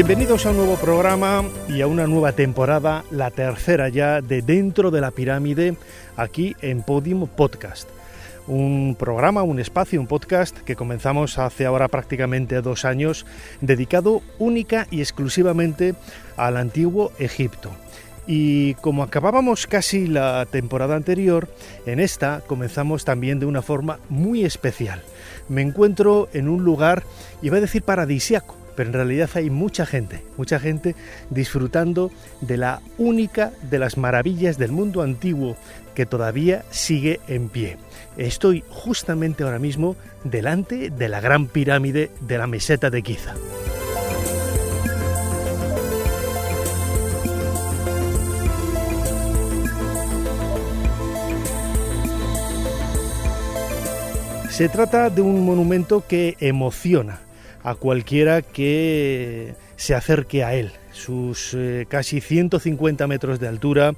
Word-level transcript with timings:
Bienvenidos 0.00 0.46
a 0.46 0.50
un 0.52 0.56
nuevo 0.56 0.76
programa 0.76 1.44
y 1.68 1.82
a 1.82 1.86
una 1.86 2.06
nueva 2.06 2.32
temporada, 2.32 3.04
la 3.10 3.30
tercera 3.30 3.90
ya 3.90 4.22
de 4.22 4.40
Dentro 4.40 4.90
de 4.90 5.02
la 5.02 5.10
Pirámide, 5.10 5.76
aquí 6.16 6.56
en 6.62 6.82
Podium 6.82 7.28
Podcast. 7.28 7.86
Un 8.46 8.96
programa, 8.98 9.42
un 9.42 9.60
espacio, 9.60 10.00
un 10.00 10.06
podcast 10.06 10.56
que 10.60 10.74
comenzamos 10.74 11.36
hace 11.36 11.66
ahora 11.66 11.88
prácticamente 11.88 12.62
dos 12.62 12.86
años, 12.86 13.26
dedicado 13.60 14.22
única 14.38 14.86
y 14.90 15.00
exclusivamente 15.00 15.94
al 16.38 16.56
antiguo 16.56 17.12
Egipto. 17.18 17.70
Y 18.26 18.74
como 18.76 19.02
acabábamos 19.02 19.66
casi 19.66 20.06
la 20.06 20.46
temporada 20.50 20.96
anterior, 20.96 21.46
en 21.84 22.00
esta 22.00 22.40
comenzamos 22.46 23.04
también 23.04 23.38
de 23.38 23.44
una 23.44 23.60
forma 23.60 23.98
muy 24.08 24.46
especial. 24.46 25.02
Me 25.50 25.60
encuentro 25.60 26.30
en 26.32 26.48
un 26.48 26.64
lugar, 26.64 27.02
iba 27.42 27.58
a 27.58 27.60
decir 27.60 27.82
paradisiaco, 27.82 28.59
pero 28.80 28.88
en 28.88 28.94
realidad 28.94 29.28
hay 29.34 29.50
mucha 29.50 29.84
gente, 29.84 30.24
mucha 30.38 30.58
gente 30.58 30.96
disfrutando 31.28 32.10
de 32.40 32.56
la 32.56 32.80
única 32.96 33.52
de 33.68 33.78
las 33.78 33.98
maravillas 33.98 34.56
del 34.56 34.72
mundo 34.72 35.02
antiguo 35.02 35.58
que 35.94 36.06
todavía 36.06 36.64
sigue 36.70 37.20
en 37.28 37.50
pie. 37.50 37.76
Estoy 38.16 38.64
justamente 38.70 39.44
ahora 39.44 39.58
mismo 39.58 39.96
delante 40.24 40.88
de 40.88 41.08
la 41.10 41.20
gran 41.20 41.46
pirámide 41.46 42.10
de 42.22 42.38
la 42.38 42.46
meseta 42.46 42.88
de 42.88 43.02
Giza. 43.02 43.34
Se 54.48 54.70
trata 54.70 55.10
de 55.10 55.20
un 55.20 55.44
monumento 55.44 56.02
que 56.08 56.38
emociona 56.40 57.20
a 57.62 57.74
cualquiera 57.74 58.42
que 58.42 59.54
se 59.76 59.94
acerque 59.94 60.44
a 60.44 60.54
él. 60.54 60.72
Sus 60.92 61.54
eh, 61.54 61.86
casi 61.88 62.20
150 62.20 63.06
metros 63.06 63.38
de 63.40 63.48
altura, 63.48 63.94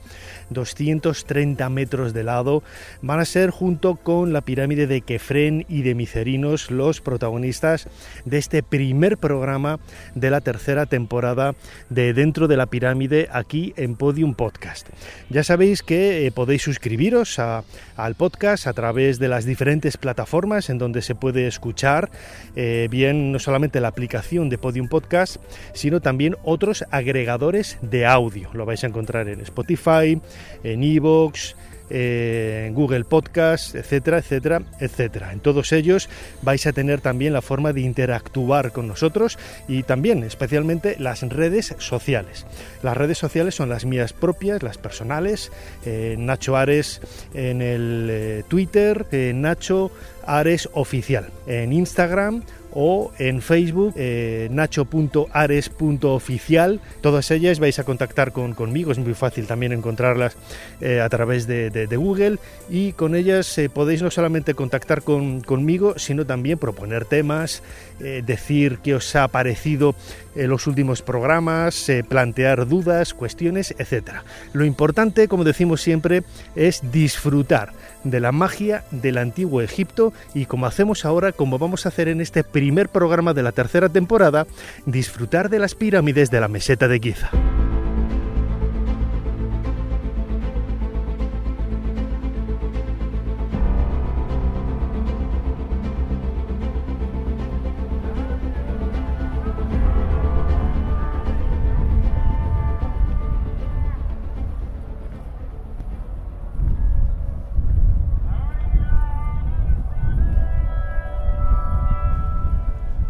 230 0.53 1.69
metros 1.69 2.13
de 2.13 2.25
lado, 2.25 2.63
van 3.01 3.21
a 3.21 3.25
ser 3.25 3.51
junto 3.51 3.97
con 3.97 4.33
la 4.33 4.41
pirámide 4.41 4.87
de 4.87 5.01
Kefren 5.01 5.65
y 5.69 5.83
de 5.83 5.95
Micerinos 5.95 6.71
los 6.71 7.01
protagonistas 7.01 7.89
de 8.25 8.39
este 8.39 8.63
primer 8.63 9.19
programa 9.19 9.79
de 10.15 10.31
la 10.31 10.41
tercera 10.41 10.87
temporada 10.87 11.55
de 11.91 12.13
Dentro 12.15 12.49
de 12.49 12.57
la 12.57 12.67
Pirámide 12.67 13.29
aquí 13.33 13.73
en 13.77 13.97
Podium 13.97 14.35
Podcast. 14.35 14.89
Ya 15.31 15.45
sabéis 15.45 15.83
que 15.83 16.27
eh, 16.27 16.33
podéis 16.33 16.63
suscribiros 16.63 17.39
al 17.39 18.15
podcast 18.15 18.67
a 18.67 18.73
través 18.73 19.19
de 19.19 19.29
las 19.29 19.45
diferentes 19.45 19.97
plataformas 19.97 20.71
en 20.71 20.79
donde 20.79 21.03
se 21.03 21.15
puede 21.15 21.47
escuchar 21.47 22.11
eh, 22.57 22.89
bien 22.91 23.33
no 23.33 23.39
solamente 23.39 23.81
la 23.81 23.89
aplicación 23.89 24.49
de 24.49 24.59
Podium 24.59 24.89
Podcast, 24.89 25.37
sino 25.75 26.01
también 26.01 26.37
otros 26.43 26.85
agregadores 26.91 27.79
de 27.83 28.07
audio. 28.07 28.51
Lo 28.53 28.67
vais 28.67 28.83
a 28.85 28.87
encontrar 28.87 29.29
en 29.29 29.41
Spotify, 29.41 30.21
en 30.63 30.83
Evox, 30.83 31.55
en 31.95 32.75
Google 32.75 33.05
Podcast, 33.05 33.75
etcétera, 33.75 34.19
etcétera, 34.19 34.63
etcétera. 34.81 35.33
En 35.33 35.41
todos 35.41 35.73
ellos 35.73 36.09
vais 36.41 36.67
a 36.67 36.73
tener 36.73 37.01
también 37.01 37.33
la 37.35 37.43
forma 37.43 37.73
de 37.73 37.83
interactuar 37.83 38.73
con 38.73 38.89
nosotros 38.89 39.39
y 39.69 39.83
también 39.83 40.23
especialmente 40.23 40.97
las 40.99 41.23
redes 41.23 41.75
sociales. 41.79 42.47
Las 42.83 42.97
redes 42.97 43.19
sociales 43.19 43.55
son 43.55 43.69
las 43.69 43.85
mías 43.85 44.13
propias, 44.13 44.63
las 44.63 44.79
personales. 44.79 45.53
Eh, 45.85 46.17
Nacho 46.19 46.57
Ares 46.57 47.01
en 47.35 47.61
el 47.61 48.09
eh, 48.11 48.45
Twitter, 48.49 49.07
eh, 49.13 49.33
Nacho 49.35 49.91
Ares 50.25 50.69
Oficial. 50.73 51.29
En 51.47 51.73
Instagram 51.73 52.43
o 52.73 53.13
en 53.19 53.43
Facebook 53.43 53.95
eh, 53.97 54.49
nacho.ares.oficial. 54.51 56.81
Todas 57.01 57.31
ellas 57.31 57.61
vais 57.61 57.79
a 57.79 57.85
contactar 57.85 58.33
con, 58.33 58.55
conmigo, 58.55 58.91
es 58.93 58.99
muy 58.99 59.15
fácil 59.15 59.47
también 59.47 59.73
encontrarlas 59.73 60.37
eh, 60.81 61.01
a 61.01 61.09
través 61.09 61.47
de, 61.47 61.89
Google 61.93 62.39
y 62.71 62.93
con 62.93 63.15
ellas 63.15 63.59
eh, 63.59 63.69
podéis 63.69 64.01
no 64.03 64.11
solamente 64.11 64.55
contactar 64.55 65.03
con, 65.03 65.43
conmigo, 65.43 65.99
sino 65.99 66.25
también 66.25 66.57
proponer 66.59 67.05
temas, 67.05 67.63
eh, 68.01 68.23
decir 68.25 68.79
qué 68.83 68.95
os 68.95 69.15
ha 69.15 69.29
parecido 69.29 69.95
los 70.35 70.67
últimos 70.67 71.03
programas, 71.03 71.93
plantear 72.09 72.67
dudas, 72.67 73.13
cuestiones, 73.13 73.75
etc. 73.79 74.23
Lo 74.55 74.65
importante, 74.65 75.29
como 75.29 75.45
decimos 75.45 75.83
siempre, 75.83 76.23
es 76.57 76.81
disfrutar 76.91 77.75
de 78.03 78.19
la 78.19 78.33
magia 78.33 78.83
del 78.91 79.19
antiguo 79.19 79.61
Egipto 79.61 80.15
y 80.33 80.47
como 80.47 80.65
hacemos 80.65 81.05
ahora, 81.05 81.33
como 81.33 81.59
vamos 81.59 81.85
a 81.85 81.91
hacer 81.91 82.09
en 82.09 82.23
este 82.23 82.45
primer 82.45 82.62
programa 82.89 83.35
de 83.35 83.43
la 83.43 83.53
tercera 83.53 83.89
temporada, 83.89 84.47
disfrutar 84.87 85.49
de 85.49 85.59
las 85.59 85.75
pirámides 85.75 86.31
de 86.31 86.41
la 86.41 86.49
meseta 86.49 86.89
de 86.89 87.01
Giza. 87.01 87.31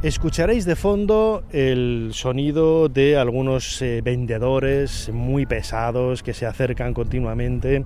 Escucharéis 0.03 0.65
de 0.65 0.75
fondo 0.75 1.45
el 1.53 2.11
sonido 2.13 2.89
de 2.89 3.17
algunos 3.17 3.81
eh, 3.83 4.01
vendedores 4.03 5.11
muy 5.13 5.47
pesados 5.47 6.25
que 6.25 6.35
se 6.35 6.45
acercan 6.45 6.93
continuamente 6.93 7.85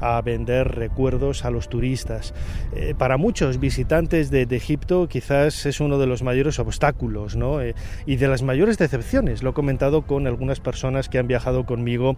a 0.00 0.22
vender 0.22 0.68
recuerdos 0.68 1.44
a 1.44 1.50
los 1.50 1.68
turistas. 1.68 2.32
Eh, 2.74 2.94
para 2.96 3.18
muchos 3.18 3.60
visitantes 3.60 4.30
de, 4.30 4.48
Egipto 4.50 5.06
quizás 5.06 5.66
es 5.66 5.80
uno 5.80 5.98
de 5.98 6.06
los 6.06 6.22
mayores 6.22 6.58
obstáculos 6.58 7.36
¿no? 7.36 7.60
Eh, 7.60 7.74
y 8.06 8.16
de 8.16 8.28
las 8.28 8.42
mayores 8.42 8.78
decepciones. 8.78 9.42
Lo 9.42 9.50
he 9.50 9.52
comentado 9.52 10.00
con 10.06 10.26
algunas 10.26 10.60
personas 10.60 11.10
que 11.10 11.18
han 11.18 11.26
viajado 11.26 11.66
conmigo 11.66 12.16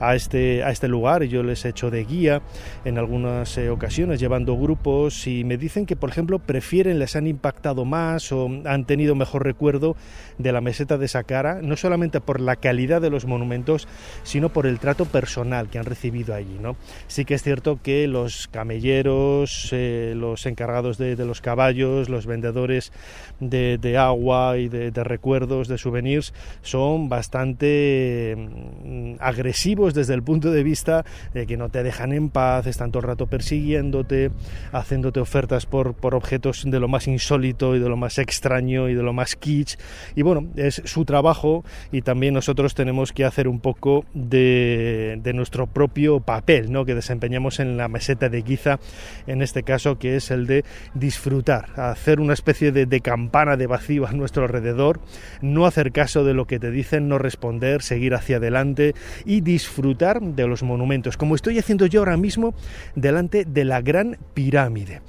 a 0.00 0.16
este, 0.16 0.64
a 0.64 0.72
este 0.72 0.88
lugar 0.88 1.22
yo 1.22 1.44
les 1.44 1.64
he 1.64 1.68
hecho 1.68 1.90
de 1.90 2.04
guía 2.04 2.42
en 2.84 2.98
algunas 2.98 3.56
ocasiones 3.56 4.18
llevando 4.18 4.56
grupos 4.56 5.28
y 5.28 5.44
me 5.44 5.56
dicen 5.58 5.86
que 5.86 5.94
por 5.94 6.10
ejemplo 6.10 6.40
prefieren, 6.40 6.98
les 6.98 7.14
han 7.14 7.28
impactado 7.28 7.84
más 7.84 8.32
o 8.32 8.50
han 8.64 8.79
han 8.80 8.86
tenido 8.86 9.14
mejor 9.14 9.44
recuerdo 9.44 9.96
de 10.38 10.52
la 10.52 10.60
meseta 10.60 10.96
de 10.98 11.06
Saqqara, 11.06 11.60
no 11.62 11.76
solamente 11.76 12.20
por 12.20 12.40
la 12.40 12.56
calidad 12.56 13.00
de 13.00 13.10
los 13.10 13.26
monumentos, 13.26 13.86
sino 14.22 14.48
por 14.48 14.66
el 14.66 14.78
trato 14.78 15.04
personal 15.04 15.68
que 15.68 15.78
han 15.78 15.84
recibido 15.84 16.34
allí. 16.34 16.58
¿no? 16.60 16.76
Sí 17.06 17.24
que 17.24 17.34
es 17.34 17.42
cierto 17.42 17.78
que 17.82 18.08
los 18.08 18.48
camelleros, 18.48 19.68
eh, 19.72 20.14
los 20.16 20.46
encargados 20.46 20.98
de, 20.98 21.16
los 21.16 21.40
caballos, 21.40 22.08
los 22.08 22.26
vendedores 22.26 22.92
de, 23.40 23.96
agua 23.98 24.56
y 24.56 24.68
de, 24.68 24.90
recuerdos, 25.04 25.68
de 25.68 25.78
souvenirs, 25.78 26.32
son 26.62 27.08
bastante 27.08 28.36
mm, 28.36 29.14
agresivos 29.20 29.94
desde 29.94 30.14
el 30.14 30.22
punto 30.22 30.50
de 30.50 30.62
vista 30.62 31.04
de 31.34 31.46
que 31.46 31.56
no 31.56 31.68
te 31.68 31.82
dejan 31.82 32.12
en 32.12 32.30
paz, 32.30 32.66
están 32.66 32.90
todo 32.90 33.02
el 33.02 33.08
rato 33.08 33.26
persiguiéndote, 33.26 34.30
haciéndote 34.72 35.20
ofertas 35.20 35.66
por, 35.66 35.94
por 35.94 36.14
objetos 36.14 36.64
de 36.66 36.80
lo 36.80 36.88
más 36.88 37.06
insólito 37.06 37.76
y 37.76 37.78
de 37.78 37.88
lo 37.88 37.96
más 37.96 38.18
extraño 38.18 38.69
y 38.70 38.94
de 38.94 39.02
lo 39.02 39.12
más 39.12 39.36
kitsch. 39.36 39.76
Y 40.14 40.22
bueno, 40.22 40.48
es 40.56 40.82
su 40.84 41.04
trabajo 41.04 41.64
y 41.92 42.02
también 42.02 42.34
nosotros 42.34 42.74
tenemos 42.74 43.12
que 43.12 43.24
hacer 43.24 43.48
un 43.48 43.60
poco 43.60 44.04
de, 44.14 45.20
nuestro 45.34 45.66
propio 45.66 46.20
papel 46.20 46.72
¿no? 46.72 46.84
que 46.84 46.94
desempeñamos 46.94 47.60
en 47.60 47.76
la 47.76 47.88
meseta 47.88 48.28
de 48.28 48.42
Giza, 48.42 48.78
en 49.26 49.42
este 49.42 49.62
caso 49.62 49.98
que 49.98 50.16
es 50.16 50.30
el 50.30 50.46
de 50.46 50.64
disfrutar, 50.94 51.68
hacer 51.76 52.20
una 52.20 52.34
especie 52.34 52.72
de, 52.72 52.86
de 52.86 53.00
campana 53.00 53.56
de 53.56 53.66
vacío 53.66 54.06
a 54.06 54.12
nuestro 54.12 54.42
alrededor, 54.42 55.00
no 55.40 55.66
hacer 55.66 55.92
caso 55.92 56.24
de 56.24 56.34
lo 56.34 56.46
que 56.46 56.58
te 56.58 56.70
dicen, 56.70 57.08
no 57.08 57.18
responder, 57.18 57.82
seguir 57.82 58.14
hacia 58.14 58.36
adelante 58.36 58.94
y 59.24 59.40
disfrutar 59.40 60.20
de 60.20 60.46
los 60.46 60.62
monumentos, 60.62 61.16
como 61.16 61.34
estoy 61.34 61.58
haciendo 61.58 61.86
yo 61.86 62.00
ahora 62.00 62.16
mismo 62.16 62.54
delante 62.94 63.44
de 63.44 63.64
la 63.64 63.80
Gran 63.80 64.18
Pirámide. 64.34 65.00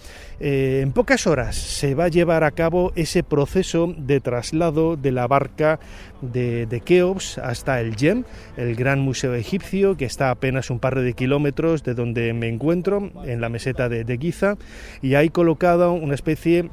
Eh, 0.44 0.80
en 0.82 0.92
pocas 0.92 1.28
horas 1.28 1.56
se 1.56 1.94
va 1.94 2.06
a 2.06 2.08
llevar 2.08 2.44
a 2.44 2.50
cabo 2.50 2.92
ese 2.96 3.22
proceso 3.22 3.94
de 3.96 4.20
traslado 4.22 4.98
de 4.98 5.12
la 5.12 5.28
barca 5.28 5.80
de, 6.24 6.82
Keops 6.84 7.38
hasta 7.38 7.80
el 7.80 7.96
Yem, 7.96 8.24
el 8.58 8.76
gran 8.76 9.02
museo 9.02 9.36
egipcio, 9.36 9.96
que 9.98 10.06
está 10.06 10.32
apenas 10.32 10.72
un 10.72 10.80
par 10.80 11.00
de 11.00 11.14
kilómetros 11.14 11.84
de 11.84 11.94
donde 11.94 12.34
me 12.34 12.48
encuentro, 12.48 13.12
en 13.24 13.40
la 13.40 13.50
meseta 13.50 13.88
de, 13.88 14.04
de 14.04 14.18
Giza, 14.18 14.58
y 15.04 15.14
hay 15.14 15.30
colocado 15.30 15.94
una 15.94 16.16
especie 16.16 16.72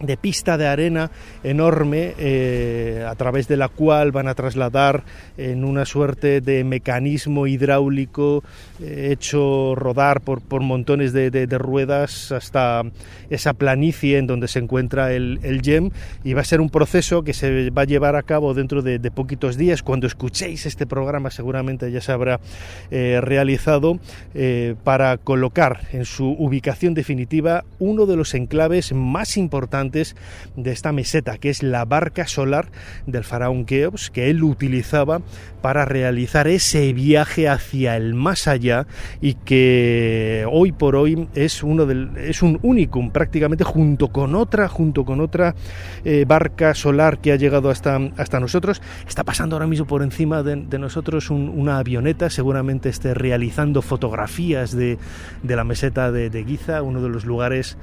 de 0.00 0.16
pista 0.16 0.58
de 0.58 0.66
arena 0.66 1.10
enorme 1.42 2.14
eh, 2.18 3.06
a 3.08 3.14
través 3.14 3.48
de 3.48 3.56
la 3.56 3.68
cual 3.68 4.12
van 4.12 4.28
a 4.28 4.34
trasladar 4.34 5.04
en 5.38 5.64
una 5.64 5.86
suerte 5.86 6.40
de 6.40 6.64
mecanismo 6.64 7.46
hidráulico 7.46 8.44
eh, 8.82 9.08
hecho 9.12 9.74
rodar 9.74 10.20
por, 10.20 10.42
por 10.42 10.62
montones 10.62 11.12
de, 11.12 11.46
ruedas 11.56 12.32
hasta 12.32 12.82
esa 13.30 13.54
planicie 13.54 14.18
en 14.18 14.26
donde 14.26 14.48
se 14.48 14.58
encuentra 14.58 15.12
el, 15.12 15.40
el, 15.42 15.62
YEM 15.62 15.90
y 16.22 16.34
va 16.34 16.42
a 16.42 16.44
ser 16.44 16.60
un 16.60 16.68
proceso 16.68 17.22
que 17.22 17.32
se 17.32 17.70
va 17.70 17.82
a 17.82 17.86
llevar 17.86 18.16
a 18.16 18.22
cabo 18.22 18.52
dentro 18.52 18.82
de, 18.82 18.98
poquitos 19.10 19.56
días. 19.56 19.82
Cuando 19.82 20.06
escuchéis 20.06 20.66
este 20.66 20.86
programa 20.86 21.30
seguramente 21.30 21.90
ya 21.90 22.00
se 22.00 22.12
habrá 22.12 22.40
eh, 22.90 23.20
realizado 23.22 23.98
para 24.84 25.16
colocar 25.16 25.80
en 25.92 26.04
su 26.04 26.28
ubicación 26.38 26.92
definitiva 26.92 27.64
uno 27.78 28.04
de 28.04 28.16
los 28.16 28.34
enclaves 28.34 28.92
más 28.92 29.36
importantes 29.36 29.85
de 29.90 30.72
esta 30.72 30.92
meseta, 30.92 31.38
que 31.38 31.50
es 31.50 31.62
la 31.62 31.84
barca 31.84 32.26
solar 32.26 32.68
del 33.06 33.24
faraón 33.24 33.64
Keops, 33.64 34.10
que 34.10 34.30
él 34.30 34.42
utilizaba 34.42 35.20
para 35.62 35.84
realizar 35.84 36.46
ese 36.46 36.92
viaje 36.92 37.48
hacia 37.48 37.96
el 37.96 38.14
más 38.14 38.46
allá 38.46 38.86
y 39.20 39.34
que 39.34 40.46
hoy 40.50 40.72
por 40.72 40.94
hoy 40.94 41.28
es, 41.34 41.62
uno 41.62 41.86
del, 41.86 42.10
es 42.16 42.42
un 42.42 42.58
unicum 42.62 43.10
prácticamente 43.10 43.64
junto 43.64 44.08
con 44.08 44.34
otra, 44.34 44.68
junto 44.68 45.04
con 45.04 45.20
otra 45.20 45.54
eh, 46.04 46.24
barca 46.26 46.74
solar 46.74 47.18
que 47.18 47.32
ha 47.32 47.36
llegado 47.36 47.70
hasta, 47.70 47.96
hasta 48.16 48.38
nosotros. 48.38 48.80
Está 49.08 49.24
pasando 49.24 49.56
ahora 49.56 49.66
mismo 49.66 49.86
por 49.86 50.02
encima 50.02 50.42
de, 50.42 50.76
nosotros 50.78 51.30
una 51.30 51.78
avioneta, 51.78 52.28
seguramente 52.28 52.90
esté 52.90 53.14
realizando 53.14 53.82
fotografías 53.82 54.76
de, 54.76 54.98
de 55.42 55.56
la 55.56 55.64
meseta 55.64 56.12
de, 56.12 56.30
de 56.30 56.44
Giza, 56.44 56.82
uno 56.82 57.02
de 57.02 57.08
los 57.08 57.24
lugares 57.24 57.76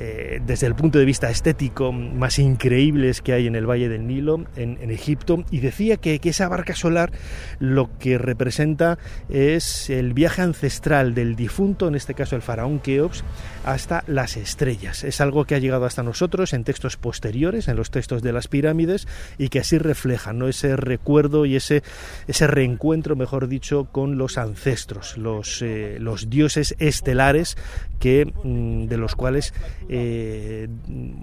eh, 0.00 0.40
desde 0.46 0.66
el 0.66 0.74
punto 0.74 0.98
de 0.98 1.04
vista 1.04 1.28
estético 1.28 1.47
más 1.92 2.38
increíbles 2.38 3.22
que 3.22 3.32
hay 3.32 3.46
en 3.46 3.56
el 3.56 3.68
Valle 3.68 3.88
del 3.88 4.06
Nilo, 4.06 4.44
en, 4.56 4.90
Egipto, 4.90 5.44
y 5.50 5.60
decía 5.60 5.96
que, 5.96 6.20
esa 6.28 6.48
barca 6.48 6.74
solar 6.74 7.10
lo 7.58 7.88
que 7.98 8.18
representa 8.18 8.98
es 9.30 9.88
el 9.88 10.12
viaje 10.12 10.42
ancestral 10.42 11.14
del 11.14 11.36
difunto, 11.36 11.88
en 11.88 11.94
este 11.94 12.12
caso 12.12 12.36
el 12.36 12.42
faraón 12.42 12.80
Keops, 12.80 13.24
hasta 13.64 14.04
las 14.06 14.36
estrellas. 14.36 15.04
Es 15.04 15.22
algo 15.22 15.46
que 15.46 15.54
ha 15.54 15.58
llegado 15.58 15.86
hasta 15.86 16.02
nosotros 16.02 16.52
en 16.52 16.64
textos 16.64 16.96
posteriores, 16.98 17.68
en 17.68 17.76
los 17.76 17.90
textos 17.90 18.22
de 18.22 18.32
las 18.32 18.48
pirámides, 18.48 19.08
y 19.38 19.48
que 19.48 19.60
así 19.60 19.78
refleja 19.78 20.34
¿no? 20.34 20.48
ese 20.48 20.76
recuerdo 20.76 21.46
y 21.46 21.56
ese, 21.56 21.82
ese 22.26 22.46
reencuentro, 22.46 23.16
mejor 23.16 23.48
dicho, 23.48 23.88
con 23.90 24.18
los 24.18 24.36
ancestros, 24.36 25.16
los, 25.16 25.62
eh, 25.62 25.96
los 25.98 26.28
dioses 26.28 26.74
estelares 26.78 27.56
que, 27.98 28.32
mm, 28.42 28.86
de 28.86 28.96
los 28.96 29.14
cuales 29.14 29.54
eh, 29.88 30.68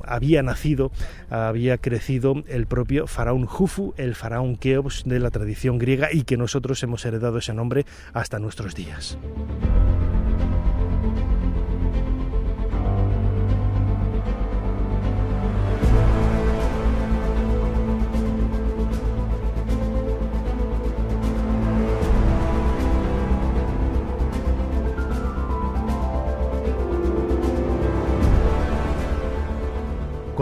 había 0.04 0.44
nacido, 0.44 0.92
había 1.30 1.78
crecido 1.78 2.44
el 2.48 2.68
propio 2.68 3.08
faraón 3.08 3.46
Jufu, 3.46 3.94
el 3.98 4.16
faraón 4.16 4.56
Keops 4.56 5.04
de 5.06 5.20
la 5.20 5.32
tradición 5.32 5.78
griega 5.78 6.10
y 6.12 6.24
que 6.24 6.38
nosotros 6.38 6.82
hemos 6.84 7.06
heredado 7.06 7.38
ese 7.38 7.54
nombre 7.54 7.86
hasta 8.14 8.40
nuestros 8.40 8.76
días. 8.76 9.18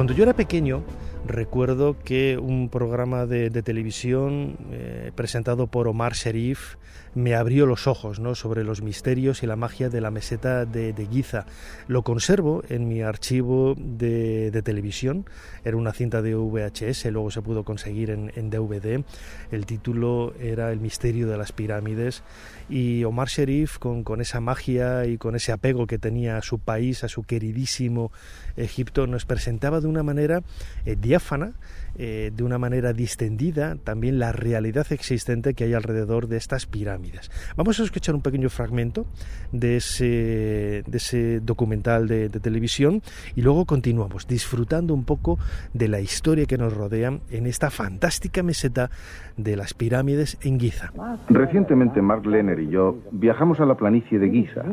Cuando 0.04 0.16
yo 0.18 0.24
era 0.24 0.34
pequeño, 0.34 0.84
recuerdo 1.26 1.96
que 1.98 2.38
un 2.38 2.68
programa 2.68 3.26
de, 3.26 3.50
televisión 3.64 4.58
eh, 4.70 5.14
presentado 5.16 5.68
por 5.68 5.88
Omar 5.88 6.12
Sherif 6.12 6.76
me 7.16 7.36
abrió 7.36 7.66
los 7.66 7.88
ojos 7.88 8.20
¿no? 8.20 8.36
sobre 8.36 8.64
los 8.64 8.82
misterios 8.82 9.44
y 9.44 9.48
la 9.48 9.56
magia 9.56 9.90
de 9.90 10.02
la 10.02 10.12
meseta 10.12 10.66
de, 10.66 11.08
Giza. 11.12 11.46
Lo 11.88 12.04
conservo 12.04 12.64
en 12.70 12.88
mi 12.88 13.02
archivo 13.02 13.76
de, 13.78 14.62
televisión, 14.64 15.26
era 15.64 15.78
una 15.78 15.94
cinta 15.94 16.22
de 16.22 16.36
VHS, 16.36 17.06
luego 17.06 17.32
se 17.32 17.42
pudo 17.42 17.64
conseguir 17.64 18.10
en, 18.10 18.50
DVD. 18.50 19.04
El 19.52 19.66
título 19.66 20.34
era 20.40 20.72
El 20.72 20.80
misterio 20.80 21.28
de 21.28 21.38
las 21.38 21.52
pirámides 21.52 22.24
y 22.70 23.04
Omar 23.04 23.28
Sherif 23.28 23.78
con, 23.78 24.04
con 24.04 24.22
esa 24.22 24.40
magia 24.40 25.06
y 25.06 25.18
con 25.18 25.36
ese 25.36 25.52
apego 25.52 25.88
que 25.88 25.98
tenía 25.98 26.38
a 26.38 26.42
su 26.42 26.60
país, 26.60 27.04
a 27.04 27.08
su 27.08 27.24
queridísimo 27.24 28.12
Egipto, 28.56 29.08
nos 29.08 29.26
presentaba 29.26 29.82
de 29.82 29.88
una 29.88 30.04
manera 30.04 30.44
eh, 30.86 30.96
diáfana, 31.00 31.54
eh, 31.96 32.32
de 32.36 32.44
una 32.44 32.58
manera 32.58 32.92
distendida 32.92 33.76
también 33.84 34.18
la 34.18 34.32
realidad 34.32 34.88
existente 34.92 35.54
que 35.54 35.66
hay 35.66 35.74
alrededor 35.74 36.28
de 36.28 36.38
estas 36.38 36.66
pirámides. 36.66 37.30
Vamos 37.56 37.80
a 37.80 37.84
escuchar 37.84 38.16
un 38.16 38.22
pequeño 38.22 38.50
fragmento 38.50 39.06
de 39.52 39.78
ese, 39.78 41.40
documental 41.42 42.08
de, 42.08 42.30
televisión 42.30 43.02
y 43.36 43.42
luego 43.42 43.66
continuamos 43.66 44.28
disfrutando 44.28 44.94
un 44.94 45.04
poco 45.04 45.38
de 45.74 45.88
la 45.88 46.00
historia 46.00 46.46
que 46.46 46.58
nos 46.58 46.74
rodea 46.74 47.20
en 47.30 47.46
esta 47.46 47.70
fantástica 47.70 48.42
meseta 48.42 48.90
de 49.38 49.56
las 49.56 49.74
pirámides 49.74 50.38
en 50.42 50.60
Giza. 50.60 50.92
Recientemente 51.30 52.02
Mark 52.02 52.26
Lenner 52.26 52.60
y 52.60 52.70
yo 52.70 52.98
viajamos 53.12 53.60
a 53.60 53.66
la 53.66 53.76
planicie 53.76 54.18
de 54.18 54.30
Giza 54.30 54.64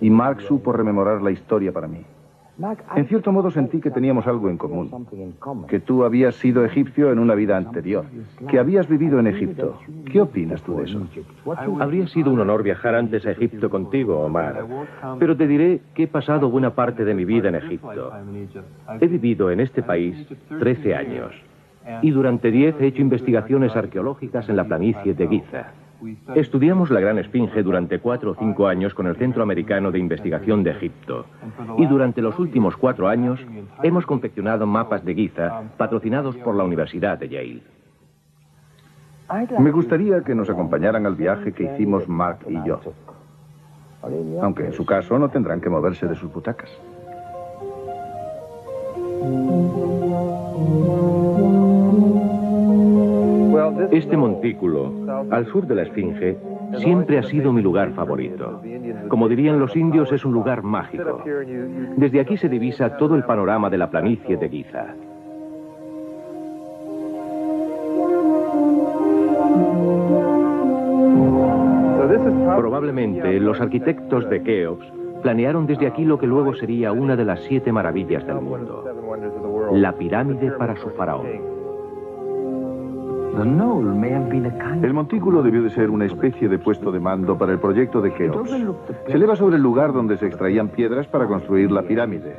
y 0.00 0.10
Mark 0.10 0.40
supo 0.40 0.72
rememorar 0.72 1.20
la 1.22 1.30
historia 1.30 1.72
para 1.72 1.88
mí. 1.88 2.04
En 2.94 3.06
cierto 3.06 3.32
modo 3.32 3.50
sentí 3.50 3.80
que 3.80 3.90
teníamos 3.90 4.26
algo 4.26 4.48
en 4.48 4.56
común, 4.56 5.06
que 5.66 5.80
tú 5.80 6.04
habías 6.04 6.36
sido 6.36 6.64
egipcio 6.64 7.10
en 7.10 7.18
una 7.18 7.34
vida 7.34 7.56
anterior, 7.56 8.04
que 8.48 8.58
habías 8.58 8.88
vivido 8.88 9.18
en 9.18 9.26
Egipto. 9.26 9.80
¿Qué 10.10 10.20
opinas 10.20 10.62
tú 10.62 10.76
de 10.76 10.84
eso? 10.84 11.06
Habría 11.80 12.06
sido 12.06 12.30
un 12.30 12.40
honor 12.40 12.62
viajar 12.62 12.94
antes 12.94 13.26
a 13.26 13.32
Egipto 13.32 13.70
contigo, 13.70 14.20
Omar, 14.20 14.66
pero 15.18 15.36
te 15.36 15.48
diré 15.48 15.80
que 15.94 16.04
he 16.04 16.08
pasado 16.08 16.48
buena 16.48 16.74
parte 16.74 17.04
de 17.04 17.14
mi 17.14 17.24
vida 17.24 17.48
en 17.48 17.56
Egipto. 17.56 18.12
He 19.00 19.06
vivido 19.08 19.50
en 19.50 19.60
este 19.60 19.82
país 19.82 20.16
13 20.60 20.94
años 20.94 21.32
y 22.02 22.10
durante 22.10 22.50
10 22.50 22.80
he 22.80 22.86
hecho 22.86 23.02
investigaciones 23.02 23.74
arqueológicas 23.74 24.48
en 24.48 24.56
la 24.56 24.64
planicie 24.64 25.14
de 25.14 25.28
Giza. 25.28 25.72
Estudiamos 26.34 26.90
la 26.90 27.00
Gran 27.00 27.18
Esfinge 27.18 27.62
durante 27.62 27.98
cuatro 27.98 28.32
o 28.32 28.34
cinco 28.34 28.66
años 28.66 28.94
con 28.94 29.06
el 29.06 29.16
Centro 29.16 29.42
Americano 29.42 29.90
de 29.90 29.98
Investigación 29.98 30.62
de 30.62 30.72
Egipto. 30.72 31.26
Y 31.78 31.86
durante 31.86 32.20
los 32.20 32.38
últimos 32.38 32.76
cuatro 32.76 33.08
años 33.08 33.40
hemos 33.82 34.06
confeccionado 34.06 34.66
mapas 34.66 35.04
de 35.04 35.14
Giza 35.14 35.62
patrocinados 35.76 36.36
por 36.36 36.54
la 36.54 36.64
Universidad 36.64 37.18
de 37.18 37.28
Yale. 37.28 37.62
Me 39.58 39.70
gustaría 39.70 40.22
que 40.22 40.34
nos 40.34 40.50
acompañaran 40.50 41.06
al 41.06 41.14
viaje 41.14 41.52
que 41.52 41.64
hicimos 41.64 42.08
Mark 42.08 42.40
y 42.48 42.54
yo. 42.66 42.80
Aunque 44.42 44.66
en 44.66 44.72
su 44.72 44.84
caso 44.84 45.18
no 45.18 45.30
tendrán 45.30 45.60
que 45.60 45.70
moverse 45.70 46.06
de 46.06 46.14
sus 46.14 46.32
butacas. 46.32 46.70
Este 53.94 54.16
montículo, 54.16 54.92
al 55.30 55.46
sur 55.46 55.68
de 55.68 55.76
la 55.76 55.82
Esfinge, 55.82 56.36
siempre 56.78 57.16
ha 57.16 57.22
sido 57.22 57.52
mi 57.52 57.62
lugar 57.62 57.92
favorito. 57.92 58.60
Como 59.08 59.28
dirían 59.28 59.60
los 59.60 59.76
indios, 59.76 60.10
es 60.10 60.24
un 60.24 60.32
lugar 60.32 60.64
mágico. 60.64 61.22
Desde 61.96 62.18
aquí 62.18 62.36
se 62.36 62.48
divisa 62.48 62.96
todo 62.96 63.14
el 63.14 63.22
panorama 63.22 63.70
de 63.70 63.78
la 63.78 63.88
planicie 63.88 64.36
de 64.36 64.48
Giza. 64.48 64.86
Probablemente 72.56 73.38
los 73.38 73.60
arquitectos 73.60 74.28
de 74.28 74.42
Keops 74.42 74.86
planearon 75.22 75.68
desde 75.68 75.86
aquí 75.86 76.04
lo 76.04 76.18
que 76.18 76.26
luego 76.26 76.52
sería 76.54 76.90
una 76.90 77.14
de 77.14 77.24
las 77.24 77.40
siete 77.44 77.70
maravillas 77.70 78.26
del 78.26 78.40
mundo. 78.40 78.84
la 79.72 79.92
pirámide 79.92 80.50
para 80.50 80.74
su 80.76 80.90
faraón. 80.90 81.63
El 84.82 84.94
montículo 84.94 85.42
debió 85.42 85.62
de 85.62 85.70
ser 85.70 85.90
una 85.90 86.04
especie 86.04 86.48
de 86.48 86.58
puesto 86.58 86.92
de 86.92 87.00
mando 87.00 87.36
para 87.36 87.52
el 87.52 87.58
proyecto 87.58 88.00
de 88.00 88.12
Keops. 88.12 88.50
Se 89.06 89.12
eleva 89.12 89.36
sobre 89.36 89.56
el 89.56 89.62
lugar 89.62 89.92
donde 89.92 90.16
se 90.16 90.26
extraían 90.26 90.68
piedras 90.68 91.06
para 91.06 91.26
construir 91.26 91.70
la 91.70 91.82
pirámide. 91.82 92.36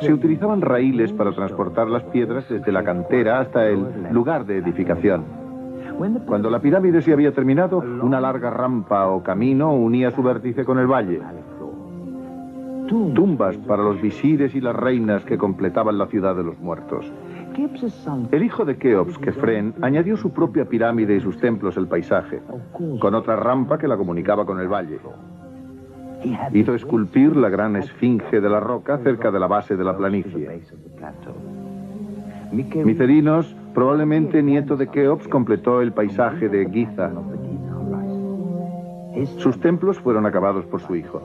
Se 0.00 0.12
utilizaban 0.12 0.60
raíles 0.60 1.12
para 1.12 1.32
transportar 1.32 1.88
las 1.88 2.04
piedras 2.04 2.48
desde 2.48 2.72
la 2.72 2.82
cantera 2.84 3.40
hasta 3.40 3.66
el 3.66 4.10
lugar 4.10 4.46
de 4.46 4.58
edificación. 4.58 5.24
Cuando 6.26 6.48
la 6.48 6.60
pirámide 6.60 7.02
se 7.02 7.12
había 7.12 7.32
terminado, 7.32 7.78
una 7.78 8.20
larga 8.20 8.50
rampa 8.50 9.08
o 9.08 9.22
camino 9.22 9.74
unía 9.74 10.10
su 10.10 10.22
vértice 10.22 10.64
con 10.64 10.78
el 10.78 10.86
valle. 10.86 11.20
Tumbas 12.88 13.56
para 13.58 13.82
los 13.82 14.00
visires 14.00 14.54
y 14.54 14.60
las 14.60 14.74
reinas 14.74 15.24
que 15.24 15.38
completaban 15.38 15.98
la 15.98 16.06
ciudad 16.06 16.34
de 16.34 16.44
los 16.44 16.58
muertos. 16.58 17.10
El 18.30 18.42
hijo 18.42 18.64
de 18.64 18.76
Keops, 18.76 19.18
Kefren, 19.18 19.74
añadió 19.82 20.16
su 20.16 20.30
propia 20.32 20.64
pirámide 20.64 21.16
y 21.16 21.20
sus 21.20 21.38
templos 21.38 21.76
al 21.76 21.88
paisaje, 21.88 22.40
con 22.98 23.14
otra 23.14 23.36
rampa 23.36 23.78
que 23.78 23.88
la 23.88 23.96
comunicaba 23.96 24.44
con 24.46 24.60
el 24.60 24.68
valle. 24.68 24.98
Hizo 26.52 26.74
esculpir 26.74 27.36
la 27.36 27.48
gran 27.48 27.76
esfinge 27.76 28.40
de 28.40 28.48
la 28.48 28.60
roca 28.60 28.98
cerca 28.98 29.30
de 29.30 29.40
la 29.40 29.46
base 29.46 29.76
de 29.76 29.84
la 29.84 29.96
planicie. 29.96 30.62
Micerinos, 32.52 33.56
probablemente 33.74 34.42
nieto 34.42 34.76
de 34.76 34.88
Keops, 34.88 35.26
completó 35.28 35.80
el 35.80 35.92
paisaje 35.92 36.48
de 36.48 36.68
Giza. 36.70 37.10
Sus 39.38 39.58
templos 39.60 39.98
fueron 39.98 40.26
acabados 40.26 40.64
por 40.66 40.80
su 40.80 40.94
hijo. 40.94 41.20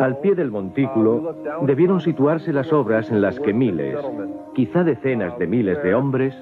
Al 0.00 0.18
pie 0.18 0.34
del 0.34 0.50
montículo 0.50 1.34
debieron 1.62 2.00
situarse 2.00 2.52
las 2.52 2.72
obras 2.72 3.10
en 3.10 3.20
las 3.20 3.38
que 3.40 3.52
miles, 3.52 3.98
quizá 4.54 4.84
decenas 4.84 5.38
de 5.38 5.46
miles 5.46 5.82
de 5.82 5.94
hombres, 5.94 6.34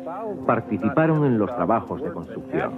participaron 0.47 1.25
en 1.25 1.39
los 1.39 1.55
trabajos 1.55 2.03
de 2.03 2.11
construcción. 2.11 2.73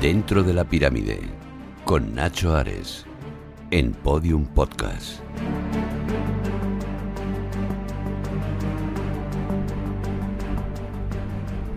Dentro 0.00 0.42
de 0.42 0.54
la 0.54 0.64
pirámide, 0.64 1.18
con 1.84 2.14
Nacho 2.14 2.54
Ares, 2.54 3.05
en 3.76 3.92
Podium 3.92 4.46
Podcast. 4.46 5.20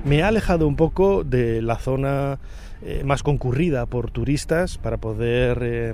Me 0.05 0.23
ha 0.23 0.29
alejado 0.29 0.65
un 0.65 0.77
poco 0.77 1.25
de 1.25 1.61
la 1.61 1.75
zona 1.75 2.39
eh, 2.81 3.03
más 3.03 3.21
concurrida 3.21 3.85
por 3.85 4.11
turistas 4.11 4.77
para 4.77 4.95
poder 4.95 5.59
eh, 5.61 5.93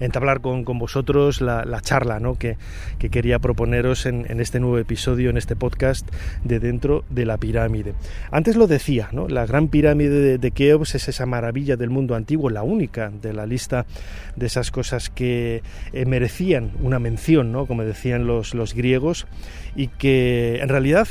entablar 0.00 0.40
con, 0.40 0.64
vosotros 0.64 1.40
la, 1.40 1.80
charla 1.80 2.20
¿no? 2.20 2.36
que, 2.36 2.56
quería 2.98 3.38
proponeros 3.38 4.06
en, 4.06 4.40
este 4.40 4.60
nuevo 4.60 4.78
episodio, 4.78 5.30
en 5.30 5.36
este 5.36 5.56
podcast 5.56 6.08
de 6.44 6.60
dentro 6.60 7.04
de 7.10 7.24
la 7.24 7.36
pirámide. 7.36 7.94
Antes 8.30 8.56
lo 8.56 8.66
decía, 8.66 9.08
¿no? 9.12 9.28
la 9.28 9.46
gran 9.46 9.68
pirámide 9.68 10.38
de, 10.38 10.50
Keops 10.50 10.94
es 10.94 11.08
esa 11.08 11.26
maravilla 11.26 11.76
del 11.76 11.90
mundo 11.90 12.14
antiguo, 12.14 12.50
la 12.50 12.62
única 12.62 13.10
de 13.10 13.32
la 13.32 13.46
lista 13.46 13.86
de 14.36 14.46
esas 14.46 14.70
cosas 14.70 15.10
que 15.10 15.62
eh, 15.92 16.06
merecían 16.06 16.72
una 16.82 16.98
mención, 16.98 17.52
¿no? 17.52 17.66
como 17.66 17.84
decían 17.84 18.26
los, 18.26 18.54
los 18.54 18.74
griegos, 18.74 19.26
y 19.76 19.88
que 19.88 20.58
en 20.60 20.68
realidad 20.68 21.06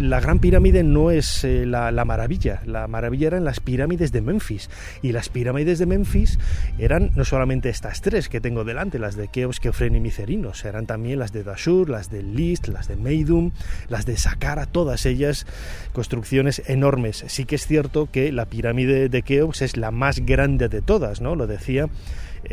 la 0.00 0.20
gran 0.20 0.38
pirámide 0.38 0.82
no 0.82 1.10
es 1.10 1.44
la, 1.44 1.90
la 1.90 2.04
maravilla, 2.04 2.62
la 2.64 2.88
maravilla 2.88 3.28
eran 3.28 3.44
las 3.44 3.60
pirámides 3.60 4.12
de 4.12 4.22
Memphis. 4.22 4.70
Y 5.02 5.12
las 5.12 5.28
pirámides 5.28 5.78
de 5.78 5.86
Memphis 5.86 6.38
eran 6.78 7.10
no 7.14 7.24
solamente 7.24 7.68
estas 7.68 7.93
tres 8.00 8.28
que 8.28 8.40
tengo 8.40 8.64
delante, 8.64 8.98
las 8.98 9.16
de 9.16 9.28
Keops, 9.28 9.60
Keofren 9.60 9.94
y 9.94 10.00
Micerinos, 10.00 10.64
eran 10.64 10.86
también 10.86 11.18
las 11.18 11.32
de 11.32 11.44
Dashur, 11.44 11.88
las 11.88 12.10
de 12.10 12.22
List, 12.22 12.68
las 12.68 12.88
de 12.88 12.96
Meidum, 12.96 13.52
las 13.88 14.06
de 14.06 14.16
Saqqara, 14.16 14.66
todas 14.66 15.06
ellas 15.06 15.46
construcciones 15.92 16.62
enormes. 16.66 17.24
Sí 17.28 17.44
que 17.44 17.56
es 17.56 17.66
cierto 17.66 18.08
que 18.10 18.32
la 18.32 18.46
pirámide 18.46 19.08
de 19.08 19.22
Keops 19.22 19.62
es 19.62 19.76
la 19.76 19.90
más 19.90 20.20
grande 20.20 20.68
de 20.68 20.82
todas, 20.82 21.20
¿no? 21.20 21.36
Lo 21.36 21.46
decía 21.46 21.88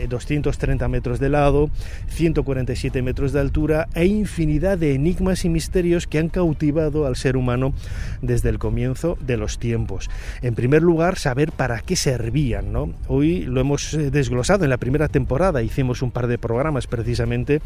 230 0.10 0.86
eh, 0.86 0.88
metros 0.88 1.20
de 1.20 1.30
lado, 1.30 1.70
147 2.10 3.02
metros 3.02 3.34
de 3.34 3.40
altura 3.40 3.88
e 3.94 4.06
infinidad 4.06 4.78
de 4.78 4.94
enigmas 4.94 5.46
y 5.46 5.50
misterios 5.50 6.08
que 6.08 6.20
han 6.20 6.30
cautivado 6.30 7.06
al 7.06 7.16
ser 7.16 7.38
humano 7.38 7.74
desde 8.22 8.50
el 8.50 8.60
comienzo 8.60 9.18
de 9.22 9.38
los 9.38 9.60
tiempos. 9.60 10.10
En 10.42 10.56
primer 10.56 10.82
lugar, 10.82 11.18
saber 11.18 11.52
para 11.52 11.80
qué 11.82 11.96
servían. 11.96 12.72
¿no? 12.72 12.94
Hoy 13.08 13.42
lo 13.42 13.62
hemos 13.62 13.94
eh, 13.94 14.12
desglosado 14.12 14.64
en 14.64 14.70
la 14.70 14.78
primera 14.78 15.08
temporada, 15.08 15.62
hicimos 15.62 16.02
un 16.02 16.12
par 16.12 16.28
de 16.28 16.38
programas 16.38 16.88
precisamente 16.88 17.62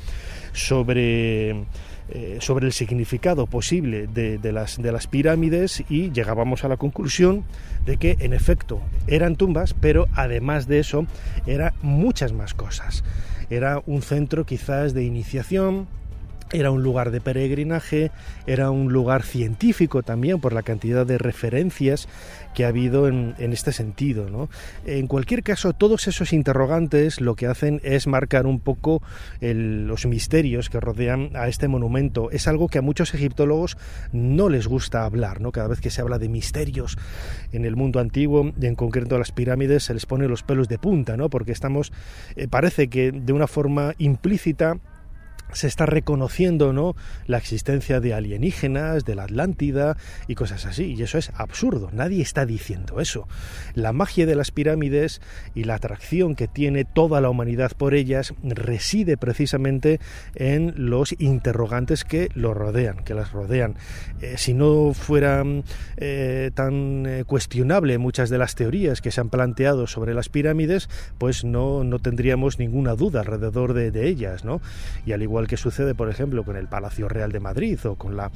sobre 0.53 1.65
eh, 2.09 2.37
sobre 2.39 2.67
el 2.67 2.71
significado 2.73 3.47
posible 3.47 4.05
de, 4.05 4.51
las, 4.51 4.81
de 4.81 4.91
las 4.91 5.07
pirámides 5.07 5.83
y 5.89 6.11
llegábamos 6.11 6.63
a 6.63 6.67
la 6.67 6.77
conclusión 6.77 7.45
de 7.85 7.97
que 7.97 8.17
en 8.19 8.33
efecto 8.33 8.79
eran 9.07 9.35
tumbas, 9.35 9.73
pero 9.73 10.07
además 10.13 10.67
de 10.67 10.79
eso 10.79 11.07
eran 11.47 11.73
muchas 11.81 12.31
más 12.31 12.53
cosas. 12.53 13.03
Era 13.49 13.81
un 13.87 14.03
centro 14.03 14.45
quizás 14.45 14.93
de 14.93 15.03
iniciación, 15.03 15.87
era 16.51 16.69
un 16.69 16.83
lugar 16.83 17.09
de 17.09 17.21
peregrinaje, 17.21 18.11
era 18.45 18.69
un 18.69 18.93
lugar 18.93 19.23
científico 19.23 20.03
también 20.03 20.39
por 20.39 20.53
la 20.53 20.61
cantidad 20.61 21.05
de 21.05 21.17
referencias 21.17 22.07
que 22.55 22.65
ha 22.65 22.69
habido 22.69 23.07
en, 23.07 23.35
este 23.37 23.71
sentido. 23.71 24.29
¿no? 24.29 24.49
En 24.85 25.05
cualquier 25.05 25.43
caso, 25.43 25.73
todos 25.73 26.07
esos 26.07 26.33
interrogantes 26.33 27.21
lo 27.21 27.35
que 27.35 27.45
hacen 27.45 27.81
es 27.83 28.07
marcar 28.07 28.47
un 28.47 28.59
poco 28.59 29.03
los 29.41 30.05
misterios 30.07 30.69
que 30.69 30.79
rodean 30.79 31.31
a 31.35 31.47
este 31.47 31.67
monumento. 31.67 32.31
Es 32.31 32.47
algo 32.47 32.67
que 32.67 32.79
a 32.79 32.81
muchos 32.81 33.13
egiptólogos 33.13 33.77
no 34.11 34.49
les 34.49 34.67
gusta 34.67 35.05
hablar. 35.05 35.41
¿no? 35.41 35.51
Cada 35.51 35.67
vez 35.67 35.81
que 35.81 35.91
se 35.91 36.01
habla 36.01 36.17
de 36.17 36.29
misterios 36.29 36.97
en 37.51 37.65
el 37.65 37.75
mundo 37.75 37.99
antiguo, 37.99 38.51
y 38.59 38.65
en 38.65 38.75
concreto 38.75 39.19
las 39.19 39.31
pirámides, 39.31 39.83
se 39.83 39.93
les 39.93 40.05
pone 40.05 40.27
los 40.27 40.43
pelos 40.43 40.67
de 40.67 40.79
punta, 40.79 41.17
¿no? 41.17 41.29
porque 41.29 41.51
estamos, 41.51 41.91
eh, 42.35 42.47
parece 42.47 42.87
que 42.87 43.11
de 43.11 43.33
una 43.33 43.47
forma 43.47 43.93
implícita, 43.97 44.77
se 45.55 45.67
está 45.67 45.85
reconociendo 45.85 46.73
¿no? 46.73 46.95
la 47.27 47.37
existencia 47.37 47.99
de 47.99 48.13
alienígenas, 48.13 49.05
de 49.05 49.15
la 49.15 49.23
Atlántida 49.23 49.97
y 50.27 50.35
cosas 50.35 50.65
así. 50.65 50.93
Y 50.93 51.03
eso 51.03 51.17
es 51.17 51.31
absurdo, 51.35 51.89
nadie 51.91 52.21
está 52.21 52.45
diciendo 52.45 52.99
eso. 52.99 53.27
La 53.73 53.93
magia 53.93 54.25
de 54.25 54.35
las 54.35 54.51
pirámides 54.51 55.21
y 55.55 55.63
la 55.63 55.75
atracción 55.75 56.35
que 56.35 56.47
tiene 56.47 56.85
toda 56.85 57.21
la 57.21 57.29
humanidad 57.29 57.71
por 57.77 57.93
ellas 57.93 58.33
reside 58.43 59.17
precisamente 59.17 59.99
en 60.35 60.73
los 60.75 61.15
interrogantes 61.19 62.03
que 62.03 62.29
lo 62.35 62.53
rodean, 62.53 62.97
que 63.03 63.13
las 63.13 63.31
rodean. 63.31 63.75
Eh, 64.21 64.35
si 64.37 64.53
no 64.53 64.93
fuera 64.93 65.43
eh, 65.97 66.51
tan 66.53 67.05
eh, 67.05 67.23
cuestionable 67.25 67.97
muchas 67.97 68.29
de 68.29 68.37
las 68.37 68.55
teorías 68.55 69.01
que 69.01 69.11
se 69.11 69.21
han 69.21 69.29
planteado 69.29 69.87
sobre 69.87 70.13
las 70.13 70.29
pirámides, 70.29 70.89
pues 71.17 71.43
no, 71.43 71.83
no 71.83 71.99
tendríamos 71.99 72.59
ninguna 72.59 72.95
duda 72.95 73.21
alrededor 73.21 73.73
de, 73.73 73.91
de 73.91 74.07
ellas, 74.07 74.43
¿no? 74.43 74.61
Y 75.05 75.13
al 75.13 75.23
igual 75.23 75.44
igual 75.45 75.47
que 75.47 75.57
sucede, 75.57 75.93
por 75.93 76.09
ejemplo, 76.09 76.43
con 76.43 76.55
el 76.55 76.67
Palacio 76.67 77.07
Real 77.07 77.31
de 77.31 77.39
Madrid 77.39 77.79
o 77.85 77.95
con 77.95 78.17
la, 78.17 78.31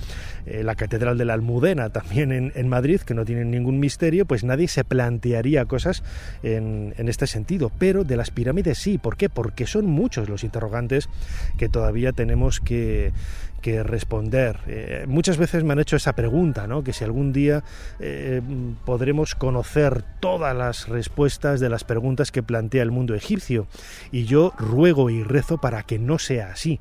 eh, 0.46 0.64
la 0.64 0.76
Catedral 0.76 1.18
de 1.18 1.26
la 1.26 1.34
Almudena 1.34 1.90
también 1.90 2.32
en, 2.32 2.52
en, 2.56 2.68
Madrid, 2.68 3.02
que 3.02 3.14
no 3.14 3.26
tienen 3.26 3.50
ningún 3.50 3.80
misterio, 3.80 4.26
pues 4.26 4.44
nadie 4.44 4.68
se 4.68 4.84
plantearía 4.84 5.66
cosas 5.66 6.04
en, 6.44 6.94
en 6.98 7.10
este 7.10 7.26
sentido. 7.26 7.72
Pero 7.80 8.04
de 8.04 8.16
las 8.16 8.30
pirámides 8.30 8.78
sí, 8.78 8.98
¿por 8.98 9.18
qué? 9.18 9.30
Porque 9.30 9.66
son 9.66 9.86
muchos 9.86 10.30
los 10.30 10.44
interrogantes 10.44 11.10
que 11.58 11.70
todavía 11.70 12.12
tenemos 12.12 12.60
que, 12.60 13.12
que 13.60 13.84
responder. 13.84 14.60
Eh, 14.68 15.06
muchas 15.08 15.38
veces 15.38 15.64
me 15.64 15.74
han 15.74 15.80
hecho 15.80 15.96
esa 15.96 16.14
pregunta, 16.14 16.68
¿no? 16.68 16.84
que 16.84 16.94
si 16.94 17.04
algún 17.04 17.34
día 17.34 17.64
eh, 18.00 18.42
podremos 18.86 19.36
conocer 19.36 20.04
todas 20.20 20.56
las 20.56 20.88
respuestas 20.88 21.60
de 21.60 21.70
las 21.70 21.84
preguntas 21.84 22.32
que 22.32 22.44
plantea 22.44 22.84
el 22.84 22.92
mundo 22.92 23.16
egipcio. 23.16 23.68
Y 24.12 24.26
yo 24.26 24.54
ruego 24.58 25.10
y 25.10 25.24
rezo 25.24 25.58
para 25.58 25.84
que 25.84 26.00
no 26.00 26.20
sea 26.20 26.52
así 26.52 26.80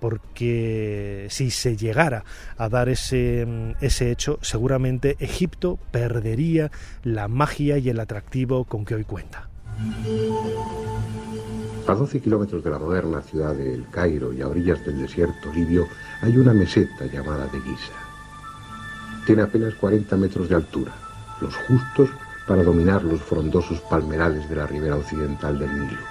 porque 0.00 1.26
si 1.30 1.50
se 1.50 1.76
llegara 1.76 2.24
a 2.58 2.68
dar 2.68 2.90
ese, 2.90 3.46
ese 3.80 4.10
hecho, 4.10 4.38
seguramente 4.42 5.16
Egipto 5.20 5.78
perdería 5.90 6.70
la 7.02 7.28
magia 7.28 7.78
y 7.78 7.88
el 7.88 7.98
atractivo 7.98 8.64
con 8.64 8.84
que 8.84 8.94
hoy 8.94 9.04
cuenta. 9.04 9.48
A 11.88 11.94
12 11.94 12.20
kilómetros 12.20 12.64
de 12.64 12.70
la 12.70 12.80
moderna 12.80 13.22
ciudad 13.22 13.54
de 13.54 13.72
El 13.72 13.86
Cairo 13.88 14.32
y 14.32 14.42
a 14.42 14.48
orillas 14.48 14.84
del 14.84 14.98
desierto 14.98 15.52
libio 15.52 15.86
hay 16.20 16.36
una 16.36 16.52
meseta 16.52 17.06
llamada 17.06 17.46
de 17.46 17.60
Giza. 17.60 17.92
Tiene 19.24 19.42
apenas 19.42 19.74
40 19.74 20.16
metros 20.16 20.48
de 20.48 20.56
altura, 20.56 20.92
los 21.40 21.54
justos 21.54 22.10
para 22.48 22.64
dominar 22.64 23.04
los 23.04 23.22
frondosos 23.22 23.80
palmerales 23.82 24.48
de 24.48 24.56
la 24.56 24.66
ribera 24.66 24.96
occidental 24.96 25.60
del 25.60 25.72
Nilo. 25.80 26.02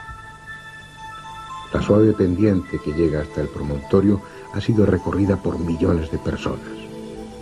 La 1.74 1.82
suave 1.82 2.14
pendiente 2.14 2.80
que 2.80 2.94
llega 2.94 3.22
hasta 3.22 3.42
el 3.42 3.50
promontorio 3.50 4.22
ha 4.54 4.62
sido 4.62 4.86
recorrida 4.86 5.36
por 5.36 5.60
millones 5.60 6.10
de 6.10 6.20
personas, 6.20 6.72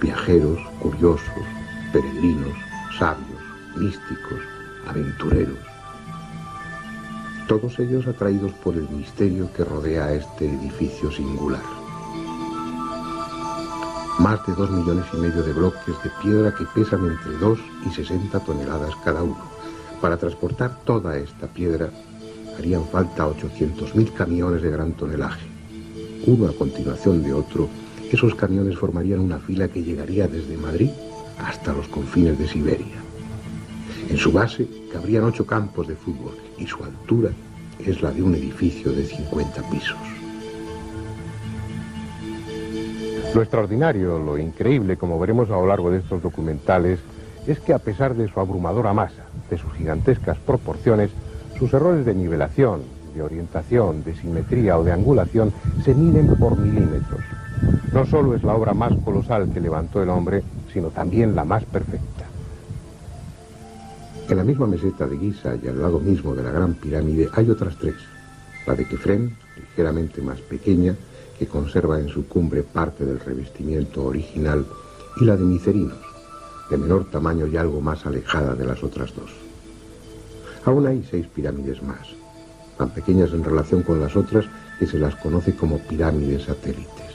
viajeros, 0.01 0.59
curiosos, 0.79 1.45
peregrinos, 1.91 2.57
sabios, 2.97 3.43
místicos, 3.75 4.41
aventureros. 4.87 5.62
Todos 7.47 7.77
ellos 7.79 8.07
atraídos 8.07 8.53
por 8.63 8.75
el 8.75 8.88
misterio 8.89 9.51
que 9.53 9.65
rodea 9.65 10.05
a 10.05 10.13
este 10.13 10.45
edificio 10.45 11.12
singular. 11.12 11.62
Más 14.19 14.45
de 14.47 14.53
dos 14.53 14.71
millones 14.71 15.05
y 15.13 15.17
medio 15.17 15.43
de 15.43 15.51
bloques 15.51 15.95
de 16.03 16.09
piedra 16.21 16.53
que 16.55 16.65
pesan 16.73 17.05
entre 17.05 17.38
2 17.38 17.59
y 17.85 17.89
60 17.89 18.39
toneladas 18.39 18.95
cada 19.03 19.23
uno. 19.23 19.41
Para 20.00 20.15
transportar 20.15 20.79
toda 20.85 21.17
esta 21.17 21.47
piedra 21.47 21.89
harían 22.57 22.85
falta 22.85 23.27
800.000 23.27 24.13
camiones 24.13 24.62
de 24.62 24.71
gran 24.71 24.93
tonelaje. 24.93 25.45
Uno 26.25 26.47
a 26.47 26.53
continuación 26.53 27.23
de 27.23 27.33
otro, 27.33 27.67
esos 28.09 28.35
camiones 28.35 28.77
formarían 28.77 29.19
una 29.19 29.39
fila 29.39 29.67
que 29.67 29.83
llegaría 29.83 30.27
desde 30.29 30.55
Madrid 30.55 30.91
hasta 31.39 31.73
los 31.73 31.89
confines 31.89 32.39
de 32.39 32.47
Siberia. 32.47 33.02
En 34.10 34.17
su 34.17 34.31
base 34.31 34.67
cabrían 34.91 35.24
ocho 35.24 35.45
campos 35.45 35.88
de 35.88 35.95
fútbol 35.95 36.38
y 36.57 36.67
su 36.67 36.83
altura 36.83 37.31
es 37.79 38.01
la 38.01 38.12
de 38.12 38.22
un 38.22 38.36
edificio 38.36 38.91
de 38.91 39.05
50 39.05 39.69
pisos. 39.69 39.98
Lo 43.33 43.41
extraordinario, 43.41 44.19
lo 44.19 44.38
increíble, 44.38 44.95
como 44.95 45.19
veremos 45.19 45.50
a 45.50 45.53
lo 45.53 45.65
largo 45.65 45.89
de 45.89 45.98
estos 45.98 46.22
documentales, 46.22 47.00
es 47.48 47.60
que 47.60 47.74
a 47.74 47.79
pesar 47.79 48.15
de 48.15 48.27
su 48.27 48.39
abrumadora 48.39 48.93
masa, 48.93 49.24
de 49.50 49.57
sus 49.57 49.74
gigantescas 49.74 50.38
proporciones, 50.38 51.10
sus 51.57 51.74
errores 51.74 52.05
de 52.05 52.13
nivelación, 52.13 52.81
de 53.15 53.22
orientación, 53.22 54.03
de 54.03 54.15
simetría 54.15 54.77
o 54.77 54.83
de 54.83 54.91
angulación 54.91 55.51
se 55.83 55.93
miden 55.93 56.36
por 56.36 56.57
milímetros. 56.57 57.22
No 57.91 58.05
solo 58.05 58.36
es 58.36 58.43
la 58.43 58.55
obra 58.55 58.74
más 58.74 58.93
colosal 59.03 59.50
que 59.51 59.60
levantó 59.60 60.01
el 60.01 60.10
hombre, 60.10 60.43
sino 60.72 60.89
también 60.89 61.36
la 61.36 61.43
más 61.43 61.63
perfecta. 61.65 62.23
En 64.30 64.38
la 64.38 64.44
misma 64.44 64.68
meseta 64.68 65.06
de 65.06 65.18
Giza 65.18 65.56
y 65.62 65.68
al 65.68 65.82
lado 65.82 66.00
mismo 66.00 66.34
de 66.34 66.44
la 66.44 66.51
Gran 66.51 66.75
Pirámide 66.75 67.30
hay 67.34 67.50
otras 67.50 67.75
tres. 67.77 67.96
La 68.65 68.74
de 68.74 68.88
Kefren, 68.88 69.36
ligeramente 69.58 70.22
más 70.22 70.39
pequeña, 70.39 70.96
que 71.38 71.48
conserva 71.48 72.00
en 72.00 72.08
su 72.08 72.25
cumbre 72.25 72.63
parte 72.63 73.06
del 73.06 73.20
revestimiento 73.20 74.06
original, 74.06 74.65
y 75.20 75.25
la 75.25 75.36
de 75.36 75.44
Micerinos, 75.44 76.00
de 76.70 76.77
menor 76.77 77.12
tamaño 77.12 77.48
y 77.48 77.58
algo 77.58 77.82
más 77.82 78.06
alejada 78.06 78.56
de 78.56 78.65
las 78.65 78.82
otras 78.82 79.13
dos. 79.13 79.30
Aún 80.65 80.88
hay 80.88 81.06
seis 81.10 81.27
pirámides 81.27 81.84
más, 81.84 82.08
tan 82.77 82.92
pequeñas 82.92 83.32
en 83.34 83.44
relación 83.44 83.84
con 83.84 84.00
las 84.00 84.15
otras 84.15 84.46
que 84.80 84.88
se 84.88 84.98
las 84.98 85.15
conoce 85.18 85.53
como 85.56 85.80
pirámides 85.80 86.44
satélites. 86.44 87.12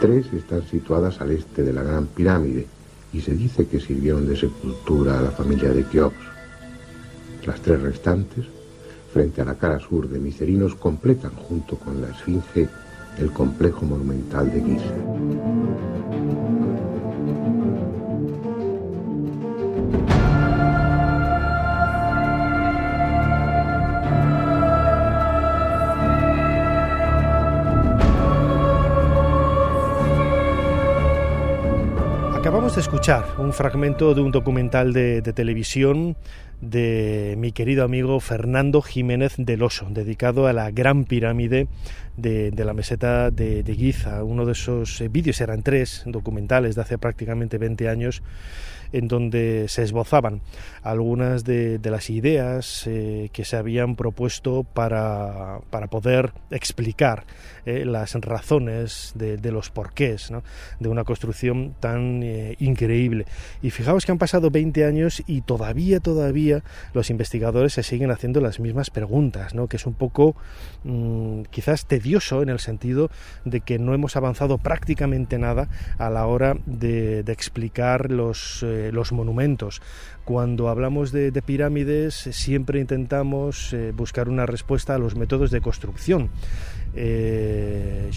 Tres 0.00 0.32
están 0.32 0.66
situadas 0.66 1.20
al 1.20 1.32
este 1.32 1.62
de 1.62 1.72
la 1.74 1.82
Gran 1.82 2.06
Pirámide 2.06 2.66
y 3.16 3.22
se 3.22 3.34
dice 3.34 3.66
que 3.66 3.80
sirvieron 3.80 4.28
de 4.28 4.36
sepultura 4.36 5.18
a 5.18 5.22
la 5.22 5.30
familia 5.30 5.70
de 5.70 5.84
Keops. 5.84 6.26
Las 7.46 7.60
tres 7.62 7.80
restantes, 7.80 8.44
frente 9.10 9.40
a 9.40 9.46
la 9.46 9.54
cara 9.54 9.80
sur 9.80 10.06
de 10.06 10.18
Micerinos, 10.18 10.74
completan 10.74 11.34
junto 11.34 11.78
con 11.78 12.02
la 12.02 12.10
Esfinge 12.10 12.68
el 13.18 13.32
complejo 13.32 13.86
monumental 13.86 14.52
de 14.52 14.60
Giza. 14.60 14.94
Acabamos 32.46 32.76
de 32.76 32.80
escuchar 32.80 33.24
un 33.38 33.52
fragmento 33.52 34.14
de 34.14 34.20
un 34.20 34.30
documental 34.30 34.92
de, 34.92 35.20
televisión 35.20 36.16
de 36.60 37.34
mi 37.36 37.50
querido 37.50 37.82
amigo 37.82 38.20
Fernando 38.20 38.82
Jiménez 38.82 39.34
del 39.36 39.64
Oso, 39.64 39.88
dedicado 39.90 40.46
a 40.46 40.52
la 40.52 40.70
Gran 40.70 41.06
Pirámide 41.06 41.66
de, 42.16 42.52
de 42.52 42.64
la 42.64 42.72
meseta 42.72 43.32
de, 43.32 43.64
de, 43.64 43.74
Giza. 43.74 44.22
Uno 44.22 44.46
de 44.46 44.52
esos 44.52 45.00
eh, 45.00 45.08
vídeos, 45.08 45.40
eran 45.40 45.64
tres 45.64 46.04
documentales 46.06 46.76
de 46.76 46.82
hace 46.82 46.98
prácticamente 46.98 47.58
20 47.58 47.88
años, 47.88 48.22
en 48.92 49.08
donde 49.08 49.66
se 49.68 49.82
esbozaban 49.82 50.42
algunas 50.82 51.44
de, 51.44 51.80
las 51.82 52.10
ideas 52.10 52.84
eh, 52.86 53.30
que 53.32 53.44
se 53.44 53.56
habían 53.56 53.96
propuesto 53.96 54.64
para, 54.64 55.60
para 55.70 55.86
poder 55.86 56.32
explicar 56.50 57.24
eh, 57.66 57.84
las 57.84 58.14
razones 58.14 59.12
de, 59.16 59.50
los 59.50 59.70
porqués 59.70 60.30
de 60.78 60.88
una 60.88 61.02
construcción 61.02 61.74
tan 61.80 62.22
eh, 62.22 62.54
increíble. 62.60 63.26
Y 63.60 63.70
fijaos 63.70 64.06
que 64.06 64.12
han 64.12 64.18
pasado 64.18 64.50
20 64.50 64.84
años 64.84 65.24
y 65.26 65.40
todavía, 65.40 65.98
todavía 65.98 66.62
los 66.94 67.10
investigadores 67.10 67.72
se 67.72 67.82
siguen 67.82 68.12
haciendo 68.12 68.40
las 68.40 68.60
mismas 68.60 68.90
preguntas, 68.90 69.54
¿no? 69.54 69.66
que 69.66 69.78
es 69.78 69.86
un 69.86 69.94
poco 69.94 70.36
mmm, 70.84 71.42
quizás 71.50 71.86
tedioso 71.86 72.42
en 72.42 72.50
el 72.50 72.60
sentido 72.60 73.10
de 73.44 73.60
que 73.60 73.80
no 73.80 73.94
hemos 73.94 74.14
avanzado 74.14 74.58
prácticamente 74.58 75.36
nada 75.38 75.68
a 75.98 76.08
la 76.08 76.26
hora 76.26 76.56
de, 76.66 77.24
de 77.24 77.32
explicar 77.32 78.12
los, 78.12 78.64
los 78.92 79.12
monumentos. 79.12 79.80
Cuando 80.26 80.68
hablamos 80.68 81.12
de, 81.12 81.30
de 81.30 81.40
pirámides 81.40 82.14
siempre 82.32 82.80
intentamos 82.80 83.72
eh, 83.72 83.92
buscar 83.94 84.28
una 84.28 84.44
respuesta 84.44 84.96
a 84.96 84.98
los 84.98 85.14
métodos 85.14 85.52
de 85.52 85.60
construcción. 85.60 86.30
Eh, 86.98 88.10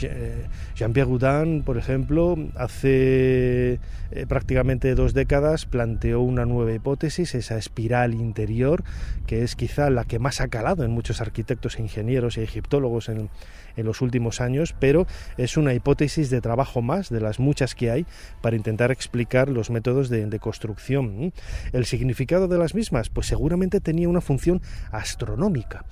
Jean-Pierre 0.76 1.10
Houdin, 1.10 1.63
por 1.63 1.78
ejemplo, 1.78 2.38
hace 2.56 3.80
eh, 4.12 4.26
prácticamente 4.28 4.95
dos 4.95 5.13
décadas 5.13 5.65
planteó 5.65 6.22
una 6.22 6.45
nueva 6.45 6.74
hipótesis, 6.74 7.36
esa 7.36 7.58
espiral 7.58 8.13
interior, 8.13 8.84
que 9.28 9.43
es 9.43 9.56
quizá 9.56 9.89
la 9.89 10.06
que 10.06 10.17
más 10.17 10.39
ha 10.39 10.48
calado 10.48 10.86
en 10.86 10.91
muchos 10.91 11.19
arquitectos, 11.19 11.78
e 11.78 11.82
ingenieros 11.82 12.38
y 12.38 12.41
egiptólogos 12.41 13.10
en, 13.10 13.30
los 13.76 14.02
últimos 14.02 14.41
años, 14.41 14.76
pero 14.78 15.08
es 15.38 15.56
una 15.56 15.74
hipótesis 15.74 16.30
de 16.30 16.41
trabajo 16.41 16.82
más 16.82 17.10
de 17.10 17.22
las 17.22 17.39
muchas 17.39 17.76
que 17.76 17.89
hay 17.89 18.06
para 18.41 18.58
intentar 18.58 18.91
explicar 18.91 19.48
los 19.48 19.69
métodos 19.69 20.10
de, 20.10 20.26
de 20.26 20.39
construcción. 20.39 21.32
El 21.72 21.86
significado 21.99 22.47
de 22.47 22.57
las 22.57 22.75
mismas, 22.75 23.09
pues 23.09 23.27
seguramente 23.27 23.81
tenía 23.81 24.07
una 24.07 24.21
función 24.21 24.62
astronómica, 24.89 25.83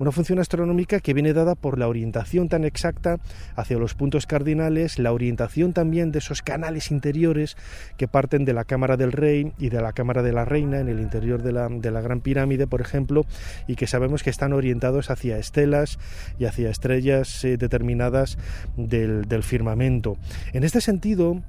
una 0.00 0.10
función 0.10 0.40
astronómica 0.40 0.98
que 0.98 1.14
viene 1.14 1.32
dada 1.32 1.54
por 1.54 1.78
la 1.78 1.86
orientación 1.86 2.48
tan 2.48 2.64
exacta 2.64 3.20
hacia 3.54 3.78
los 3.78 3.94
puntos 3.94 4.26
cardinales, 4.26 4.98
la 4.98 5.12
orientación 5.12 5.72
también 5.72 6.10
de 6.10 6.18
esos 6.18 6.42
canales 6.42 6.90
interiores 6.90 7.56
que 7.96 8.08
parten 8.08 8.44
de 8.44 8.54
la 8.54 8.64
cámara 8.64 8.96
del 8.96 9.12
rey 9.12 9.52
y 9.56 9.68
de 9.68 9.80
la 9.80 9.92
cámara 9.92 10.22
de 10.22 10.32
la 10.32 10.44
reina 10.44 10.80
en 10.80 10.88
el 10.88 10.98
interior 10.98 11.44
de 11.44 11.52
la, 11.52 11.68
la 11.68 12.00
gran 12.00 12.20
pirámide, 12.20 12.66
por 12.66 12.80
ejemplo, 12.80 13.24
y 13.68 13.76
que 13.76 13.86
sabemos 13.86 14.24
que 14.24 14.30
están 14.30 14.52
orientados 14.52 15.10
hacia 15.10 15.38
estelas 15.38 16.00
y 16.40 16.46
hacia 16.46 16.70
estrellas 16.70 17.44
eh, 17.44 17.56
determinadas 17.56 18.36
del, 18.76 19.28
del 19.28 19.44
firmamento. 19.44 20.16
En 20.54 20.64
este 20.64 20.80
sentido, 20.80 21.40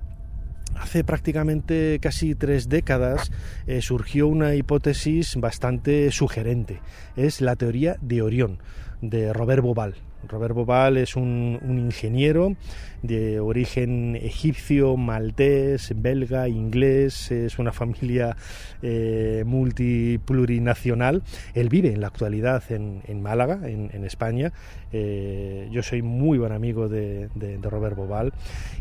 hace 0.80 1.04
prácticamente 1.04 2.00
casi 2.02 2.36
tres 2.36 2.70
décadas 2.70 3.32
eh, 3.68 3.82
surgió 3.82 4.28
una 4.28 4.56
hipótesis 4.56 5.36
bastante 5.36 6.12
sugerente. 6.12 6.82
Es 7.16 7.42
la 7.42 7.56
teoría 7.56 7.98
de 8.02 8.22
Orión, 8.22 8.60
de 9.04 9.34
Robert 9.34 9.62
Bobal. 9.62 9.96
Robert 10.30 10.56
Bobal 10.56 10.96
es 10.96 11.18
un, 11.18 11.60
ingeniero 11.62 12.56
de 13.02 13.42
origen 13.42 14.16
egipcio, 14.16 14.96
maltés, 14.96 15.92
belga, 15.98 16.48
inglés, 16.48 17.30
es 17.32 17.60
una 17.60 17.74
familia 17.74 18.38
eh, 18.82 19.44
multiplurinacional. 19.46 21.22
Él 21.54 21.68
vive 21.68 21.92
en 21.92 22.00
la 22.00 22.08
actualidad 22.08 22.64
en, 22.70 23.22
Málaga, 23.22 23.60
en, 23.66 24.06
España. 24.06 24.54
Eh, 24.94 25.68
yo 25.70 25.84
soy 25.84 26.02
muy 26.02 26.38
buen 26.38 26.54
amigo 26.54 26.88
de 26.88 27.28
Robert 27.62 27.98
Bobal 27.98 28.32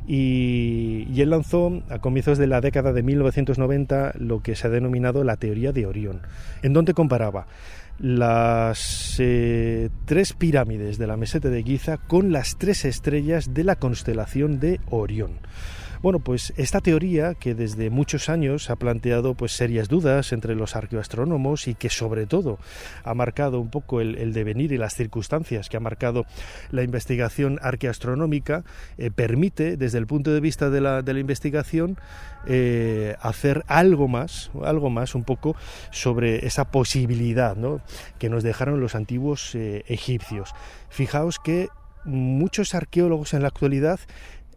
y, 0.07 1.09
y, 1.13 1.21
él 1.21 1.31
lanzó 1.31 1.83
a 1.89 1.99
comienzos 1.99 2.39
de 2.39 2.47
la 2.47 2.61
década 2.61 2.93
de 2.93 3.03
1990 3.03 4.13
lo 4.19 4.41
que 4.41 4.55
se 4.55 4.69
ha 4.69 4.71
denominado 4.71 5.25
la 5.25 5.37
teoría 5.37 5.73
de 5.73 5.87
Orión, 5.87 6.21
en 6.63 6.73
donde 6.73 6.95
comparaba 6.95 7.47
las 8.03 9.17
eh, 9.21 9.89
tres 10.07 10.33
pirámides 10.33 10.99
de 10.99 11.07
la 11.07 11.17
meseta 11.17 11.49
de 11.49 11.63
Giza 11.63 11.99
con 11.99 12.33
las 12.33 12.59
tres 12.59 12.85
estrellas 12.85 13.55
de 13.55 13.63
la 13.63 13.77
constelación 13.77 14.59
de 14.59 14.81
Orión. 14.91 15.39
Bueno, 16.03 16.19
pues 16.19 16.53
esta 16.57 16.81
teoría 16.81 17.35
que 17.35 17.55
desde 17.55 17.89
muchos 17.89 18.29
años 18.29 18.71
ha 18.71 18.77
planteado 18.77 19.35
pues 19.35 19.53
serias 19.53 19.89
dudas 19.89 20.33
entre 20.33 20.57
los 20.57 20.75
arqueoastrónomos 20.75 21.69
y 21.69 21.77
que 21.77 21.91
sobre 21.91 22.27
todo 22.27 22.59
ha 23.05 23.15
marcado 23.15 23.61
un 23.61 23.71
poco 23.71 24.01
el, 24.01 24.33
devenir 24.33 24.73
y 24.73 24.79
las 24.79 24.97
circunstancias 24.97 25.69
que 25.69 25.77
ha 25.77 25.81
marcado 25.81 26.27
la 26.73 26.83
investigación 26.83 27.61
arqueoastronómica, 27.63 28.65
eh, 28.99 29.13
permite 29.13 29.77
desde 29.77 29.99
el 29.99 30.09
punto 30.09 30.33
de 30.33 30.41
vista 30.41 30.71
de 30.71 30.81
la, 30.81 31.05
investigación 31.13 31.97
eh, 32.49 33.15
hacer 33.21 33.63
algo 33.69 34.09
más, 34.09 34.51
algo 34.65 34.91
más 34.91 35.15
un 35.15 35.23
poco 35.23 35.55
sobre 35.93 36.47
esa 36.47 36.65
posibilidad 36.65 37.57
que 38.19 38.29
nos 38.29 38.43
dejaron 38.43 38.81
los 38.81 38.97
antiguos 38.97 39.55
eh, 39.55 39.85
egipcios. 39.87 40.53
Fijaos 40.89 41.39
que 41.39 41.69
muchos 42.05 42.75
arqueólogos 42.75 43.35
en 43.35 43.43
la 43.43 43.49
actualidad 43.49 44.01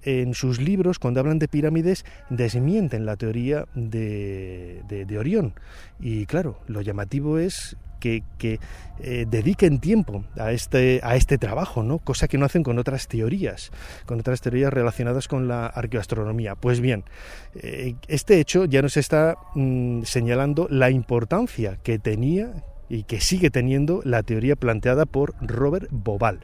en 0.06 0.34
sus 0.34 0.62
libros, 0.62 1.00
cuando 1.00 1.20
hablan 1.20 1.40
de 1.40 1.48
pirámides, 1.48 2.06
desmienten 2.30 3.06
la 3.06 3.18
teoría 3.18 3.66
de, 3.74 4.82
de, 4.88 5.18
Orión. 5.18 5.54
Y 6.00 6.26
claro, 6.26 6.60
lo 6.68 6.82
llamativo 6.82 7.40
es 7.40 7.76
que, 8.00 8.60
eh, 9.00 9.26
dediquen 9.28 9.80
tiempo 9.80 10.24
a 10.38 10.52
este, 10.52 11.00
a 11.04 11.16
este 11.16 11.40
trabajo, 11.40 11.82
¿no? 11.82 11.98
cosa 11.98 12.28
que 12.28 12.38
no 12.38 12.46
hacen 12.46 12.62
con 12.62 12.78
otras 12.78 13.08
teorías, 13.08 13.72
con 14.06 14.20
otras 14.20 14.42
teorías 14.42 14.72
relacionadas 14.72 15.28
con 15.28 15.48
la 15.48 15.66
arqueoastronomía. 15.66 16.54
Pues 16.54 16.82
bien, 16.82 17.04
eh, 17.56 17.96
este 18.08 18.40
hecho 18.40 18.66
ya 18.66 18.84
nos 18.84 18.98
está 18.98 19.38
mm, 19.56 20.04
señalando 20.04 20.68
la 20.70 20.92
importancia 20.92 21.80
que 21.82 21.98
tenía 21.98 22.54
y 22.90 23.04
que 23.04 23.20
sigue 23.20 23.50
teniendo 23.50 24.02
la 24.04 24.24
teoría 24.24 24.56
planteada 24.56 25.06
por 25.06 25.34
Robert 25.42 25.88
Bobal, 25.92 26.40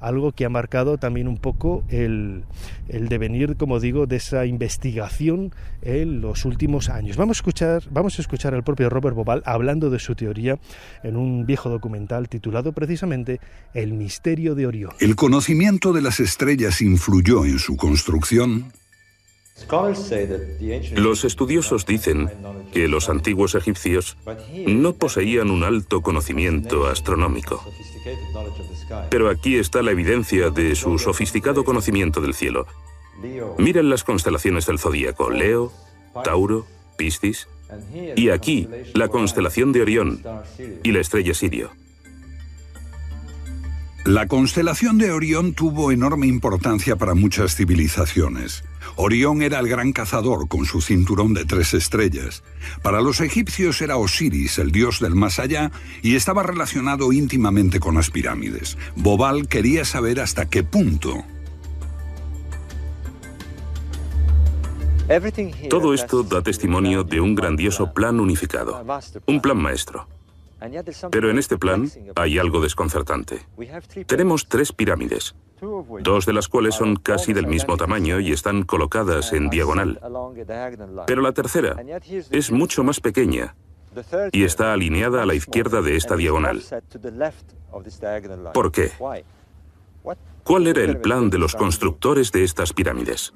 algo 0.00 0.32
que 0.32 0.44
ha 0.44 0.48
marcado 0.48 0.98
también 0.98 1.28
un 1.28 1.38
poco 1.38 1.84
el, 1.88 2.44
devenir, 2.88 3.56
como 3.56 3.80
digo, 3.80 4.06
de 4.06 4.16
esa 4.16 4.46
investigación 4.46 5.54
en 5.82 6.20
los 6.20 6.44
últimos 6.44 6.88
años. 6.88 7.16
Vamos 7.16 7.38
a 7.38 7.40
escuchar, 7.40 7.82
vamos 7.90 8.18
a 8.18 8.22
escuchar 8.22 8.54
al 8.54 8.64
propio 8.64 8.90
Robert 8.90 9.16
Bobal 9.16 9.42
hablando 9.46 9.90
de 9.90 9.98
su 9.98 10.14
teoría 10.14 10.58
en 11.02 11.16
un 11.16 11.46
viejo 11.46 11.70
documental 11.70 12.28
titulado 12.28 12.72
precisamente 12.72 13.40
El 13.72 13.94
misterio 13.94 14.54
de 14.54 14.66
Orión. 14.66 14.92
El 15.00 15.16
conocimiento 15.16 15.92
de 15.92 16.02
las 16.02 16.20
estrellas 16.20 16.82
influyó 16.82 17.44
en 17.44 17.58
su 17.58 17.76
construcción 17.76 18.72
los 20.96 21.24
estudiosos 21.24 21.86
dicen 21.86 22.30
que 22.72 22.88
los 22.88 23.08
antiguos 23.08 23.54
egipcios 23.54 24.16
no 24.66 24.94
poseían 24.94 25.50
un 25.50 25.62
alto 25.62 26.02
conocimiento 26.02 26.86
astronómico. 26.86 27.62
Pero 29.10 29.30
aquí 29.30 29.56
está 29.56 29.82
la 29.82 29.92
evidencia 29.92 30.50
de 30.50 30.74
su 30.74 30.98
sofisticado 30.98 31.64
conocimiento 31.64 32.20
del 32.20 32.34
cielo. 32.34 32.66
Miren 33.58 33.90
las 33.90 34.02
constelaciones 34.02 34.66
del 34.66 34.78
zodíaco, 34.78 35.30
Leo, 35.30 35.72
Tauro, 36.24 36.66
Piscis, 36.96 37.48
y 38.16 38.30
aquí 38.30 38.68
la 38.92 39.08
constelación 39.08 39.72
de 39.72 39.82
Orión 39.82 40.22
y 40.82 40.92
la 40.92 41.00
estrella 41.00 41.32
Sirio. 41.32 41.70
La 44.04 44.28
constelación 44.28 44.98
de 44.98 45.12
Orión 45.12 45.54
tuvo 45.54 45.90
enorme 45.90 46.26
importancia 46.26 46.96
para 46.96 47.14
muchas 47.14 47.56
civilizaciones. 47.56 48.62
Orión 48.96 49.40
era 49.40 49.58
el 49.60 49.66
gran 49.66 49.94
cazador 49.94 50.46
con 50.46 50.66
su 50.66 50.82
cinturón 50.82 51.32
de 51.32 51.46
tres 51.46 51.72
estrellas. 51.72 52.42
Para 52.82 53.00
los 53.00 53.22
egipcios 53.22 53.80
era 53.80 53.96
Osiris, 53.96 54.58
el 54.58 54.72
dios 54.72 55.00
del 55.00 55.14
más 55.14 55.38
allá, 55.38 55.72
y 56.02 56.16
estaba 56.16 56.42
relacionado 56.42 57.14
íntimamente 57.14 57.80
con 57.80 57.94
las 57.94 58.10
pirámides. 58.10 58.76
Bobal 58.94 59.48
quería 59.48 59.86
saber 59.86 60.20
hasta 60.20 60.50
qué 60.50 60.62
punto. 60.62 61.24
Todo 65.70 65.94
esto 65.94 66.24
da 66.24 66.42
testimonio 66.42 67.04
de 67.04 67.20
un 67.20 67.34
grandioso 67.34 67.94
plan 67.94 68.20
unificado, 68.20 68.84
un 69.24 69.40
plan 69.40 69.56
maestro. 69.56 70.06
Pero 71.10 71.30
en 71.30 71.38
este 71.38 71.58
plan 71.58 71.90
hay 72.16 72.38
algo 72.38 72.60
desconcertante. 72.60 73.40
Tenemos 74.06 74.46
tres 74.48 74.72
pirámides, 74.72 75.34
dos 76.00 76.26
de 76.26 76.32
las 76.32 76.48
cuales 76.48 76.74
son 76.74 76.96
casi 76.96 77.32
del 77.32 77.46
mismo 77.46 77.76
tamaño 77.76 78.20
y 78.20 78.32
están 78.32 78.62
colocadas 78.64 79.32
en 79.32 79.50
diagonal. 79.50 80.00
Pero 81.06 81.22
la 81.22 81.32
tercera 81.32 81.76
es 82.30 82.50
mucho 82.50 82.84
más 82.84 83.00
pequeña 83.00 83.54
y 84.32 84.44
está 84.44 84.72
alineada 84.72 85.22
a 85.22 85.26
la 85.26 85.34
izquierda 85.34 85.82
de 85.82 85.96
esta 85.96 86.16
diagonal. 86.16 86.62
¿Por 88.52 88.72
qué? 88.72 88.90
¿Cuál 90.42 90.66
era 90.66 90.82
el 90.82 90.98
plan 90.98 91.30
de 91.30 91.38
los 91.38 91.54
constructores 91.54 92.30
de 92.32 92.44
estas 92.44 92.72
pirámides? 92.72 93.32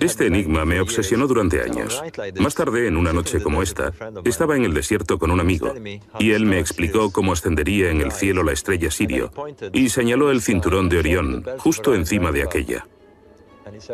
Este 0.00 0.26
enigma 0.26 0.64
me 0.64 0.80
obsesionó 0.80 1.26
durante 1.26 1.62
años. 1.62 2.02
Más 2.38 2.54
tarde, 2.54 2.86
en 2.86 2.96
una 2.96 3.12
noche 3.12 3.42
como 3.42 3.62
esta, 3.62 3.92
estaba 4.24 4.56
en 4.56 4.64
el 4.64 4.74
desierto 4.74 5.18
con 5.18 5.30
un 5.30 5.40
amigo 5.40 5.72
y 6.18 6.32
él 6.32 6.46
me 6.46 6.58
explicó 6.58 7.10
cómo 7.10 7.32
ascendería 7.32 7.90
en 7.90 8.00
el 8.00 8.12
cielo 8.12 8.42
la 8.42 8.52
estrella 8.52 8.90
Sirio 8.90 9.32
y 9.72 9.88
señaló 9.88 10.30
el 10.30 10.42
cinturón 10.42 10.88
de 10.88 10.98
Orión 10.98 11.44
justo 11.58 11.94
encima 11.94 12.32
de 12.32 12.42
aquella. 12.42 12.86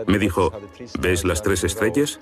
Me 0.06 0.18
dijo, 0.18 0.52
¿ves 1.00 1.24
las 1.24 1.42
tres 1.42 1.64
estrellas? 1.64 2.20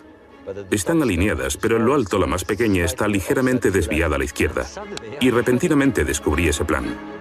Están 0.70 1.03
alineadas, 1.03 1.57
pero 1.57 1.77
en 1.77 1.85
lo 1.85 1.94
alto 1.94 2.18
la 2.18 2.27
más 2.27 2.44
pequeña 2.44 2.85
está 2.85 3.09
ligeramente 3.09 3.70
desviada 3.70 4.16
a 4.16 4.18
la 4.18 4.25
izquierda. 4.25 4.66
Y 5.20 5.31
repentinamente 5.31 6.05
descubrí 6.05 6.49
ese 6.49 6.64
plan. 6.64 7.15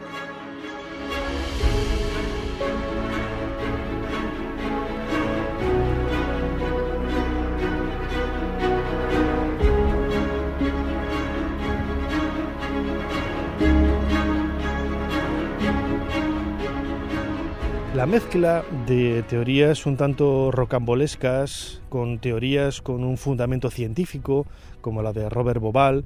La 18.05 18.11
mezcla 18.11 18.63
de 18.85 19.23
teorías 19.23 19.87
un 19.87 19.97
tanto 19.97 20.51
rocambolescas, 20.51 21.81
con 21.89 22.19
teorías 22.19 22.79
con 22.83 23.03
un 23.03 23.17
fundamento 23.17 23.71
científico, 23.71 24.45
como 24.81 25.01
la 25.01 25.11
de 25.11 25.27
Robert 25.27 25.59
Bobal, 25.59 26.05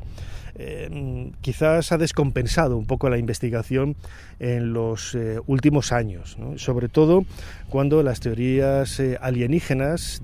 eh, 0.56 1.30
quizás 1.42 1.92
ha 1.92 1.98
descompensado 1.98 2.78
un 2.78 2.86
poco 2.86 3.10
la 3.10 3.18
investigación 3.18 3.98
en 4.40 4.72
los 4.72 5.14
eh, 5.14 5.42
últimos 5.46 5.92
años, 5.92 6.38
sobre 6.56 6.88
todo 6.88 7.26
cuando 7.68 8.02
las 8.02 8.22
teorías 8.22 8.98
eh, 9.02 9.18
alienígenas 9.20 10.22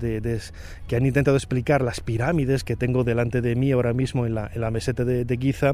que 0.88 0.96
han 0.96 1.04
intentado 1.04 1.36
explicar 1.36 1.82
las 1.82 2.00
pirámides 2.00 2.64
que 2.64 2.76
tengo 2.76 3.04
delante 3.04 3.42
de 3.42 3.54
mí 3.54 3.70
ahora 3.72 3.92
mismo 3.92 4.24
en 4.24 4.34
la, 4.34 4.70
meseta 4.70 5.04
de, 5.04 5.26
de 5.26 5.36
Giza, 5.36 5.72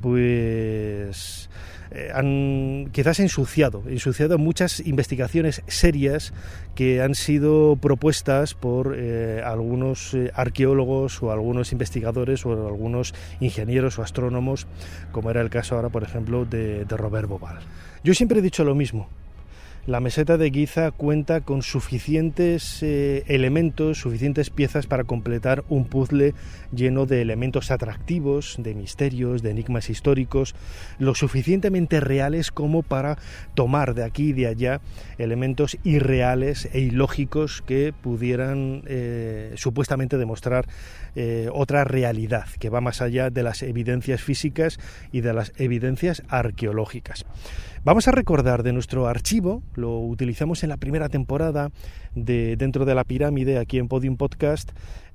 pues 0.00 1.50
eh, 1.90 2.10
han 2.14 2.90
quizás 2.92 3.20
ensuciado, 3.20 3.82
ensuciado 3.86 4.38
muchas 4.38 4.80
investigaciones 4.80 5.62
serias 5.66 6.32
que 6.74 7.00
han 7.00 7.14
sido 7.14 7.76
propuestas 7.76 8.54
por 8.54 8.94
eh, 8.96 9.42
algunos 9.44 10.14
eh, 10.14 10.30
arqueólogos 10.34 11.22
o 11.22 11.32
algunos 11.32 11.72
investigadores 11.72 12.44
o 12.44 12.66
algunos 12.66 13.14
ingenieros 13.40 13.98
o 13.98 14.02
astrónomos, 14.02 14.66
como 15.12 15.30
era 15.30 15.40
el 15.40 15.50
caso 15.50 15.76
ahora, 15.76 15.88
por 15.88 16.02
ejemplo, 16.02 16.44
de, 16.44 16.84
Robert 16.88 17.28
Bobal. 17.28 17.58
Yo 18.02 18.14
siempre 18.14 18.40
he 18.40 18.42
dicho 18.42 18.64
lo 18.64 18.74
mismo, 18.74 19.08
la 19.88 20.00
meseta 20.00 20.36
de 20.36 20.50
Giza 20.50 20.90
cuenta 20.90 21.40
con 21.40 21.62
suficientes 21.62 22.82
eh, 22.82 23.24
elementos, 23.26 23.98
suficientes 23.98 24.50
piezas 24.50 24.86
para 24.86 25.04
completar 25.04 25.64
un 25.70 25.86
puzzle 25.86 26.34
lleno 26.74 27.06
de 27.06 27.22
elementos 27.22 27.70
atractivos, 27.70 28.56
de 28.58 28.74
misterios, 28.74 29.40
de 29.40 29.50
enigmas 29.50 29.88
históricos, 29.88 30.54
lo 30.98 31.14
suficientemente 31.14 32.00
reales 32.00 32.50
como 32.50 32.82
para 32.82 33.16
tomar 33.54 33.94
de 33.94 34.04
aquí 34.04 34.28
y 34.28 34.32
de 34.34 34.48
allá 34.48 34.80
elementos 35.16 35.78
irreales 35.84 36.68
e 36.74 36.80
ilógicos 36.80 37.62
que 37.62 37.94
pudieran 37.98 38.82
eh, 38.88 39.54
supuestamente 39.56 40.18
demostrar 40.18 40.66
eh, 41.20 41.48
otra 41.52 41.82
realidad 41.82 42.46
que 42.60 42.70
va 42.70 42.80
más 42.80 43.02
allá 43.02 43.28
de 43.28 43.42
las 43.42 43.64
evidencias 43.64 44.22
físicas 44.22 44.78
y 45.10 45.20
de 45.20 45.32
las 45.32 45.52
evidencias 45.56 46.22
arqueológicas. 46.28 47.26
Vamos 47.82 48.06
a 48.06 48.12
recordar 48.12 48.62
de 48.62 48.72
nuestro 48.72 49.08
archivo, 49.08 49.60
lo 49.74 49.98
utilizamos 49.98 50.62
en 50.62 50.68
la 50.68 50.76
primera 50.76 51.08
temporada 51.08 51.70
de 52.14 52.54
Dentro 52.54 52.84
de 52.84 52.94
la 52.94 53.02
Pirámide, 53.02 53.58
aquí 53.58 53.78
en 53.78 53.88
Podium 53.88 54.16
Podcast, 54.16 54.70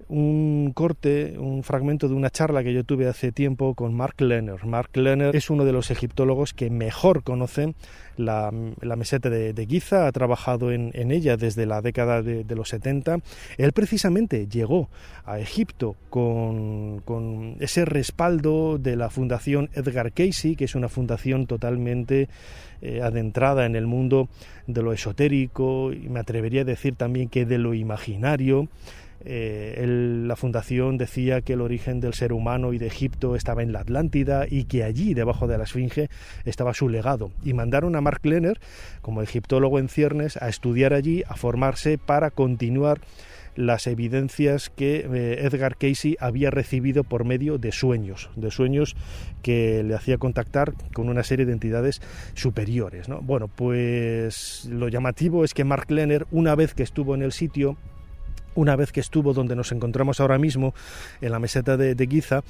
un 0.09 0.71
corte, 0.73 1.37
un 1.37 1.63
fragmento 1.63 2.07
de 2.07 2.13
una 2.13 2.29
charla 2.29 2.63
que 2.63 2.73
yo 2.73 2.83
tuve 2.83 3.07
hace 3.07 3.31
tiempo 3.31 3.75
con 3.75 3.93
Mark 3.93 4.19
Lerner. 4.19 4.65
Mark 4.65 4.89
Lerner 4.95 5.35
es 5.35 5.49
uno 5.49 5.65
de 5.65 5.71
los 5.71 5.91
egiptólogos 5.91 6.53
que 6.53 6.69
mejor 6.69 7.23
conocen 7.23 7.75
la, 8.17 8.51
meseta 8.51 9.29
de, 9.29 9.65
Giza, 9.67 10.07
ha 10.07 10.11
trabajado 10.11 10.71
en, 10.71 11.11
ella 11.11 11.37
desde 11.37 11.65
la 11.65 11.81
década 11.81 12.21
de, 12.21 12.55
los 12.55 12.69
70. 12.69 13.19
Él 13.57 13.71
precisamente 13.71 14.47
llegó 14.47 14.89
a 15.25 15.39
Egipto 15.39 15.95
con, 16.09 17.01
con, 17.05 17.57
ese 17.59 17.85
respaldo 17.85 18.77
de 18.77 18.95
la 18.95 19.09
Fundación 19.09 19.69
Edgar 19.73 20.11
Casey, 20.11 20.55
que 20.55 20.65
es 20.65 20.75
una 20.75 20.89
fundación 20.89 21.47
totalmente 21.47 22.29
eh, 22.85 23.01
adentrada 23.01 23.65
en 23.65 23.77
el 23.77 23.87
mundo 23.87 24.27
de 24.67 24.81
lo 24.81 24.91
esotérico 24.91 25.93
y 25.93 26.09
me 26.09 26.19
atrevería 26.19 26.61
a 26.61 26.65
decir 26.65 26.95
también 26.95 27.29
que 27.29 27.45
de 27.45 27.57
lo 27.57 27.73
imaginario. 27.73 28.67
Eh, 29.25 29.85
la 30.25 30.35
fundación 30.35 30.97
decía 30.97 31.41
que 31.41 31.53
el 31.53 31.61
origen 31.61 31.99
del 31.99 32.13
ser 32.13 32.33
humano 32.33 32.73
y 32.73 32.77
de 32.77 32.87
Egipto 32.87 33.35
estaba 33.35 33.63
en 33.63 33.71
la 33.71 33.79
Atlántida 33.79 34.45
y 34.49 34.65
que 34.65 34.83
allí, 34.83 35.13
debajo 35.13 35.47
de 35.47 35.57
la 35.57 35.63
Esfinge, 35.63 36.09
estaba 36.45 36.73
su 36.73 36.89
legado. 36.89 37.31
Y 37.43 37.53
mandaron 37.53 37.95
a 37.95 38.01
Mark 38.01 38.21
Lenner, 38.23 38.59
como 39.01 39.21
egiptólogo 39.21 39.79
en 39.79 39.89
ciernes, 39.89 40.37
a 40.37 40.49
estudiar 40.49 40.93
allí, 40.93 41.23
a 41.27 41.35
formarse 41.35 41.97
para 41.97 42.31
continuar 42.31 43.01
las 43.55 43.87
evidencias 43.87 44.69
que 44.69 45.05
eh, 45.13 45.45
Edgar 45.45 45.77
Casey 45.77 46.15
había 46.19 46.49
recibido 46.49 47.03
por 47.03 47.23
medio 47.23 47.57
de 47.57 47.71
sueños, 47.71 48.29
de 48.35 48.51
sueños 48.51 48.95
que 49.41 49.83
le 49.83 49.93
hacía 49.93 50.17
contactar 50.17 50.73
con 50.93 51.09
una 51.09 51.23
serie 51.23 51.45
de 51.45 51.53
entidades 51.53 52.01
superiores. 52.33 53.07
Bueno, 53.21 53.47
pues 53.47 54.67
lo 54.71 54.87
llamativo 54.87 55.43
es 55.43 55.53
que 55.53 55.63
Mark 55.63 55.91
Lenner, 55.91 56.25
una 56.31 56.55
vez 56.55 56.73
que 56.73 56.83
estuvo 56.83 57.13
en 57.15 57.21
el 57.21 57.31
sitio, 57.31 57.77
una 58.55 58.75
vez 58.75 58.91
que 58.91 58.99
estuvo 58.99 59.33
donde 59.33 59.55
nos 59.55 59.71
encontramos 59.71 60.19
ahora 60.19 60.37
mismo, 60.37 60.73
en 61.21 61.31
la 61.31 61.39
meseta 61.39 61.77
de, 61.77 62.07
Giza, 62.07 62.43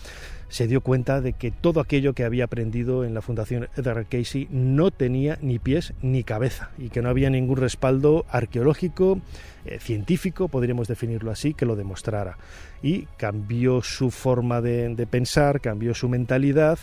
se 0.50 0.68
dio 0.68 0.82
cuenta 0.82 1.22
de 1.22 1.34
que 1.34 1.52
todo 1.52 1.80
aquello 1.80 2.13
que 2.13 2.24
había 2.24 2.46
aprendido 2.46 3.06
en 3.06 3.13
la 3.13 3.22
Fundación 3.22 3.70
Edgar 3.76 4.06
Casey 4.06 4.48
no 4.52 4.92
tenía 4.92 5.38
ni 5.42 5.60
pies 5.60 5.94
ni 6.02 6.24
cabeza 6.24 6.72
y 6.78 6.89
que 6.89 7.02
no 7.02 7.10
había 7.10 7.30
ningún 7.30 7.58
respaldo 7.58 8.26
arqueológico, 8.30 9.20
eh, 9.66 9.80
científico, 9.80 10.48
podríamos 10.48 10.88
definirlo 10.88 11.32
así, 11.32 11.54
que 11.54 11.66
lo 11.66 11.76
demostrara. 11.76 12.38
Y 12.82 13.08
cambió 13.18 13.82
su 13.82 14.12
forma 14.12 14.62
de 14.62 15.08
pensar, 15.10 15.62
cambió 15.62 15.94
su 15.94 16.10
mentalidad 16.10 16.78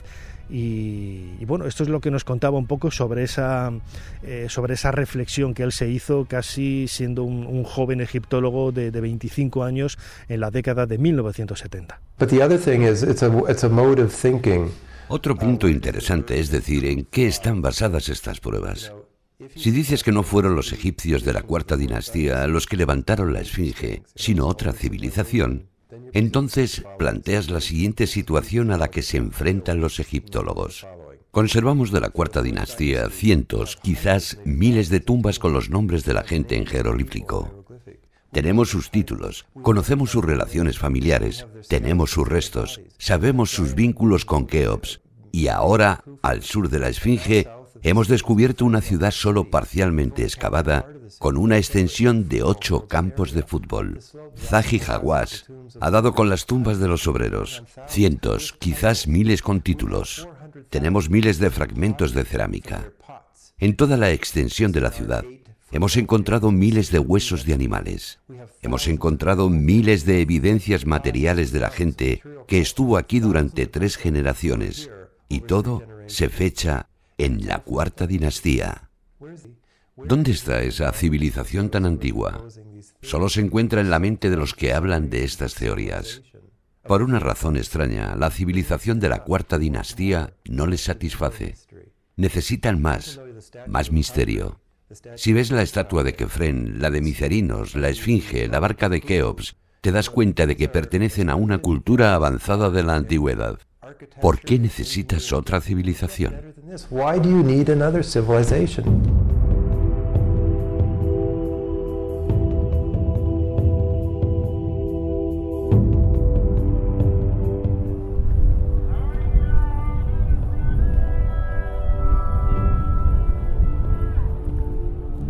y, 0.50 1.44
bueno, 1.44 1.66
esto 1.66 1.82
es 1.82 1.88
lo 1.88 2.00
que 2.00 2.10
nos 2.10 2.24
contaba 2.24 2.58
un 2.58 2.66
poco 2.66 2.90
sobre 2.90 3.22
esa, 3.22 3.72
eh, 4.22 4.46
sobre 4.48 4.74
esa 4.74 4.90
reflexión 4.90 5.54
que 5.54 5.62
él 5.62 5.72
se 5.72 5.88
hizo 5.88 6.24
casi 6.24 6.88
siendo 6.88 7.22
un, 7.24 7.64
joven 7.64 8.00
egiptólogo 8.00 8.72
de, 8.72 8.90
de, 8.90 9.00
25 9.00 9.62
años 9.62 9.98
en 10.28 10.40
la 10.40 10.50
década 10.50 10.86
de 10.86 10.98
1970. 10.98 12.00
Otro 15.08 15.36
punto 15.36 15.68
interesante 15.68 16.38
es 16.38 16.50
decir 16.50 16.84
en 16.84 17.04
qué 17.04 17.26
están 17.26 17.62
basadas 17.62 18.08
estas 18.08 18.40
pruebas. 18.40 18.92
Si 19.56 19.70
dices 19.70 20.02
que 20.02 20.12
no 20.12 20.22
fueron 20.22 20.54
los 20.54 20.72
egipcios 20.72 21.24
de 21.24 21.32
la 21.32 21.42
cuarta 21.42 21.76
dinastía 21.76 22.46
los 22.46 22.66
que 22.66 22.76
levantaron 22.76 23.32
la 23.32 23.40
Esfinge, 23.40 24.02
sino 24.14 24.46
otra 24.46 24.72
civilización, 24.72 25.68
entonces 26.12 26.84
planteas 26.98 27.50
la 27.50 27.60
siguiente 27.60 28.06
situación 28.06 28.70
a 28.70 28.78
la 28.78 28.88
que 28.88 29.02
se 29.02 29.16
enfrentan 29.16 29.80
los 29.80 30.00
egiptólogos. 30.00 30.86
Conservamos 31.30 31.92
de 31.92 32.00
la 32.00 32.10
cuarta 32.10 32.42
dinastía 32.42 33.08
cientos, 33.08 33.76
quizás 33.76 34.38
miles 34.44 34.88
de 34.88 35.00
tumbas 35.00 35.38
con 35.38 35.52
los 35.52 35.70
nombres 35.70 36.04
de 36.04 36.14
la 36.14 36.24
gente 36.24 36.56
en 36.56 36.66
jeroglífico. 36.66 37.64
Tenemos 38.32 38.68
sus 38.68 38.90
títulos, 38.90 39.46
conocemos 39.62 40.10
sus 40.10 40.24
relaciones 40.24 40.78
familiares, 40.78 41.46
tenemos 41.68 42.10
sus 42.10 42.28
restos, 42.28 42.80
sabemos 42.98 43.50
sus 43.50 43.74
vínculos 43.74 44.24
con 44.24 44.46
Keops, 44.46 45.00
y 45.32 45.48
ahora, 45.48 46.04
al 46.22 46.42
sur 46.42 46.68
de 46.68 46.78
la 46.78 46.88
Esfinge, 46.88 47.48
hemos 47.82 48.08
descubierto 48.08 48.64
una 48.64 48.80
ciudad 48.80 49.10
solo 49.10 49.50
parcialmente 49.50 50.24
excavada 50.24 50.86
con 51.18 51.36
una 51.36 51.56
extensión 51.58 52.28
de 52.28 52.42
ocho 52.42 52.86
campos 52.86 53.32
de 53.32 53.42
fútbol. 53.42 54.00
Zahi 54.36 54.80
Hawass 54.86 55.46
ha 55.80 55.90
dado 55.90 56.14
con 56.14 56.28
las 56.28 56.46
tumbas 56.46 56.78
de 56.78 56.88
los 56.88 57.06
obreros, 57.06 57.62
cientos, 57.88 58.54
quizás 58.58 59.06
miles 59.06 59.42
con 59.42 59.60
títulos. 59.60 60.28
Tenemos 60.68 61.10
miles 61.10 61.38
de 61.38 61.50
fragmentos 61.50 62.14
de 62.14 62.24
cerámica. 62.24 62.92
En 63.58 63.76
toda 63.76 63.96
la 63.96 64.10
extensión 64.10 64.72
de 64.72 64.80
la 64.80 64.90
ciudad 64.90 65.24
hemos 65.72 65.96
encontrado 65.96 66.50
miles 66.50 66.90
de 66.90 66.98
huesos 66.98 67.44
de 67.44 67.54
animales. 67.54 68.18
Hemos 68.62 68.88
encontrado 68.88 69.48
miles 69.48 70.04
de 70.04 70.20
evidencias 70.20 70.86
materiales 70.86 71.52
de 71.52 71.60
la 71.60 71.70
gente 71.70 72.22
que 72.46 72.60
estuvo 72.60 72.96
aquí 72.96 73.20
durante 73.20 73.66
tres 73.66 73.96
generaciones. 73.96 74.90
Y 75.28 75.40
todo 75.40 75.84
se 76.06 76.28
fecha 76.28 76.89
en 77.24 77.46
la 77.46 77.58
cuarta 77.60 78.06
dinastía. 78.06 78.90
¿Dónde 79.96 80.30
está 80.30 80.62
esa 80.62 80.90
civilización 80.92 81.68
tan 81.68 81.84
antigua? 81.84 82.46
Solo 83.02 83.28
se 83.28 83.40
encuentra 83.40 83.80
en 83.80 83.90
la 83.90 83.98
mente 83.98 84.30
de 84.30 84.36
los 84.36 84.54
que 84.54 84.72
hablan 84.72 85.10
de 85.10 85.24
estas 85.24 85.54
teorías. 85.54 86.22
Por 86.82 87.02
una 87.02 87.18
razón 87.18 87.56
extraña, 87.56 88.16
la 88.16 88.30
civilización 88.30 89.00
de 89.00 89.10
la 89.10 89.24
cuarta 89.24 89.58
dinastía 89.58 90.34
no 90.48 90.66
les 90.66 90.82
satisface. 90.82 91.56
Necesitan 92.16 92.80
más, 92.80 93.20
más 93.66 93.92
misterio. 93.92 94.60
Si 95.16 95.32
ves 95.32 95.50
la 95.50 95.62
estatua 95.62 96.02
de 96.02 96.14
Kefren, 96.14 96.80
la 96.80 96.90
de 96.90 97.02
Micerinos, 97.02 97.76
la 97.76 97.90
Esfinge, 97.90 98.48
la 98.48 98.60
barca 98.60 98.88
de 98.88 99.00
Keops, 99.00 99.56
te 99.82 99.92
das 99.92 100.10
cuenta 100.10 100.46
de 100.46 100.56
que 100.56 100.68
pertenecen 100.68 101.30
a 101.30 101.36
una 101.36 101.58
cultura 101.58 102.14
avanzada 102.14 102.70
de 102.70 102.82
la 102.82 102.96
antigüedad. 102.96 103.58
¿Por 104.20 104.40
qué 104.40 104.58
necesitas 104.58 105.32
otra 105.32 105.60
civilización? 105.60 106.54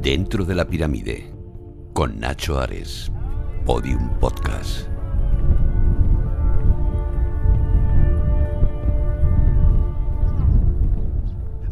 Dentro 0.03 0.45
de 0.45 0.55
la 0.55 0.67
pirámide, 0.67 1.33
con 1.93 2.19
Nacho 2.19 2.59
Ares, 2.59 3.13
Podium 3.65 4.19
Podcast. 4.19 4.90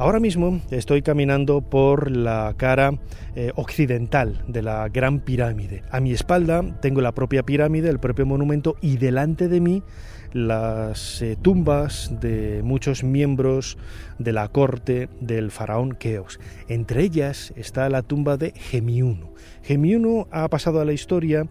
Ahora 0.01 0.21
mismo 0.21 0.61
estoy 0.71 1.03
caminando 1.03 1.61
por 1.61 2.13
la 2.13 2.55
cara 2.57 2.93
eh, 3.35 3.51
occidental 3.57 4.45
de 4.47 4.63
la 4.63 4.89
Gran 4.89 5.19
Pirámide. 5.19 5.83
A 5.91 5.99
mi 5.99 6.13
espalda 6.13 6.63
tengo 6.81 7.01
la 7.01 7.11
propia 7.11 7.43
pirámide, 7.43 7.91
el 7.91 7.99
propio 7.99 8.25
monumento, 8.25 8.77
y 8.81 8.99
delante 8.99 9.49
de 9.49 9.61
mí 9.61 9.83
las 10.33 11.21
eh, 11.21 11.37
tumbas 11.43 12.13
de 12.21 12.61
muchos 12.63 13.03
miembros 13.03 13.77
de 14.21 14.33
la 14.33 14.47
corte 14.47 15.09
del 15.21 15.51
faraón 15.51 15.97
Keos. 15.97 16.39
Entre 16.69 17.03
ellas 17.03 17.53
está 17.57 17.89
la 17.89 18.03
tumba 18.03 18.37
de 18.37 18.53
Gemiuno. 18.53 19.33
Gemiuno 19.65 20.29
ha 20.31 20.49
pasado 20.49 20.81
a 20.81 20.85
la 20.85 20.93
historia 20.93 21.49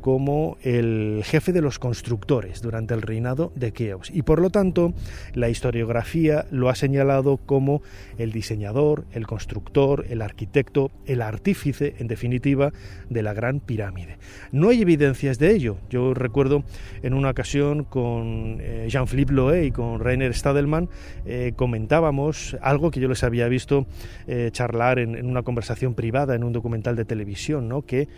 como 0.00 0.56
el 0.62 1.22
jefe 1.24 1.52
de 1.52 1.60
los 1.60 1.78
constructores 1.78 2.62
durante 2.62 2.94
el 2.94 3.02
reinado 3.02 3.52
de 3.54 3.72
Keops 3.72 4.10
y 4.10 4.22
por 4.22 4.40
lo 4.40 4.50
tanto 4.50 4.92
la 5.34 5.48
historiografía 5.48 6.46
lo 6.50 6.68
ha 6.68 6.74
señalado 6.74 7.36
como 7.38 7.82
el 8.18 8.32
diseñador, 8.32 9.04
el 9.12 9.26
constructor, 9.26 10.06
el 10.08 10.22
arquitecto, 10.22 10.90
el 11.06 11.22
artífice 11.22 11.94
en 11.98 12.06
definitiva 12.06 12.72
de 13.08 13.22
la 13.22 13.34
gran 13.34 13.60
pirámide. 13.60 14.18
No 14.52 14.70
hay 14.70 14.82
evidencias 14.82 15.38
de 15.38 15.52
ello. 15.52 15.76
Yo 15.90 16.14
recuerdo 16.14 16.64
en 17.02 17.14
una 17.14 17.30
ocasión 17.30 17.84
con 17.84 18.58
eh, 18.60 18.86
Jean-Philippe 18.88 19.32
Loé 19.32 19.66
y 19.66 19.70
con 19.70 20.00
Rainer 20.00 20.34
Stadelman 20.34 20.88
eh, 21.26 21.52
comentábamos 21.56 22.56
algo 22.62 22.90
que 22.90 23.00
yo 23.00 23.08
les 23.08 23.22
había 23.24 23.48
visto 23.48 23.86
eh, 24.26 24.50
charlar 24.52 24.98
en, 24.98 25.26
una 25.26 25.42
conversación 25.42 25.94
privada 25.94 26.34
en 26.34 26.44
un 26.44 26.52
documental 26.52 26.96
de 26.96 27.04
televisión, 27.04 27.68
¿no? 27.68 27.82
que 27.82 28.08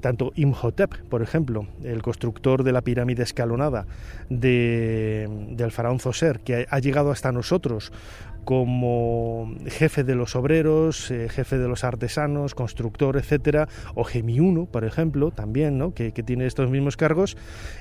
tanto 0.00 0.32
Imhotep, 0.34 0.94
por 1.08 1.22
ejemplo, 1.26 1.66
el 1.82 2.02
constructor 2.02 2.62
de 2.62 2.72
la 2.72 2.82
pirámide 2.82 3.22
escalonada 3.22 3.86
de, 4.30 5.28
del 5.50 5.70
faraón 5.70 6.00
Zoser, 6.00 6.40
que 6.40 6.66
ha 6.68 6.78
llegado 6.78 7.10
hasta 7.10 7.32
nosotros 7.32 7.92
como 8.46 9.52
jefe 9.66 10.04
de 10.04 10.14
los 10.14 10.36
obreros, 10.36 11.10
eh, 11.10 11.28
jefe 11.28 11.58
de 11.58 11.66
los 11.66 11.82
artesanos, 11.82 12.54
constructor, 12.54 13.16
etcétera, 13.16 13.68
o 13.96 14.04
Gemiuno, 14.04 14.66
por 14.66 14.84
ejemplo, 14.84 15.32
también, 15.32 15.78
¿no? 15.78 15.94
que, 15.94 16.12
tiene 16.12 16.46
estos 16.46 16.70
mismos 16.70 16.96
cargos, 16.96 17.36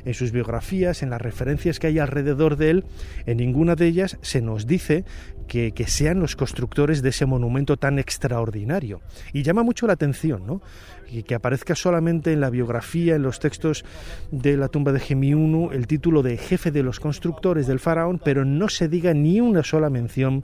en 0.06 0.16
sus 0.16 0.32
biografías, 0.32 1.04
en 1.04 1.12
las 1.12 1.22
referencias 1.22 1.78
que 1.78 1.86
hay 1.86 2.00
alrededor 2.00 2.58
de 2.58 2.72
él, 2.72 2.86
en 3.28 3.38
ninguna 3.38 3.76
de 3.76 3.86
ellas 3.86 4.18
se 4.22 4.42
nos 4.42 4.66
dice 4.66 5.06
que, 5.48 5.72
que, 5.72 5.86
sean 5.86 6.20
los 6.20 6.36
constructores 6.36 7.04
de 7.04 7.10
ese 7.10 7.28
monumento 7.28 7.78
tan 7.78 8.00
extraordinario. 8.00 9.02
Y 9.34 9.44
llama 9.44 9.62
mucho 9.62 9.86
la 9.86 9.94
atención, 9.94 10.48
¿no? 10.48 10.64
Y 11.10 11.24
que 11.24 11.36
aparezca 11.36 11.76
solamente 11.76 12.34
en 12.34 12.42
la 12.42 12.50
biografía, 12.50 13.16
en 13.16 13.24
los 13.24 13.40
textos 13.40 13.86
de 14.32 14.58
la 14.58 14.68
tumba 14.68 14.92
de 14.92 15.00
Gemiunu, 15.00 15.72
el 15.72 15.88
título 15.88 16.24
de 16.24 16.38
jefe 16.38 16.72
de 16.72 16.84
los 16.84 17.00
constructores 17.00 17.68
del 17.68 17.80
faraón, 17.80 18.20
pero 18.24 18.46
no 18.46 18.70
se 18.70 18.88
diga 18.88 19.14
ni 19.14 19.42
una 19.42 19.64
sola 19.64 19.90
mención 19.90 20.44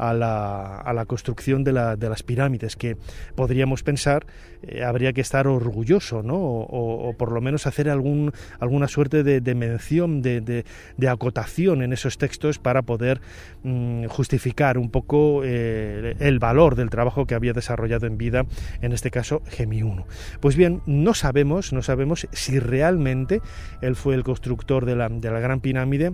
a 0.00 0.14
la, 0.14 0.78
a 0.78 0.92
la 0.94 1.04
construcción 1.04 1.62
de, 1.62 1.72
la, 1.72 1.96
de, 1.96 2.08
las 2.08 2.22
pirámides, 2.22 2.74
que 2.74 2.96
podríamos 3.34 3.82
pensar 3.82 4.26
eh, 4.62 4.82
habría 4.82 5.12
que 5.12 5.20
estar 5.20 5.46
orgulloso, 5.46 6.22
¿no? 6.22 6.36
O, 6.38 7.14
por 7.18 7.32
lo 7.32 7.40
menos 7.40 7.66
hacer 7.66 7.88
algún, 7.88 8.32
alguna 8.58 8.88
suerte 8.88 9.22
de, 9.22 9.54
mención, 9.54 10.22
de, 10.22 10.40
de, 10.40 11.08
acotación 11.08 11.82
en 11.82 11.92
esos 11.92 12.18
textos 12.18 12.58
para 12.58 12.82
poder 12.82 13.20
mm, 13.62 14.06
justificar 14.06 14.78
un 14.78 14.90
poco 14.90 15.42
eh, 15.44 16.14
el 16.18 16.38
valor 16.38 16.76
del 16.76 16.88
trabajo 16.88 17.26
que 17.26 17.34
había 17.34 17.52
desarrollado 17.52 18.06
en 18.06 18.16
vida, 18.16 18.46
en 18.80 18.92
este 18.92 19.10
caso 19.10 19.42
Gemi 19.48 19.82
1. 19.82 20.06
Pues 20.40 20.56
bien, 20.56 20.82
no 20.86 21.12
sabemos, 21.12 21.72
no 21.72 21.82
sabemos 21.82 22.26
si 22.32 22.58
realmente 22.58 23.42
él 23.82 23.96
fue 23.96 24.14
el 24.14 24.24
constructor 24.24 24.86
de 24.86 24.96
la, 24.96 25.08
de 25.08 25.30
la 25.30 25.40
Gran 25.40 25.60
Pirámide 25.60 26.12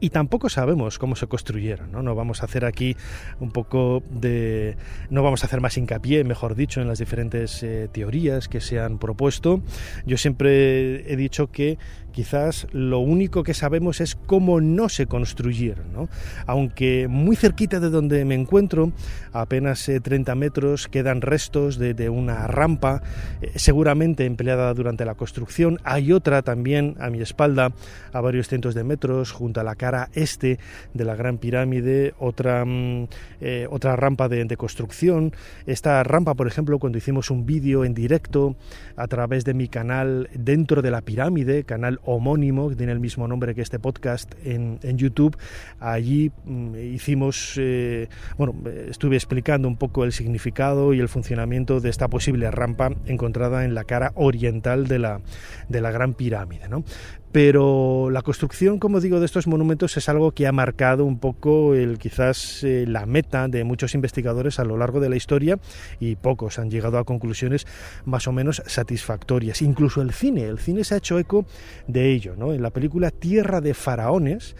y 0.00 0.10
tampoco 0.10 0.48
sabemos 0.48 0.98
cómo 0.98 1.16
se 1.16 1.26
construyeron. 1.26 1.92
¿no? 1.92 2.02
no 2.02 2.14
vamos 2.14 2.42
a 2.42 2.46
hacer 2.46 2.64
aquí 2.64 2.96
un 3.38 3.50
poco 3.50 4.02
de. 4.10 4.76
No 5.10 5.22
vamos 5.22 5.42
a 5.42 5.46
hacer 5.46 5.60
más 5.60 5.76
hincapié, 5.76 6.24
mejor 6.24 6.54
dicho, 6.54 6.80
en 6.80 6.88
las 6.88 6.98
diferentes 6.98 7.62
eh, 7.62 7.88
teorías 7.92 8.48
que 8.48 8.60
se 8.60 8.80
han 8.80 8.98
propuesto. 8.98 9.62
Yo 10.06 10.16
siempre 10.16 11.12
he 11.12 11.16
dicho 11.16 11.48
que 11.48 11.78
quizás 12.10 12.66
lo 12.72 13.00
único 13.00 13.42
que 13.42 13.54
sabemos 13.54 14.00
es 14.00 14.14
cómo 14.14 14.60
no 14.60 14.88
se 14.88 15.06
construyeron. 15.06 15.92
¿no? 15.92 16.08
Aunque 16.46 17.08
muy 17.08 17.36
cerquita 17.36 17.80
de 17.80 17.90
donde 17.90 18.24
me 18.24 18.34
encuentro, 18.34 18.92
apenas 19.32 19.84
30 19.84 20.32
eh, 20.32 20.34
metros, 20.34 20.88
quedan 20.88 21.20
restos 21.20 21.78
de, 21.78 21.94
de 21.94 22.08
una 22.08 22.46
rampa, 22.46 23.02
eh, 23.42 23.52
seguramente 23.56 24.24
empleada 24.24 24.72
durante 24.74 25.04
la 25.04 25.14
construcción. 25.14 25.78
Hay 25.84 26.12
otra 26.12 26.42
también 26.42 26.96
a 27.00 27.10
mi 27.10 27.20
espalda, 27.20 27.72
a 28.12 28.20
varios 28.20 28.48
cientos 28.48 28.74
de 28.74 28.84
metros, 28.84 29.32
junto 29.32 29.60
a 29.60 29.64
la 29.64 29.74
este 30.14 30.58
de 30.94 31.04
la 31.04 31.14
Gran 31.16 31.38
Pirámide, 31.38 32.14
otra, 32.18 32.64
mm, 32.64 33.08
eh, 33.40 33.66
otra 33.70 33.96
rampa 33.96 34.28
de, 34.28 34.50
construcción. 34.56 35.32
Esta 35.66 36.02
rampa, 36.02 36.34
por 36.34 36.46
ejemplo, 36.46 36.78
cuando 36.78 36.98
hicimos 36.98 37.30
un 37.30 37.46
vídeo 37.46 37.84
en 37.84 37.94
directo 37.94 38.56
a 38.96 39.06
través 39.06 39.44
de 39.44 39.54
mi 39.54 39.68
canal 39.68 40.28
dentro 40.34 40.82
de 40.82 40.90
la 40.90 41.00
pirámide, 41.00 41.64
canal 41.64 41.99
homónimo, 42.04 42.68
que 42.68 42.76
tiene 42.76 42.92
el 42.92 43.00
mismo 43.00 43.28
nombre 43.28 43.54
que 43.54 43.62
este 43.62 43.78
podcast 43.78 44.34
en, 44.44 44.78
YouTube, 44.98 45.36
allí 45.78 46.32
mm, 46.44 46.74
hicimos, 46.76 47.54
eh, 47.56 48.08
bueno, 48.36 48.54
estuve 48.88 49.16
explicando 49.16 49.68
un 49.68 49.76
poco 49.76 50.04
el 50.04 50.12
significado 50.12 50.92
y 50.92 51.00
el 51.00 51.08
funcionamiento 51.08 51.80
de 51.80 51.90
esta 51.90 52.08
posible 52.08 52.50
rampa 52.50 52.90
encontrada 53.06 53.64
en 53.64 53.74
la 53.74 53.84
cara 53.84 54.12
oriental 54.14 54.86
de 54.86 54.98
la, 54.98 55.20
de 55.68 55.80
la 55.80 55.90
Gran 55.90 56.14
Pirámide. 56.14 56.68
¿no? 56.68 56.84
Pero 57.32 58.10
la 58.10 58.22
construcción, 58.22 58.78
como 58.78 59.00
digo, 59.00 59.20
de 59.20 59.26
estos 59.26 59.46
monumentos 59.46 59.96
es 59.96 60.08
algo 60.08 60.32
que 60.32 60.48
ha 60.48 60.52
marcado 60.52 61.04
un 61.04 61.18
poco 61.18 61.74
el 61.74 61.98
quizás 61.98 62.64
eh, 62.64 62.86
la 62.88 63.06
meta 63.06 63.46
de 63.46 63.62
muchos 63.62 63.94
investigadores 63.94 64.58
a 64.58 64.64
lo 64.64 64.76
largo 64.76 64.98
de 64.98 65.08
la 65.08 65.16
historia 65.16 65.58
y 66.00 66.16
pocos 66.16 66.58
han 66.58 66.70
llegado 66.70 66.98
a 66.98 67.04
conclusiones 67.04 67.66
más 68.04 68.26
o 68.26 68.32
menos 68.32 68.62
satisfactorias. 68.66 69.62
Incluso 69.62 70.02
el 70.02 70.12
cine, 70.12 70.44
el 70.44 70.58
cine 70.58 70.82
se 70.82 70.94
ha 70.94 70.98
hecho 70.98 71.20
eco 71.20 71.46
de 71.86 72.10
ello, 72.10 72.34
¿no? 72.36 72.52
En 72.52 72.62
la 72.62 72.70
película 72.70 73.12
Tierra 73.12 73.60
de 73.60 73.74
faraones, 73.74 74.56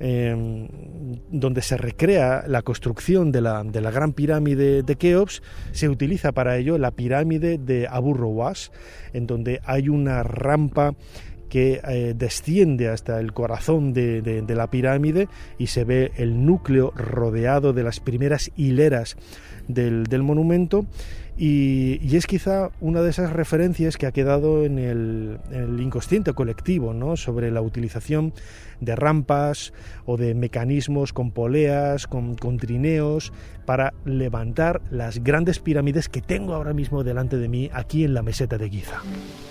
em, 0.00 0.68
donde 1.30 1.60
se 1.60 1.76
recrea 1.76 2.44
la 2.46 2.62
construcción 2.62 3.32
de 3.32 3.42
la, 3.42 3.62
de 3.64 3.80
la 3.82 3.90
gran 3.90 4.14
pirámide 4.14 4.82
de 4.82 4.96
Keops, 4.96 5.42
se 5.72 5.90
utiliza 5.90 6.32
para 6.32 6.56
ello 6.56 6.78
la 6.78 6.90
pirámide 6.90 7.58
de 7.58 7.86
Abu 7.86 8.14
en 9.12 9.26
donde 9.26 9.60
hay 9.64 9.88
una 9.88 10.22
rampa 10.22 10.94
que 11.54 11.80
eh, 11.86 12.14
desciende 12.16 12.88
hasta 12.88 13.20
el 13.20 13.32
corazón 13.32 13.92
de, 13.92 14.44
la 14.48 14.66
pirámide 14.70 15.28
y 15.56 15.68
se 15.68 15.84
ve 15.84 16.10
el 16.16 16.44
núcleo 16.44 16.90
rodeado 16.96 17.72
de 17.72 17.84
las 17.84 18.00
primeras 18.00 18.50
hileras 18.56 19.16
del, 19.68 20.04
monumento 20.24 20.84
y, 21.38 22.16
es 22.16 22.26
quizá 22.26 22.70
una 22.80 23.02
de 23.02 23.10
esas 23.10 23.32
referencias 23.32 23.96
que 23.96 24.06
ha 24.06 24.10
quedado 24.10 24.64
en 24.64 24.80
el, 24.80 25.38
inconsciente 25.80 26.32
colectivo 26.32 26.92
sobre 27.16 27.52
la 27.52 27.62
utilización 27.62 28.32
de 28.80 28.96
rampas 28.96 29.72
o 30.06 30.16
de 30.16 30.34
mecanismos 30.34 31.12
con 31.12 31.30
poleas, 31.30 32.08
con, 32.08 32.34
trineos, 32.58 33.32
para 33.64 33.94
levantar 34.04 34.82
las 34.90 35.22
grandes 35.22 35.60
pirámides 35.60 36.08
que 36.08 36.20
tengo 36.20 36.52
ahora 36.52 36.72
mismo 36.72 37.04
delante 37.04 37.36
de 37.36 37.48
mí 37.48 37.70
aquí 37.72 38.02
en 38.02 38.12
la 38.12 38.22
meseta 38.22 38.58
de 38.58 38.68
Giza. 38.68 39.02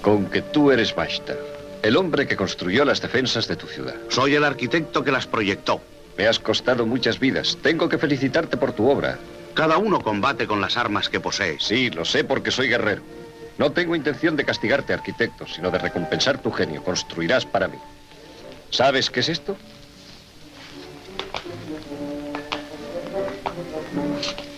Con 0.01 0.25
que 0.25 0.41
tú 0.41 0.69
eres 0.69 0.93
Basta 0.93 1.37
el 1.83 1.97
hombre 1.97 2.25
que 2.25 2.37
construyó 2.37 2.85
las 2.85 3.01
defensas 3.01 3.47
de 3.47 3.57
tu 3.57 3.67
ciudad. 3.67 3.95
Soy 4.07 4.35
el 4.35 4.45
arquitecto 4.45 5.03
que 5.03 5.11
las 5.11 5.27
proyectó. 5.27 5.81
Me 6.17 6.27
has 6.27 6.39
costado 6.39 6.85
muchas 6.85 7.19
vidas. 7.19 7.57
Tengo 7.61 7.89
que 7.89 7.97
felicitarte 7.97 8.55
por 8.55 8.71
tu 8.71 8.89
obra. 8.89 9.19
Cada 9.53 9.77
uno 9.77 10.01
combate 10.01 10.47
con 10.47 10.61
las 10.61 10.77
armas 10.77 11.09
que 11.09 11.19
posee. 11.19 11.57
Sí, 11.59 11.89
lo 11.89 12.05
sé 12.05 12.23
porque 12.23 12.51
soy 12.51 12.69
guerrero. 12.69 13.03
No 13.57 13.71
tengo 13.71 13.95
intención 13.95 14.35
de 14.37 14.45
castigarte, 14.45 14.93
arquitecto, 14.93 15.45
sino 15.45 15.69
de 15.71 15.77
recompensar 15.77 16.41
tu 16.41 16.51
genio. 16.51 16.83
Construirás 16.83 17.45
para 17.45 17.67
mí. 17.67 17.77
¿Sabes 18.69 19.09
qué 19.09 19.19
es 19.19 19.29
esto? 19.29 19.57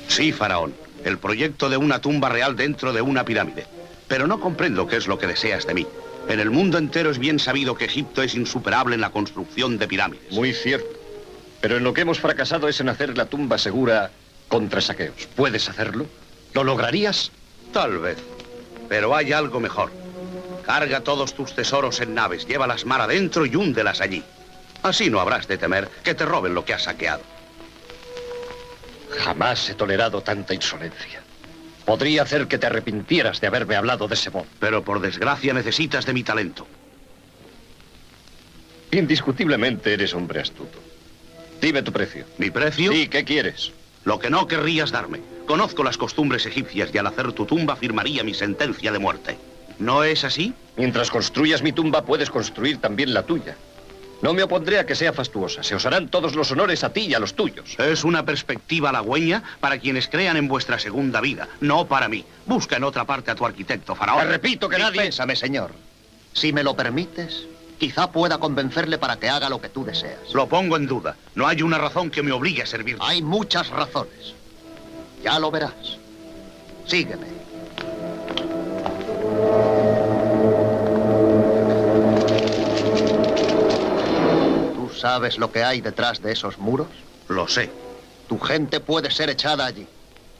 Sí, 0.07 0.31
faraón. 0.31 0.75
El 1.03 1.17
proyecto 1.17 1.69
de 1.69 1.77
una 1.77 1.99
tumba 1.99 2.29
real 2.29 2.55
dentro 2.55 2.93
de 2.93 3.01
una 3.01 3.25
pirámide. 3.25 3.65
Pero 4.07 4.27
no 4.27 4.39
comprendo 4.39 4.87
qué 4.87 4.97
es 4.97 5.07
lo 5.07 5.17
que 5.17 5.27
deseas 5.27 5.65
de 5.65 5.73
mí. 5.73 5.87
En 6.27 6.39
el 6.39 6.49
mundo 6.49 6.77
entero 6.77 7.11
es 7.11 7.19
bien 7.19 7.39
sabido 7.39 7.75
que 7.75 7.85
Egipto 7.85 8.23
es 8.23 8.35
insuperable 8.35 8.95
en 8.95 9.01
la 9.01 9.11
construcción 9.11 9.77
de 9.77 9.87
pirámides. 9.87 10.31
Muy 10.31 10.53
cierto. 10.53 10.87
Pero 11.61 11.77
en 11.77 11.83
lo 11.83 11.93
que 11.93 12.01
hemos 12.01 12.19
fracasado 12.19 12.67
es 12.67 12.79
en 12.79 12.89
hacer 12.89 13.17
la 13.17 13.25
tumba 13.25 13.57
segura 13.57 14.11
contra 14.47 14.81
saqueos. 14.81 15.27
¿Puedes 15.35 15.69
hacerlo? 15.69 16.07
¿Lo 16.53 16.63
lograrías? 16.63 17.31
Tal 17.71 17.99
vez. 17.99 18.17
Pero 18.89 19.15
hay 19.15 19.33
algo 19.33 19.59
mejor. 19.59 19.91
Carga 20.65 21.01
todos 21.01 21.33
tus 21.35 21.53
tesoros 21.53 21.99
en 22.01 22.15
naves, 22.15 22.47
llévalas 22.47 22.85
mar 22.85 23.01
adentro 23.01 23.45
y 23.45 23.55
húndelas 23.55 24.01
allí. 24.01 24.23
Así 24.81 25.09
no 25.09 25.19
habrás 25.19 25.47
de 25.47 25.57
temer 25.57 25.89
que 26.03 26.15
te 26.15 26.25
roben 26.25 26.55
lo 26.55 26.65
que 26.65 26.73
has 26.73 26.83
saqueado. 26.83 27.21
Jamás 29.19 29.69
he 29.69 29.75
tolerado 29.75 30.21
tanta 30.21 30.53
insolencia. 30.53 31.24
Podría 31.85 32.23
hacer 32.23 32.47
que 32.47 32.57
te 32.57 32.65
arrepintieras 32.65 33.39
de 33.39 33.47
haberme 33.47 33.75
hablado 33.75 34.07
de 34.07 34.15
ese 34.15 34.31
modo. 34.31 34.47
Pero 34.59 34.83
por 34.83 34.99
desgracia 34.99 35.53
necesitas 35.53 36.05
de 36.05 36.13
mi 36.13 36.23
talento. 36.23 36.67
Indiscutiblemente 38.91 39.93
eres 39.93 40.13
hombre 40.13 40.39
astuto. 40.39 40.79
Dime 41.61 41.83
tu 41.83 41.91
precio. 41.91 42.25
¿Mi 42.37 42.49
precio? 42.49 42.91
Sí, 42.91 43.07
¿qué 43.07 43.23
quieres? 43.23 43.71
Lo 44.03 44.19
que 44.19 44.29
no 44.29 44.47
querrías 44.47 44.91
darme. 44.91 45.21
Conozco 45.47 45.83
las 45.83 45.97
costumbres 45.97 46.45
egipcias 46.45 46.89
y 46.93 46.97
al 46.97 47.07
hacer 47.07 47.31
tu 47.33 47.45
tumba 47.45 47.75
firmaría 47.75 48.23
mi 48.23 48.33
sentencia 48.33 48.91
de 48.91 48.99
muerte. 48.99 49.37
¿No 49.79 50.03
es 50.03 50.23
así? 50.23 50.53
Mientras 50.77 51.09
construyas 51.09 51.61
mi 51.61 51.71
tumba 51.71 52.03
puedes 52.03 52.29
construir 52.29 52.77
también 52.77 53.13
la 53.13 53.23
tuya. 53.23 53.55
No 54.21 54.33
me 54.33 54.43
opondré 54.43 54.79
a 54.79 54.85
que 54.85 54.95
sea 54.95 55.13
fastuosa. 55.13 55.61
Se 55.63 55.75
os 55.75 55.85
harán 55.85 56.09
todos 56.09 56.35
los 56.35 56.51
honores 56.51 56.83
a 56.83 56.91
ti 56.91 57.01
y 57.01 57.13
a 57.13 57.19
los 57.19 57.35
tuyos. 57.35 57.75
Es 57.77 58.03
una 58.03 58.25
perspectiva 58.25 58.89
halagüeña 58.89 59.43
para 59.59 59.77
quienes 59.77 60.07
crean 60.07 60.37
en 60.37 60.47
vuestra 60.47 60.79
segunda 60.79 61.21
vida, 61.21 61.47
no 61.59 61.85
para 61.87 62.07
mí. 62.07 62.25
Busca 62.45 62.77
en 62.77 62.83
otra 62.83 63.05
parte 63.05 63.31
a 63.31 63.35
tu 63.35 63.45
arquitecto, 63.45 63.95
faraón. 63.95 64.21
Te 64.21 64.25
repito 64.27 64.69
que 64.69 64.77
nadie... 64.77 65.01
Pésame, 65.01 65.35
señor. 65.35 65.71
Si 66.33 66.53
me 66.53 66.63
lo 66.63 66.75
permites, 66.75 67.45
quizá 67.77 68.11
pueda 68.11 68.37
convencerle 68.37 68.97
para 68.97 69.17
que 69.17 69.29
haga 69.29 69.49
lo 69.49 69.61
que 69.61 69.69
tú 69.69 69.85
deseas. 69.85 70.33
Lo 70.33 70.47
pongo 70.47 70.75
en 70.77 70.87
duda. 70.87 71.15
No 71.35 71.47
hay 71.47 71.61
una 71.61 71.77
razón 71.77 72.09
que 72.09 72.23
me 72.23 72.31
obligue 72.31 72.63
a 72.63 72.65
servir. 72.65 72.97
Hay 73.01 73.21
muchas 73.21 73.69
razones. 73.69 74.33
Ya 75.23 75.39
lo 75.39 75.51
verás. 75.51 75.97
Sígueme. 76.87 77.27
¿Sabes 85.05 85.37
lo 85.37 85.51
que 85.51 85.63
hay 85.63 85.81
detrás 85.81 86.23
de 86.23 86.31
esos 86.31 86.57
muros? 86.57 86.87
Lo 87.29 87.47
sé. 87.47 87.69
Tu 88.27 88.39
gente 88.39 88.79
puede 88.79 89.11
ser 89.11 89.29
echada 89.29 89.67
allí. 89.67 89.85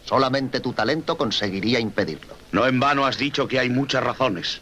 Solamente 0.06 0.60
tu 0.60 0.74
talento 0.74 1.18
conseguiría 1.18 1.80
impedirlo. 1.80 2.34
No 2.52 2.66
en 2.66 2.80
vano 2.80 3.06
has 3.06 3.20
dicho 3.20 3.48
que 3.48 3.60
hay 3.60 3.70
muchas 3.70 4.04
razones. 4.04 4.62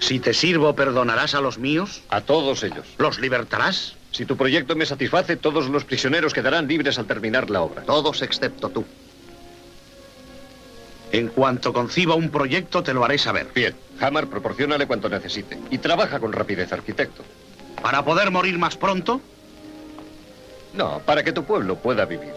Si 0.00 0.20
te 0.20 0.32
sirvo, 0.32 0.74
¿perdonarás 0.74 1.34
a 1.34 1.42
los 1.42 1.58
míos? 1.58 2.00
A 2.08 2.22
todos 2.22 2.62
ellos. 2.62 2.86
¿Los 2.96 3.18
libertarás? 3.18 3.96
Si 4.10 4.24
tu 4.24 4.38
proyecto 4.38 4.74
me 4.74 4.86
satisface, 4.86 5.36
todos 5.36 5.68
los 5.68 5.84
prisioneros 5.84 6.32
quedarán 6.32 6.66
libres 6.66 6.98
al 6.98 7.04
terminar 7.04 7.50
la 7.50 7.60
obra. 7.60 7.82
Todos 7.82 8.22
excepto 8.22 8.70
tú. 8.70 8.86
En 11.12 11.28
cuanto 11.28 11.74
conciba 11.74 12.14
un 12.14 12.30
proyecto, 12.30 12.82
te 12.82 12.94
lo 12.94 13.04
haré 13.04 13.18
saber. 13.18 13.48
Bien, 13.54 13.76
Hammer, 14.00 14.28
proporcionale 14.28 14.86
cuanto 14.86 15.10
necesite. 15.10 15.58
Y 15.70 15.76
trabaja 15.76 16.18
con 16.20 16.32
rapidez, 16.32 16.72
arquitecto. 16.72 17.22
¿Para 17.84 18.02
poder 18.02 18.30
morir 18.30 18.56
más 18.58 18.78
pronto? 18.78 19.20
No, 20.72 21.00
para 21.00 21.22
que 21.22 21.32
tu 21.32 21.44
pueblo 21.44 21.76
pueda 21.76 22.06
vivir. 22.06 22.32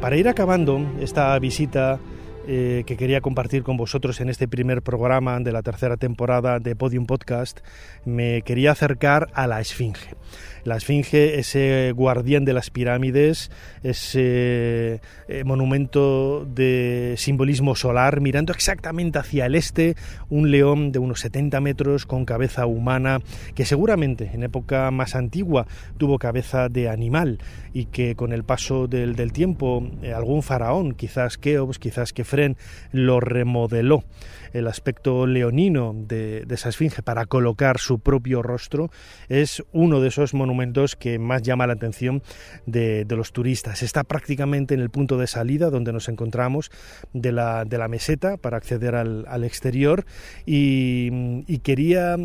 Para 0.00 0.16
ir 0.16 0.26
acabando 0.26 0.80
esta 1.00 1.38
visita 1.38 2.00
eh, 2.46 2.82
que 2.86 2.96
quería 2.96 3.20
compartir 3.20 3.62
con 3.62 3.76
vosotros 3.76 4.20
en 4.20 4.28
este 4.28 4.48
primer 4.48 4.82
programa 4.82 5.38
de 5.40 5.52
la 5.52 5.62
tercera 5.62 5.96
temporada 5.96 6.58
de 6.58 6.74
Podium 6.74 7.06
Podcast, 7.06 7.60
me 8.04 8.42
quería 8.42 8.72
acercar 8.72 9.28
a 9.34 9.46
la 9.46 9.60
Esfinge. 9.60 10.16
La 10.64 10.76
Esfinge, 10.76 11.38
ese 11.38 11.92
guardián 11.94 12.44
de 12.44 12.52
las 12.52 12.70
pirámides, 12.70 13.50
ese 13.82 15.00
eh, 15.28 15.44
monumento 15.44 16.44
de 16.44 17.14
simbolismo 17.16 17.74
solar, 17.74 18.20
mirando 18.20 18.52
exactamente 18.52 19.18
hacia 19.18 19.46
el 19.46 19.54
este, 19.54 19.96
un 20.30 20.50
león 20.50 20.92
de 20.92 20.98
unos 20.98 21.20
70 21.20 21.60
metros 21.60 22.06
con 22.06 22.24
cabeza 22.24 22.66
humana, 22.66 23.20
que 23.54 23.64
seguramente 23.64 24.30
en 24.32 24.42
época 24.42 24.90
más 24.90 25.14
antigua 25.14 25.66
tuvo 25.98 26.18
cabeza 26.18 26.68
de 26.68 26.88
animal 26.88 27.38
y 27.72 27.86
que 27.86 28.14
con 28.14 28.32
el 28.32 28.44
paso 28.44 28.86
del, 28.86 29.32
tiempo 29.32 29.88
eh, 30.02 30.12
algún 30.12 30.42
faraón, 30.42 30.92
quizás 30.92 31.38
Keops, 31.38 31.78
quizás 31.78 32.12
Lo 32.92 33.20
remodeló 33.20 34.04
el 34.52 34.66
aspecto 34.66 35.26
leonino 35.26 35.94
de, 35.94 36.46
esa 36.50 36.68
esfinge 36.68 37.02
para 37.02 37.26
colocar 37.26 37.78
su 37.78 37.98
propio 37.98 38.42
rostro, 38.42 38.90
es 39.28 39.62
uno 39.72 40.00
de 40.00 40.08
esos 40.08 40.34
monumentos 40.34 40.96
que 40.96 41.18
más 41.18 41.42
llama 41.42 41.66
la 41.66 41.72
atención 41.74 42.22
de, 42.66 43.06
los 43.12 43.32
turistas. 43.32 43.82
Está 43.82 44.04
prácticamente 44.04 44.74
en 44.74 44.80
el 44.80 44.88
punto 44.88 45.18
de 45.18 45.26
salida 45.26 45.68
donde 45.68 45.92
nos 45.92 46.08
encontramos 46.08 46.70
de 47.12 47.32
la, 47.32 47.64
de 47.64 47.76
la 47.76 47.88
meseta 47.88 48.36
para 48.38 48.56
acceder 48.56 48.94
al, 48.94 49.44
exterior 49.44 50.04
y, 50.46 51.58
quería 51.62 52.16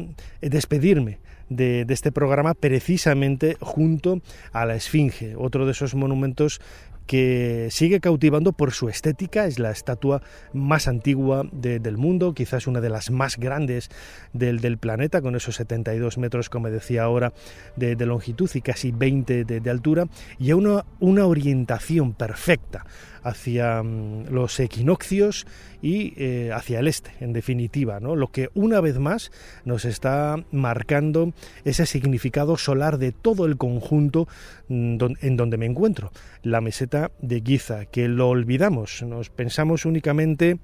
despedirme 0.41 1.19
de, 1.49 1.85
de, 1.85 1.93
este 1.93 2.11
programa 2.11 2.53
precisamente 2.53 3.57
junto 3.59 4.21
a 4.51 4.65
la 4.65 4.75
Esfinge, 4.75 5.35
otro 5.35 5.65
de 5.65 5.73
esos 5.73 5.93
monumentos 5.93 6.59
que 7.07 7.69
sigue 7.71 7.99
cautivando 7.99 8.51
por 8.51 8.71
su 8.71 8.89
estética, 8.89 9.45
es 9.45 9.59
la 9.59 9.71
estatua 9.71 10.21
más 10.53 10.87
antigua 10.87 11.43
del 11.51 11.97
mundo, 11.97 12.33
quizás 12.33 12.67
una 12.67 12.81
de 12.81 12.89
las 12.89 13.09
más 13.09 13.37
grandes 13.37 13.89
del, 14.33 14.77
planeta, 14.77 15.21
con 15.21 15.35
esos 15.35 15.55
72 15.55 16.17
metros, 16.17 16.49
como 16.49 16.69
decía 16.69 17.03
ahora, 17.03 17.33
de, 17.75 17.95
longitud 18.05 18.49
y 18.53 18.61
casi 18.61 18.91
20 18.91 19.45
de, 19.45 19.69
altura, 19.69 20.05
y 20.37 20.51
una, 20.51 20.85
una 20.99 21.25
orientación 21.25 22.13
perfecta 22.13 22.85
hacia 23.23 23.83
mm, 23.83 24.29
los 24.29 24.59
equinoccios 24.59 25.45
y 25.81 26.13
eh, 26.17 26.51
hacia 26.53 26.79
el 26.79 26.87
este, 26.87 27.11
en 27.19 27.33
definitiva, 27.33 27.99
¿no? 27.99 28.15
lo 28.15 28.27
que 28.27 28.49
una 28.53 28.81
vez 28.81 28.99
más 28.99 29.31
nos 29.65 29.85
está 29.85 30.43
marcando 30.51 31.33
ese 31.65 31.85
significado 31.85 32.57
solar 32.57 32.97
de 32.97 33.11
todo 33.11 33.45
el 33.45 33.57
conjunto 33.57 34.27
mm, 34.69 34.97
en 35.21 35.37
donde 35.37 35.57
me 35.57 35.65
encuentro, 35.65 36.11
la 36.41 36.61
meseta 36.61 36.96
de 37.21 37.41
Giza, 37.45 37.85
que 37.85 38.07
lo 38.07 38.29
olvidamos, 38.29 39.03
nos 39.03 39.29
pensamos 39.29 39.85
únicamente 39.85 40.59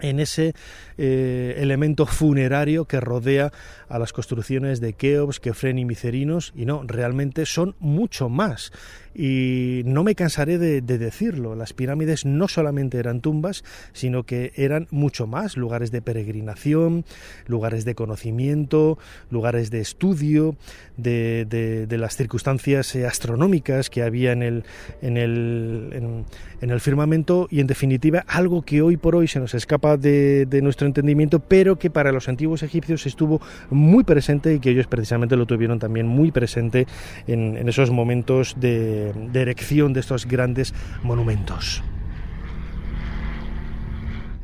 en 0.00 0.20
ese 0.20 0.54
eh, 0.98 1.54
elemento 1.58 2.06
funerario 2.06 2.84
que 2.86 3.00
rodea 3.00 3.52
a 3.88 3.98
las 3.98 4.12
construcciones 4.12 4.80
de 4.80 4.94
Keops, 4.94 5.40
Kefren 5.40 5.78
y 5.78 5.84
Micerinos, 5.84 6.52
y 6.54 6.66
no, 6.66 6.82
realmente 6.84 7.46
son 7.46 7.76
mucho 7.78 8.28
más. 8.28 8.72
Y 9.14 9.82
no 9.84 10.04
me 10.04 10.14
cansaré 10.14 10.58
de, 10.58 10.80
decirlo, 10.80 11.54
las 11.54 11.72
pirámides 11.72 12.24
no 12.24 12.48
solamente 12.48 12.98
eran 12.98 13.20
tumbas, 13.20 13.64
sino 13.92 14.24
que 14.24 14.52
eran 14.56 14.88
mucho 14.90 15.26
más, 15.26 15.56
lugares 15.56 15.90
de 15.90 16.02
peregrinación, 16.02 17.04
lugares 17.46 17.84
de 17.84 17.94
conocimiento, 17.94 18.98
lugares 19.30 19.70
de 19.70 19.80
estudio, 19.80 20.56
de, 20.96 21.86
las 21.90 22.16
circunstancias 22.16 22.94
eh, 22.94 23.06
astronómicas 23.06 23.90
que 23.90 24.02
había 24.02 24.32
en 24.32 24.42
el, 24.42 24.64
en, 25.02 25.16
el, 25.16 26.24
en, 26.60 26.70
el 26.70 26.80
firmamento 26.80 27.48
y 27.50 27.60
en 27.60 27.66
definitiva 27.66 28.24
algo 28.26 28.62
que 28.62 28.82
hoy 28.82 28.96
por 28.96 29.14
hoy 29.14 29.28
se 29.28 29.38
nos 29.38 29.54
escapa 29.54 29.96
de, 29.96 30.46
nuestro 30.62 30.86
entendimiento, 30.86 31.40
pero 31.40 31.78
que 31.78 31.90
para 31.90 32.12
los 32.12 32.28
antiguos 32.28 32.62
egipcios 32.62 33.06
estuvo 33.06 33.40
muy 33.70 34.04
presente 34.04 34.54
y 34.54 34.60
que 34.60 34.70
ellos 34.70 34.86
precisamente 34.86 35.36
lo 35.36 35.46
tuvieron 35.46 35.78
también 35.78 36.06
muy 36.06 36.30
presente 36.30 36.86
en 37.26 37.68
esos 37.68 37.90
momentos 37.90 38.54
de 38.58 39.01
de, 39.12 39.40
erección 39.40 39.92
de 39.92 40.00
estos 40.00 40.26
grandes 40.26 40.74
monumentos. 41.02 41.82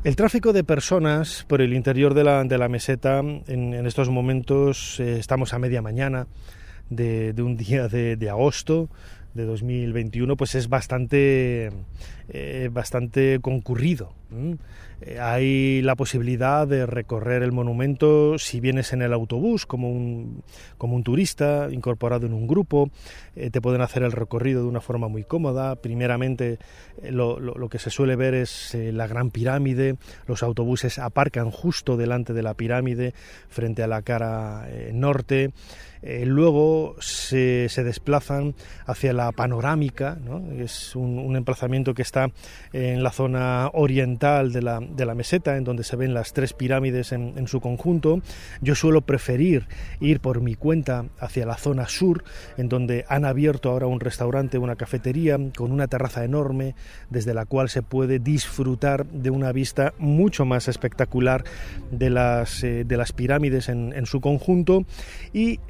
El 0.05 0.17
tráfico 0.17 0.53
de 0.53 0.65
personas 0.65 1.45
por 1.49 1.61
el 1.61 1.75
interior 1.75 2.15
de 2.15 2.25
la, 2.25 2.45
de 2.45 2.57
la 2.59 2.69
meseta, 2.69 3.19
en, 3.19 3.87
estos 3.87 4.09
momentos 4.09 5.01
eh, 5.01 5.19
estamos 5.19 5.53
a 5.53 5.59
media 5.59 5.83
mañana 5.83 6.27
de, 6.89 7.35
un 7.39 7.57
día 7.57 7.89
de, 7.89 8.31
agosto 8.31 8.89
de 9.35 9.45
2021, 9.45 10.37
pues 10.37 10.55
es 10.55 10.69
bastante, 10.69 11.71
eh, 12.29 12.71
bastante 12.73 13.41
concurrido. 13.41 14.15
Hay 15.21 15.81
la 15.83 15.95
posibilidad 15.95 16.67
de 16.67 16.85
recorrer 16.85 17.43
el 17.43 17.53
monumento 17.53 18.39
si 18.39 18.61
vienes 18.61 18.93
en 18.93 19.03
el 19.03 19.13
autobús 19.13 19.65
como 19.65 19.91
un, 19.91 20.43
como 20.77 20.97
un 20.97 21.05
turista 21.05 21.69
incorporado 21.71 22.27
en 22.27 22.33
un 22.33 22.47
grupo. 22.47 22.91
Eh, 23.37 23.51
te 23.51 23.61
pueden 23.61 23.81
hacer 23.81 24.03
el 24.03 24.13
recorrido 24.13 24.63
de 24.63 24.69
una 24.69 24.81
forma 24.81 25.09
muy 25.09 25.25
cómoda. 25.25 25.77
Primeramente 25.77 26.59
eh, 27.03 27.13
lo, 27.13 27.39
lo, 27.39 27.69
que 27.69 27.79
se 27.79 27.91
suele 27.91 28.17
ver 28.17 28.35
es 28.35 28.75
la 28.75 29.07
gran 29.07 29.31
pirámide. 29.31 29.97
Los 30.27 30.43
autobuses 30.43 30.99
aparcan 30.99 31.51
justo 31.51 31.97
delante 31.97 32.33
de 32.33 32.43
la 32.43 32.55
pirámide 32.55 33.15
frente 33.49 33.83
a 33.83 33.87
la 33.87 34.03
cara 34.03 34.69
norte. 34.93 35.53
Luego 36.03 36.97
se, 37.01 37.69
se, 37.69 37.85
desplazan 37.85 38.55
hacia 38.87 39.13
la 39.13 39.33
panorámica, 39.33 40.19
es 40.59 40.95
un, 40.97 41.37
emplazamiento 41.37 41.95
que 41.95 42.03
está 42.03 42.31
en 42.73 43.03
la 43.03 43.11
zona 43.11 43.71
oriental 43.73 44.53
de 44.53 44.63
la, 44.63 44.81
de 44.81 45.07
la 45.07 45.15
meseta, 45.15 45.57
en 45.57 45.65
donde 45.65 45.85
se 45.85 45.97
ven 45.97 46.15
las 46.15 46.33
tres 46.33 46.53
pirámides 46.53 47.13
en, 47.13 47.47
su 47.49 47.61
conjunto. 47.61 48.21
Yo 48.61 48.75
suelo 48.75 49.01
preferir 49.03 49.67
ir 50.01 50.21
por 50.21 50.41
mi 50.41 50.55
cuenta 50.55 51.07
hacia 51.19 51.47
la 51.47 51.57
zona 51.57 51.89
sur, 51.89 52.25
en 52.57 52.69
donde 52.69 53.05
han 53.09 53.25
abierto 53.25 53.71
ahora 53.71 53.87
un 53.87 54.01
restaurante, 54.01 54.59
una 54.59 54.77
cafetería, 54.77 55.39
con 55.57 55.73
una 55.73 55.89
terraza 55.89 56.25
enorme, 56.25 56.75
desde 57.11 57.35
la 57.35 57.47
cual 57.47 57.69
se 57.69 57.83
puede 57.83 58.19
disfrutar 58.19 59.07
de 59.07 59.31
una 59.31 59.53
vista 59.53 59.95
mucho 59.99 60.45
más 60.45 60.69
espectacular 60.69 61.45
de 61.91 62.11
las, 62.11 62.63
eh, 62.65 62.85
de 62.85 62.97
las 62.97 63.13
pirámides 63.13 63.69
en, 63.69 64.07
su 64.07 64.21
conjunto. 64.21 64.85
Y 65.33 65.61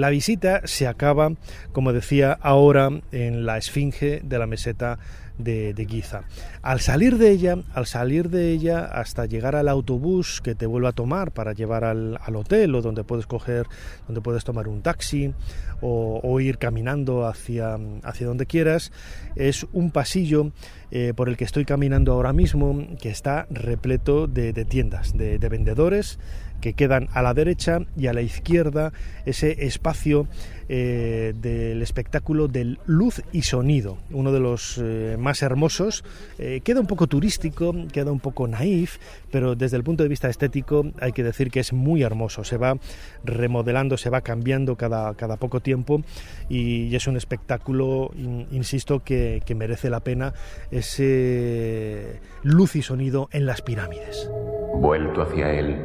la 0.00 0.10
visita 0.10 0.62
se 0.64 0.86
acaba, 0.86 1.32
como 1.72 1.92
decía 1.92 2.38
ahora, 2.40 2.90
en 3.10 3.46
la 3.46 3.58
esfinge 3.58 4.20
de 4.22 4.38
la 4.38 4.46
meseta 4.46 4.98
de, 5.38 5.86
Giza. 5.88 6.22
Al 6.62 6.80
salir 6.80 7.18
de 7.18 7.30
ella, 7.30 7.58
al 7.74 7.86
salir 7.86 8.30
de 8.30 8.50
ella 8.50 8.84
hasta 8.84 9.26
llegar 9.26 9.56
al 9.56 9.68
autobús 9.68 10.40
que 10.40 10.54
te 10.54 10.66
vuelve 10.66 10.88
a 10.88 10.92
tomar 10.92 11.32
para 11.32 11.52
llevar 11.52 11.84
al, 11.84 12.18
hotel 12.34 12.74
o 12.74 12.82
donde 12.82 13.04
puedes 13.04 13.26
coger, 13.26 13.66
donde 14.06 14.20
puedes 14.20 14.44
tomar 14.44 14.68
un 14.68 14.82
taxi 14.82 15.34
o, 15.80 16.40
ir 16.40 16.58
caminando 16.58 17.26
hacia, 17.26 17.78
hacia 18.04 18.26
donde 18.26 18.46
quieras, 18.46 18.92
es 19.34 19.66
un 19.72 19.90
pasillo 19.90 20.52
eh, 20.90 21.12
por 21.16 21.28
el 21.28 21.36
que 21.36 21.44
estoy 21.44 21.64
caminando 21.64 22.12
ahora 22.12 22.32
mismo 22.32 22.86
que 23.00 23.10
está 23.10 23.46
repleto 23.50 24.26
de, 24.28 24.52
tiendas, 24.64 25.16
de 25.16 25.48
vendedores 25.48 26.18
que 26.62 26.72
quedan 26.72 27.08
a 27.12 27.20
la 27.20 27.34
derecha 27.34 27.80
y 27.96 28.06
a 28.06 28.14
la 28.14 28.22
izquierda 28.22 28.92
ese 29.26 29.66
espacio 29.66 30.28
eh, 30.68 31.34
del 31.36 31.82
espectáculo 31.82 32.48
del 32.48 32.78
luz 32.86 33.20
y 33.32 33.42
sonido, 33.42 33.98
uno 34.10 34.32
de 34.32 34.40
los 34.40 34.80
eh, 34.82 35.16
más 35.18 35.42
hermosos. 35.42 36.02
Eh, 36.38 36.62
queda 36.64 36.80
un 36.80 36.86
poco 36.86 37.08
turístico, 37.08 37.74
queda 37.92 38.10
un 38.10 38.20
poco 38.20 38.48
naif, 38.48 38.96
pero 39.30 39.54
desde 39.54 39.76
el 39.76 39.82
punto 39.82 40.02
de 40.02 40.08
vista 40.08 40.30
estético 40.30 40.86
hay 41.00 41.12
que 41.12 41.24
decir 41.24 41.50
que 41.50 41.60
es 41.60 41.74
muy 41.74 42.02
hermoso. 42.02 42.44
Se 42.44 42.56
va 42.56 42.78
remodelando, 43.24 43.98
se 43.98 44.08
va 44.08 44.22
cambiando 44.22 44.76
cada, 44.76 45.12
cada 45.14 45.36
poco 45.36 45.60
tiempo 45.60 46.00
y, 46.48 46.94
es 46.96 47.06
un 47.06 47.16
espectáculo, 47.16 48.10
insisto, 48.50 49.00
que, 49.00 49.42
que 49.44 49.54
merece 49.54 49.90
la 49.90 50.00
pena 50.00 50.32
ese 50.70 52.20
luz 52.42 52.76
y 52.76 52.82
sonido 52.82 53.28
en 53.32 53.46
las 53.46 53.60
pirámides. 53.62 54.30
Vuelto 54.74 55.22
hacia 55.22 55.52
él, 55.52 55.76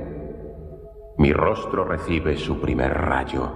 Mi 1.18 1.34
rostro 1.34 1.84
recibe 1.84 2.38
su 2.38 2.62
primer 2.62 2.94
rayo. 2.94 3.52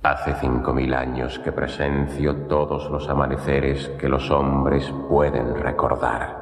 Hace 0.00 0.34
cinco 0.34 0.72
mil 0.72 0.94
años 0.94 1.40
que 1.40 1.50
presencio 1.50 2.46
todos 2.46 2.88
los 2.88 3.08
amaneceres 3.08 3.88
que 4.00 4.08
los 4.08 4.30
hombres 4.30 4.94
pueden 5.08 5.56
recordar. 5.56 6.38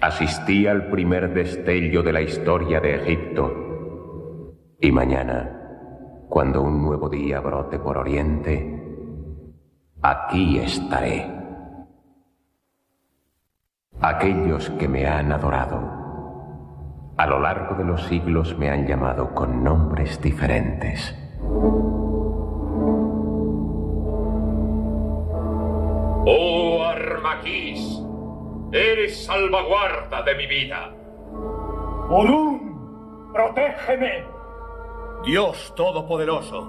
Asistí 0.00 0.66
al 0.66 0.90
primer 0.90 1.32
destello 1.32 2.02
de 2.02 2.12
la 2.12 2.22
historia 2.22 2.80
de 2.80 2.96
Egipto. 2.96 4.56
Y 4.80 4.90
mañana, 4.90 6.26
cuando 6.28 6.60
un 6.62 6.82
nuevo 6.82 7.08
día 7.08 7.38
brote 7.38 7.78
por 7.78 7.98
Oriente, 7.98 8.82
aquí 10.02 10.58
estaré. 10.58 11.30
Aquellos 14.00 14.70
que 14.70 14.88
me 14.88 15.06
han 15.06 15.30
adorado, 15.30 16.09
a 17.20 17.26
lo 17.26 17.38
largo 17.38 17.74
de 17.74 17.84
los 17.84 18.02
siglos 18.04 18.56
me 18.56 18.70
han 18.70 18.86
llamado 18.86 19.34
con 19.34 19.62
nombres 19.62 20.22
diferentes. 20.22 21.14
Oh 26.24 26.82
Armaquís, 26.82 28.02
Eres 28.72 29.26
salvaguarda 29.26 30.22
de 30.22 30.34
mi 30.34 30.46
vida. 30.46 30.94
Olum, 32.08 33.30
protégeme. 33.34 34.24
Dios 35.22 35.74
Todopoderoso, 35.76 36.62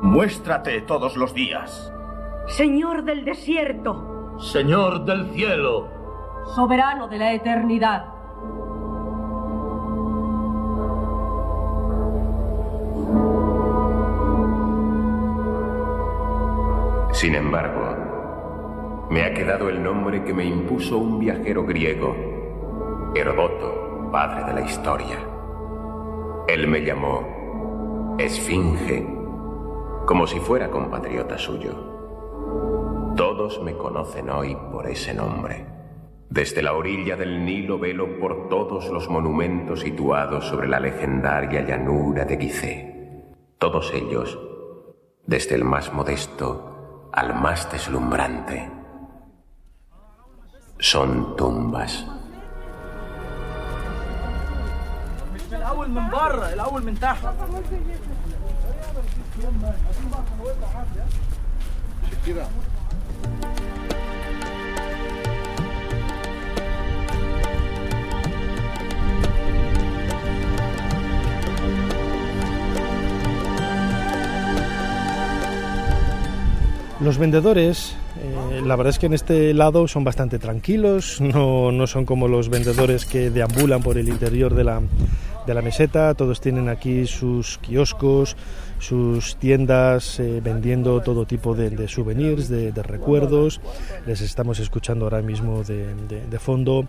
muéstrate 0.00 0.80
todos 0.80 1.18
los 1.18 1.34
días. 1.34 1.92
Señor 2.46 3.04
del 3.04 3.26
desierto. 3.26 4.38
Señor 4.38 5.04
del 5.04 5.28
cielo. 5.34 5.88
Soberano 6.54 7.06
de 7.06 7.18
la 7.18 7.34
eternidad. 7.34 8.19
Sin 17.20 17.34
embargo, 17.34 19.06
me 19.10 19.22
ha 19.24 19.34
quedado 19.34 19.68
el 19.68 19.82
nombre 19.82 20.24
que 20.24 20.32
me 20.32 20.42
impuso 20.42 20.96
un 20.96 21.18
viajero 21.18 21.66
griego, 21.66 22.16
Herodoto, 23.14 24.08
padre 24.10 24.44
de 24.44 24.54
la 24.58 24.66
historia. 24.66 25.18
Él 26.48 26.66
me 26.66 26.80
llamó 26.82 28.16
Esfinge, 28.18 29.06
como 30.06 30.26
si 30.26 30.40
fuera 30.40 30.70
compatriota 30.70 31.36
suyo. 31.36 31.74
Todos 33.18 33.62
me 33.62 33.76
conocen 33.76 34.30
hoy 34.30 34.56
por 34.72 34.86
ese 34.86 35.12
nombre. 35.12 35.66
Desde 36.30 36.62
la 36.62 36.72
orilla 36.72 37.16
del 37.16 37.44
Nilo 37.44 37.78
velo 37.78 38.18
por 38.18 38.48
todos 38.48 38.88
los 38.88 39.10
monumentos 39.10 39.80
situados 39.80 40.46
sobre 40.46 40.68
la 40.68 40.80
legendaria 40.80 41.66
llanura 41.66 42.24
de 42.24 42.38
Gizeh. 42.38 43.34
Todos 43.58 43.92
ellos, 43.92 44.40
desde 45.26 45.56
el 45.56 45.64
más 45.64 45.92
modesto 45.92 46.70
al 47.12 47.34
más 47.34 47.70
deslumbrante. 47.70 48.70
Son 50.78 51.36
tumbas. 51.36 52.06
Los 77.00 77.18
vendedores 77.18 77.96
la 78.64 78.76
verdad 78.76 78.90
es 78.90 78.98
que 78.98 79.06
en 79.06 79.14
este 79.14 79.54
lado 79.54 79.88
son 79.88 80.04
bastante 80.04 80.38
tranquilos, 80.38 81.20
no, 81.20 81.72
no 81.72 81.86
son 81.86 82.04
como 82.04 82.28
los 82.28 82.48
vendedores 82.48 83.06
que 83.06 83.30
deambulan 83.30 83.82
por 83.82 83.98
el 83.98 84.08
interior 84.08 84.54
de 84.54 84.64
la, 84.64 84.82
de 85.46 85.54
la 85.54 85.62
meseta, 85.62 86.14
todos 86.14 86.40
tienen 86.40 86.68
aquí 86.68 87.06
sus 87.06 87.58
kioscos, 87.58 88.36
sus 88.78 89.36
tiendas 89.36 90.20
eh, 90.20 90.40
vendiendo 90.42 91.00
todo 91.00 91.24
tipo 91.24 91.54
de, 91.54 91.88
souvenirs, 91.88 92.48
de, 92.48 92.72
recuerdos, 92.82 93.60
les 94.06 94.20
estamos 94.20 94.58
escuchando 94.58 95.06
ahora 95.06 95.22
mismo 95.22 95.62
de 95.64 96.38
fondo. 96.38 96.86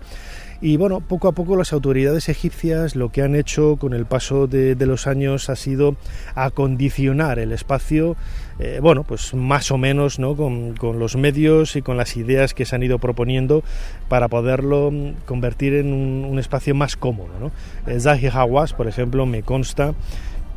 Y 0.63 0.77
bueno, 0.77 0.99
poco 0.99 1.27
a 1.27 1.31
poco 1.31 1.55
las 1.55 1.73
autoridades 1.73 2.29
egipcias 2.29 2.95
lo 2.95 3.09
que 3.09 3.23
han 3.23 3.35
hecho 3.35 3.77
con 3.77 3.93
el 3.95 4.05
paso 4.05 4.45
de, 4.45 4.75
los 4.85 5.07
años 5.07 5.49
ha 5.49 5.55
sido 5.55 5.95
acondicionar 6.35 7.39
el 7.39 7.51
espacio, 7.51 8.15
eh, 8.59 8.77
bueno, 8.79 9.03
pues 9.03 9.33
más 9.33 9.71
o 9.71 9.79
menos 9.79 10.19
¿no? 10.19 10.35
Con, 10.35 10.75
los 10.99 11.15
medios 11.15 11.75
y 11.75 11.81
con 11.81 11.97
las 11.97 12.15
ideas 12.15 12.53
que 12.53 12.65
se 12.65 12.75
han 12.75 12.83
ido 12.83 12.99
proponiendo 12.99 13.63
para 14.07 14.27
poderlo 14.27 14.91
mm, 14.91 15.25
convertir 15.25 15.73
en 15.73 15.93
un, 15.93 16.37
espacio 16.37 16.75
más 16.75 16.95
cómodo. 16.95 17.31
¿no? 17.39 17.99
Zahi 17.99 18.27
Hawass, 18.27 18.73
por 18.73 18.87
ejemplo, 18.87 19.25
me 19.25 19.41
consta 19.41 19.95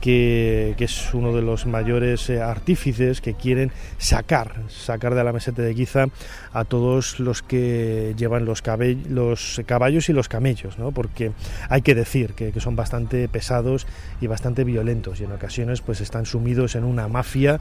que, 0.00 0.74
es 0.78 1.14
uno 1.14 1.34
de 1.34 1.42
los 1.42 1.66
mayores 1.66 2.28
eh, 2.28 2.40
artífices 2.40 3.20
que 3.20 3.34
quieren 3.34 3.72
sacar, 3.98 4.62
sacar 4.68 5.14
de 5.14 5.24
la 5.24 5.32
meseta 5.32 5.62
de 5.62 5.74
Giza 5.74 6.06
a 6.52 6.64
todos 6.64 7.20
los 7.20 7.42
que 7.42 8.14
llevan 8.16 8.44
los, 8.44 8.62
los 9.08 9.62
caballos 9.66 10.08
y 10.08 10.12
los 10.12 10.28
camellos, 10.28 10.78
¿no? 10.78 10.92
porque 10.92 11.32
hay 11.68 11.82
que 11.82 11.94
decir 11.94 12.34
que, 12.34 12.52
que, 12.52 12.60
son 12.60 12.76
bastante 12.76 13.28
pesados 13.28 13.86
y 14.20 14.26
bastante 14.26 14.64
violentos 14.64 15.20
y 15.20 15.24
en 15.24 15.32
ocasiones 15.32 15.80
pues 15.80 16.00
están 16.00 16.26
sumidos 16.26 16.74
en 16.74 16.84
una 16.84 17.08
mafia 17.08 17.60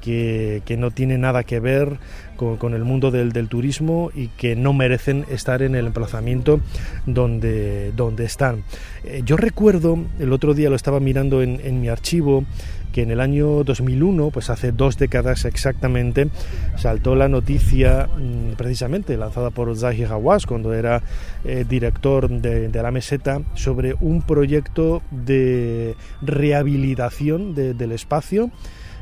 que, 0.00 0.62
no 0.78 0.90
tiene 0.90 1.18
nada 1.18 1.44
que 1.44 1.60
ver 1.60 1.98
con, 2.36 2.74
el 2.74 2.84
mundo 2.84 3.10
del, 3.10 3.32
turismo 3.48 4.10
y 4.14 4.28
que 4.28 4.56
no 4.56 4.72
merecen 4.72 5.24
estar 5.30 5.62
en 5.62 5.74
el 5.74 5.86
emplazamiento 5.86 6.60
donde, 7.06 7.92
donde 7.96 8.24
están. 8.24 8.64
Eh, 9.04 9.22
yo 9.24 9.36
recuerdo, 9.36 9.98
el 10.18 10.32
otro 10.32 10.54
día 10.54 10.70
lo 10.70 10.76
estaba 10.76 11.00
mirando 11.00 11.42
en, 11.42 11.80
mi 11.80 11.88
archivo, 11.88 12.44
que 12.92 13.02
en 13.02 13.10
el 13.10 13.20
año 13.20 13.64
2001, 13.64 14.30
pues 14.30 14.50
hace 14.50 14.72
dos 14.72 14.96
décadas 14.96 15.44
exactamente, 15.44 16.28
saltó 16.76 17.14
la 17.14 17.28
noticia 17.28 18.08
mm, 18.16 18.54
precisamente 18.56 19.16
lanzada 19.16 19.50
por 19.50 19.76
Zahi 19.76 20.04
Hawass 20.04 20.46
cuando 20.46 20.72
era 20.72 21.02
eh, 21.44 21.64
director 21.68 22.28
de, 22.28 22.68
la 22.78 22.90
meseta 22.92 23.42
sobre 23.54 23.94
un 24.00 24.22
proyecto 24.22 25.02
de 25.10 25.96
rehabilitación 26.22 27.54
del 27.54 27.92
espacio 27.92 28.50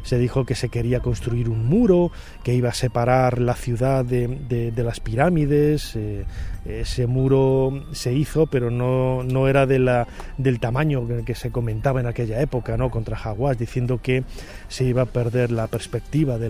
se 0.07 0.19
dijo 0.19 0.47
que 0.47 0.55
se 0.55 0.69
quería 0.69 1.01
construir 1.01 1.49
un 1.49 1.67
muro 1.67 2.13
que 2.45 2.55
iba 2.55 2.69
a 2.69 2.75
separar 2.75 3.41
la 3.41 3.55
ciudad 3.55 4.05
de, 4.05 4.73
las 4.77 5.01
pirámides. 5.01 5.97
Eh, 5.97 6.25
ese 6.65 7.09
muro 7.09 7.85
se 7.91 8.13
hizo, 8.13 8.47
pero 8.47 8.71
no, 8.71 9.25
no 9.25 9.49
era 9.49 9.67
de 9.67 9.81
la, 9.81 10.07
del 10.39 10.61
tamaño 10.61 11.09
que 11.25 11.35
se 11.35 11.51
comentaba 11.51 11.99
en 11.99 12.07
aquella 12.07 12.41
época, 12.41 12.77
¿no? 12.77 12.89
contra 12.89 13.17
Jaguás, 13.17 13.59
diciendo 13.59 13.99
que 14.01 14.23
se 14.69 14.85
iba 14.85 15.03
a 15.03 15.07
perder 15.07 15.51
la 15.51 15.67
perspectiva 15.67 16.39
de 16.39 16.47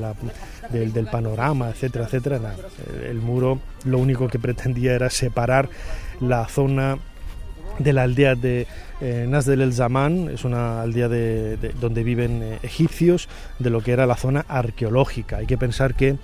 del, 0.71 0.93
del 0.93 1.07
panorama, 1.07 1.71
etcétera, 1.71 2.05
etcétera. 2.05 2.55
el 3.09 3.23
muro 3.23 3.61
lo 3.85 3.99
único 3.99 4.29
que 4.29 4.39
pretendía 4.39 4.93
era 4.93 5.09
separar 5.09 5.71
la 6.21 6.47
zona 6.47 6.99
de 7.79 7.93
la 7.93 8.03
aldea 8.03 8.35
de 8.35 8.67
eh, 9.01 9.27
Nasdel 9.29 9.61
el 9.61 9.73
Zaman, 9.73 10.31
es 10.31 10.45
una 10.45 10.81
aldea 10.81 11.09
de, 11.09 11.57
donde 11.81 12.03
viven 12.03 12.43
eh, 12.43 12.59
egipcios, 12.63 13.29
de 13.59 13.71
lo 13.71 13.83
que 13.83 13.93
era 13.93 14.07
la 14.07 14.17
zona 14.17 14.45
arqueológica. 14.49 15.39
Hay 15.39 15.47
que 15.47 15.59
pensar 15.59 15.95
que 15.95 16.17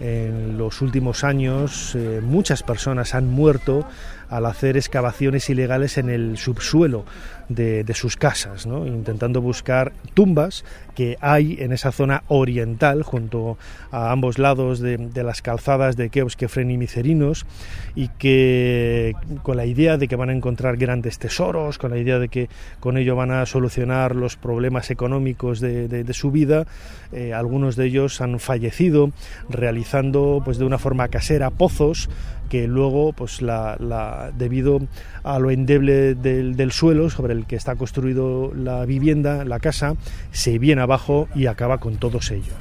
en 0.00 0.58
los 0.58 0.80
últimos 0.80 1.24
años 1.24 1.94
eh, 1.94 2.20
muchas 2.22 2.62
personas 2.62 3.14
han 3.14 3.28
muerto 3.28 3.86
al 4.28 4.46
hacer 4.46 4.76
excavaciones 4.76 5.48
ilegales 5.48 5.98
en 5.98 6.10
el 6.10 6.36
subsuelo 6.36 7.04
de, 7.48 7.84
sus 7.94 8.16
casas, 8.16 8.66
intentando 8.66 9.40
buscar 9.40 9.92
tumbas 10.14 10.64
que 10.94 11.16
hay 11.20 11.56
en 11.60 11.72
esa 11.72 11.92
zona 11.92 12.24
oriental, 12.28 13.02
junto 13.02 13.56
a 13.90 14.10
ambos 14.10 14.38
lados 14.38 14.80
de, 14.80 15.10
las 15.22 15.42
calzadas 15.42 15.96
de 15.96 16.10
Keos, 16.10 16.36
Kefren 16.36 16.70
y 16.70 16.76
Micerinos, 16.76 17.46
y 17.94 18.08
que 18.08 19.14
con 19.42 19.56
la 19.56 19.66
idea 19.66 19.96
de 19.96 20.08
que 20.08 20.16
van 20.16 20.30
a 20.30 20.32
encontrar 20.32 20.76
grandes 20.76 21.18
tesoros, 21.18 21.78
con 21.78 21.90
la 21.90 21.98
idea 21.98 22.18
de 22.18 22.28
que 22.28 22.48
con 22.80 22.98
ello 22.98 23.16
van 23.16 23.30
a 23.30 23.46
solucionar 23.46 24.14
los 24.14 24.36
problemas 24.36 24.90
económicos 24.90 25.60
de, 25.60 26.04
su 26.12 26.30
vida, 26.30 26.66
eh, 27.12 27.32
algunos 27.32 27.76
de 27.76 27.86
ellos 27.86 28.20
han 28.20 28.40
fallecido 28.40 29.12
realizando 29.48 30.42
pues 30.44 30.58
de 30.58 30.64
una 30.64 30.78
forma 30.78 31.08
casera 31.08 31.50
pozos 31.50 32.08
que 32.48 32.66
luego, 32.66 33.12
pues 33.12 33.42
la, 33.42 34.30
debido 34.36 34.80
a 35.22 35.38
lo 35.38 35.50
endeble 35.50 36.14
del, 36.14 36.72
suelo 36.72 37.10
sobre 37.10 37.34
el 37.34 37.37
que 37.46 37.56
está 37.56 37.76
construido 37.76 38.52
la 38.54 38.84
vivienda, 38.84 39.44
la 39.44 39.60
casa, 39.60 39.94
se 40.30 40.58
viene 40.58 40.82
abajo 40.82 41.28
y 41.34 41.46
acaba 41.46 41.78
con 41.78 41.96
todos 41.96 42.30
ellos. 42.30 42.56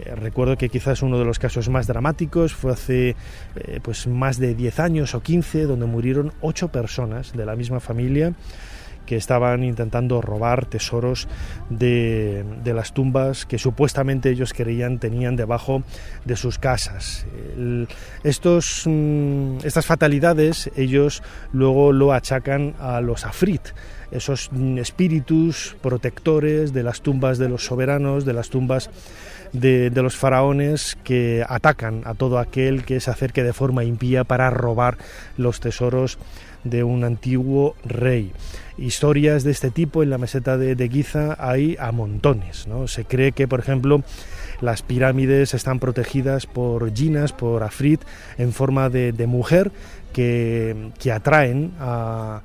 Eh, 0.00 0.14
recuerdo 0.14 0.56
que 0.56 0.68
quizás 0.68 1.02
uno 1.02 1.18
de 1.18 1.24
los 1.24 1.38
casos 1.38 1.68
más 1.68 1.86
dramáticos 1.86 2.54
fue 2.54 2.72
hace 2.72 3.16
eh, 3.56 3.80
pues 3.82 4.06
más 4.06 4.38
de 4.38 4.54
10 4.54 4.80
años 4.80 5.14
o 5.14 5.22
15, 5.22 5.64
donde 5.64 5.86
murieron 5.86 6.32
8 6.40 6.68
personas 6.68 7.32
de 7.32 7.44
la 7.44 7.56
misma 7.56 7.80
familia 7.80 8.34
que 9.10 9.16
estaban 9.16 9.64
intentando 9.64 10.20
robar 10.20 10.66
tesoros 10.66 11.26
de, 11.68 12.44
las 12.64 12.92
tumbas 12.92 13.44
que 13.44 13.58
supuestamente 13.58 14.30
ellos 14.30 14.52
creían 14.52 15.00
tenían 15.00 15.34
debajo 15.34 15.82
de 16.24 16.36
sus 16.36 16.60
casas. 16.60 17.26
estos, 18.22 18.84
mm, 18.86 19.58
estas 19.64 19.84
fatalidades 19.84 20.70
ellos 20.76 21.24
luego 21.52 21.92
lo 21.92 22.12
achacan 22.12 22.76
a 22.78 23.00
los 23.00 23.26
afrit, 23.26 23.62
esos 24.10 24.50
espíritus 24.78 25.76
protectores 25.80 26.72
de 26.72 26.82
las 26.82 27.00
tumbas 27.00 27.38
de 27.38 27.48
los 27.48 27.64
soberanos, 27.64 28.24
de 28.24 28.32
las 28.32 28.50
tumbas 28.50 28.90
de, 29.52 29.90
los 29.90 30.16
faraones 30.16 30.96
que 31.04 31.44
atacan 31.48 32.02
a 32.04 32.14
todo 32.14 32.38
aquel 32.38 32.84
que 32.84 33.00
se 33.00 33.10
acerque 33.10 33.42
de 33.42 33.52
forma 33.52 33.84
impía 33.84 34.24
para 34.24 34.50
robar 34.50 34.98
los 35.36 35.60
tesoros 35.60 36.18
de 36.64 36.84
un 36.84 37.04
antiguo 37.04 37.74
rey. 37.84 38.32
Historias 38.76 39.44
de 39.44 39.50
este 39.50 39.70
tipo 39.70 40.02
en 40.02 40.10
la 40.10 40.18
meseta 40.18 40.56
de, 40.56 40.88
Giza 40.88 41.36
hay 41.38 41.76
a 41.78 41.92
montones. 41.92 42.66
¿no? 42.66 42.88
Se 42.88 43.04
cree 43.04 43.32
que, 43.32 43.48
por 43.48 43.60
ejemplo, 43.60 44.02
las 44.60 44.82
pirámides 44.82 45.54
están 45.54 45.78
protegidas 45.78 46.46
por 46.46 46.92
ginas, 46.94 47.32
por 47.32 47.62
afrit, 47.62 48.02
en 48.38 48.52
forma 48.52 48.88
de, 48.88 49.12
mujer, 49.26 49.70
que, 50.12 51.12
atraen 51.12 51.72
a, 51.78 52.42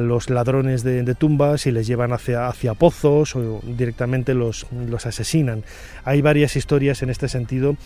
los 0.00 0.30
ladrones 0.30 0.82
de, 0.82 1.14
tumbas 1.14 1.66
y 1.66 1.72
les 1.72 1.86
llevan 1.86 2.12
hacia, 2.12 2.48
hacia 2.48 2.74
pozos 2.74 3.36
o 3.36 3.60
directamente 3.64 4.34
los, 4.34 4.66
los 4.72 5.06
asesinan. 5.06 5.64
Hay 6.04 6.22
varias 6.22 6.56
historias 6.56 7.02
en 7.02 7.10
este 7.10 7.28
sentido 7.28 7.76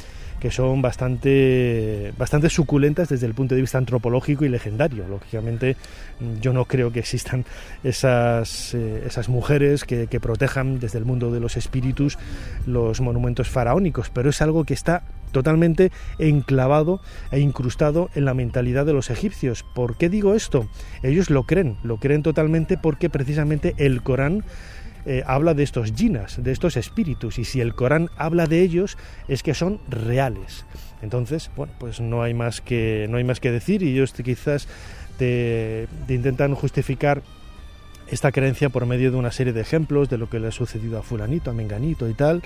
que 0.40 0.50
son 0.50 0.82
bastante, 0.82 2.12
bastante 2.16 2.48
suculentas 2.48 3.08
desde 3.08 3.26
el 3.26 3.34
punto 3.34 3.54
de 3.54 3.60
vista 3.60 3.78
antropológico 3.78 4.44
y 4.44 4.48
legendario. 4.48 5.06
Lógicamente, 5.08 5.76
yo 6.40 6.52
no 6.52 6.64
creo 6.64 6.92
que 6.92 7.00
existan 7.00 7.44
esas, 7.82 8.74
eh, 8.74 9.02
esas 9.06 9.28
mujeres 9.28 9.84
que, 9.84 10.06
que 10.06 10.20
protejan 10.20 10.78
desde 10.78 10.98
el 10.98 11.04
mundo 11.04 11.32
de 11.32 11.40
los 11.40 11.56
espíritus 11.56 12.18
los 12.66 13.00
monumentos 13.00 13.48
faraónicos, 13.48 14.10
pero 14.10 14.30
es 14.30 14.40
algo 14.40 14.64
que 14.64 14.74
está 14.74 15.02
totalmente 15.30 15.90
enclavado 16.18 17.00
e 17.30 17.40
incrustado 17.40 18.10
en 18.14 18.24
la 18.24 18.34
mentalidad 18.34 18.86
de 18.86 18.92
los 18.92 19.10
egipcios. 19.10 19.64
¿Por 19.74 19.96
qué 19.96 20.08
digo 20.08 20.34
esto? 20.34 20.68
Ellos 21.02 21.30
lo 21.30 21.44
creen, 21.44 21.76
lo 21.82 21.98
creen 21.98 22.22
totalmente 22.22 22.76
porque 22.76 23.10
precisamente 23.10 23.74
el 23.78 24.02
Corán 24.02 24.44
eh, 25.06 25.22
habla 25.26 25.54
de 25.54 25.62
estos 25.62 25.92
jinas, 25.92 26.42
de 26.42 26.52
estos 26.52 26.76
espíritus, 26.76 27.38
y 27.38 27.44
si 27.44 27.60
el 27.60 27.74
Corán 27.74 28.10
habla 28.16 28.46
de 28.46 28.60
ellos 28.60 28.98
es 29.26 29.42
que 29.42 29.54
son 29.54 29.80
reales. 29.88 30.64
Entonces, 31.02 31.50
bueno, 31.56 31.72
pues 31.78 32.00
no 32.00 32.22
hay 32.22 32.34
más 32.34 32.60
que, 32.60 33.06
no 33.08 33.16
hay 33.16 33.24
más 33.24 33.40
que 33.40 33.50
decir 33.50 33.82
y 33.82 33.92
ellos 33.92 34.12
quizás 34.12 34.68
te, 35.16 35.88
intentan 36.08 36.54
justificar 36.54 37.22
esta 38.08 38.32
creencia 38.32 38.70
por 38.70 38.86
medio 38.86 39.10
de 39.10 39.16
una 39.16 39.30
serie 39.30 39.52
de 39.52 39.60
ejemplos 39.60 40.08
de 40.08 40.18
lo 40.18 40.28
que 40.28 40.40
le 40.40 40.48
ha 40.48 40.52
sucedido 40.52 40.98
a 40.98 41.02
fulanito, 41.02 41.50
a 41.50 41.54
menganito 41.54 42.08
y 42.08 42.14
tal. 42.14 42.42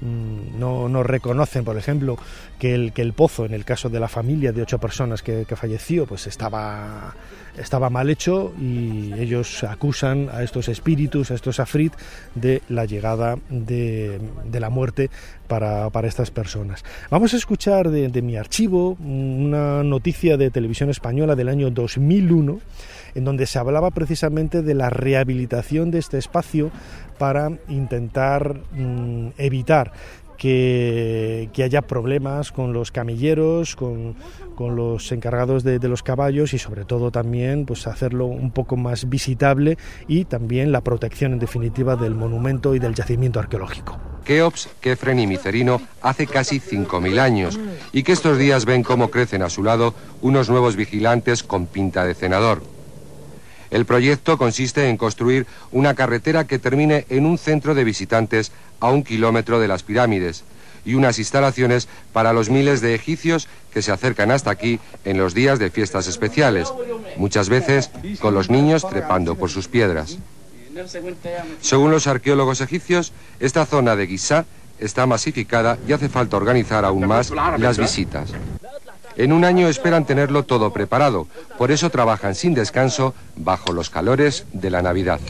Mm, 0.00 0.58
no, 0.58 0.88
no, 0.88 1.02
reconocen, 1.02 1.64
por 1.64 1.76
ejemplo, 1.76 2.18
que 2.58 2.74
el, 2.74 2.92
que 2.92 3.02
el 3.02 3.12
pozo, 3.12 3.44
en 3.44 3.54
el 3.54 3.64
caso 3.64 3.88
de 3.88 4.00
la 4.00 4.08
familia 4.08 4.52
de 4.52 4.62
ocho 4.62 4.78
personas 4.78 5.22
que, 5.22 5.44
que 5.46 5.56
falleció, 5.56 6.06
pues 6.06 6.26
estaba 6.26 7.14
estaba 7.58 7.90
mal 7.90 8.10
hecho 8.10 8.52
y 8.60 9.12
ellos 9.14 9.64
acusan 9.64 10.28
a 10.32 10.42
estos 10.42 10.68
espíritus, 10.68 11.30
a 11.30 11.34
estos 11.34 11.60
afrit, 11.60 11.92
de 12.34 12.62
la 12.68 12.84
llegada 12.84 13.38
de, 13.48 14.20
la 14.52 14.70
muerte 14.70 15.10
para, 15.46 15.88
estas 16.04 16.30
personas. 16.30 16.84
Vamos 17.10 17.34
a 17.34 17.36
escuchar 17.36 17.90
de, 17.90 18.08
de 18.08 18.22
mi 18.22 18.36
archivo 18.36 18.96
una 19.00 19.82
noticia 19.82 20.36
de 20.36 20.50
televisión 20.50 20.90
española 20.90 21.34
del 21.36 21.48
año 21.48 21.70
2001 21.70 22.60
en 23.14 23.24
donde 23.24 23.46
se 23.46 23.58
hablaba 23.58 23.90
precisamente 23.90 24.62
de 24.62 24.74
la 24.74 24.90
rehabilitación 24.90 25.90
de 25.90 25.98
este 25.98 26.18
espacio 26.18 26.70
para 27.18 27.50
intentar 27.68 28.60
mm, 28.72 29.28
evitar 29.38 29.92
que, 30.36 31.64
haya 31.64 31.82
problemas 31.82 32.52
con 32.52 32.72
los 32.72 32.90
camilleros, 32.90 33.76
con, 33.76 34.16
los 34.58 35.10
encargados 35.12 35.64
de, 35.64 35.78
los 35.88 36.02
caballos 36.02 36.54
y 36.54 36.58
sobre 36.58 36.84
todo 36.84 37.10
también 37.10 37.66
pues 37.66 37.86
hacerlo 37.86 38.26
un 38.26 38.50
poco 38.50 38.76
más 38.76 39.08
visitable 39.08 39.78
y 40.06 40.24
también 40.24 40.72
la 40.72 40.80
protección 40.82 41.32
en 41.32 41.38
definitiva 41.38 41.96
del 41.96 42.14
monumento 42.14 42.74
y 42.74 42.78
del 42.78 42.94
yacimiento 42.94 43.40
arqueológico. 43.40 43.98
Keops, 44.24 44.68
Kefren 44.80 45.18
y 45.18 45.26
Micerino 45.26 45.82
hace 46.00 46.26
casi 46.26 46.58
5.000 46.58 47.18
años 47.18 47.58
y 47.92 48.02
que 48.02 48.12
estos 48.12 48.38
días 48.38 48.64
ven 48.64 48.82
cómo 48.82 49.10
crecen 49.10 49.42
a 49.42 49.50
su 49.50 49.62
lado 49.62 49.94
unos 50.22 50.48
nuevos 50.48 50.76
vigilantes 50.76 51.42
con 51.42 51.66
pinta 51.66 52.04
de 52.04 52.14
cenador. 52.14 52.62
El 53.74 53.86
proyecto 53.86 54.38
consiste 54.38 54.88
en 54.88 54.96
construir 54.96 55.48
una 55.72 55.94
carretera 55.94 56.46
que 56.46 56.60
termine 56.60 57.06
en 57.08 57.26
un 57.26 57.38
centro 57.38 57.74
de 57.74 57.82
visitantes 57.82 58.52
a 58.78 58.90
un 58.90 59.02
kilómetro 59.02 59.58
de 59.58 59.66
las 59.66 59.82
pirámides 59.82 60.44
y 60.84 60.94
unas 60.94 61.18
instalaciones 61.18 61.88
para 62.12 62.32
los 62.32 62.50
miles 62.50 62.80
de 62.80 62.94
egipcios 62.94 63.48
que 63.72 63.82
se 63.82 63.90
acercan 63.90 64.30
hasta 64.30 64.52
aquí 64.52 64.78
en 65.04 65.18
los 65.18 65.34
días 65.34 65.58
de 65.58 65.70
fiestas 65.70 66.06
especiales, 66.06 66.72
muchas 67.16 67.48
veces 67.48 67.90
con 68.20 68.32
los 68.32 68.48
niños 68.48 68.88
trepando 68.88 69.34
por 69.34 69.50
sus 69.50 69.66
piedras. 69.66 70.18
Según 71.60 71.90
los 71.90 72.06
arqueólogos 72.06 72.60
egipcios, 72.60 73.12
esta 73.40 73.66
zona 73.66 73.96
de 73.96 74.06
Giza 74.06 74.44
está 74.78 75.06
masificada 75.06 75.78
y 75.88 75.92
hace 75.92 76.08
falta 76.08 76.36
organizar 76.36 76.84
aún 76.84 77.08
más 77.08 77.32
las 77.58 77.76
visitas. 77.76 78.30
En 79.16 79.32
un 79.32 79.44
año 79.44 79.68
esperan 79.68 80.06
tenerlo 80.06 80.44
todo 80.44 80.72
preparado, 80.72 81.28
por 81.56 81.70
eso 81.70 81.90
trabajan 81.90 82.34
sin 82.34 82.54
descanso 82.54 83.14
bajo 83.36 83.72
los 83.72 83.90
calores 83.90 84.46
de 84.52 84.70
la 84.70 84.82
Navidad. 84.82 85.20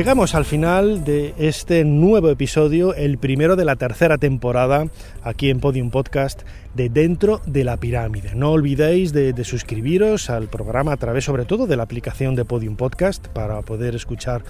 Llegamos 0.00 0.34
al 0.34 0.46
final 0.46 1.04
de 1.04 1.34
este 1.36 1.84
nuevo 1.84 2.30
episodio, 2.30 2.94
el 2.94 3.18
primero 3.18 3.54
de 3.54 3.66
la 3.66 3.76
tercera 3.76 4.16
temporada, 4.16 4.86
aquí 5.22 5.50
en 5.50 5.60
Podium 5.60 5.90
Podcast, 5.90 6.40
de 6.74 6.88
Dentro 6.88 7.42
de 7.44 7.64
la 7.64 7.76
Pirámide. 7.76 8.34
No 8.34 8.52
olvidéis 8.52 9.12
de, 9.12 9.34
suscribiros 9.44 10.30
al 10.30 10.48
programa 10.48 10.92
a 10.92 10.96
través 10.96 11.24
sobre 11.26 11.44
todo 11.44 11.66
de 11.66 11.76
la 11.76 11.82
aplicación 11.82 12.34
de 12.34 12.46
Podium 12.46 12.76
Podcast 12.76 13.28
para 13.28 13.60
poder 13.60 13.94
escuchar 13.94 14.42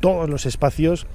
todos 0.00 0.30
los 0.30 0.46
espacios 0.46 1.06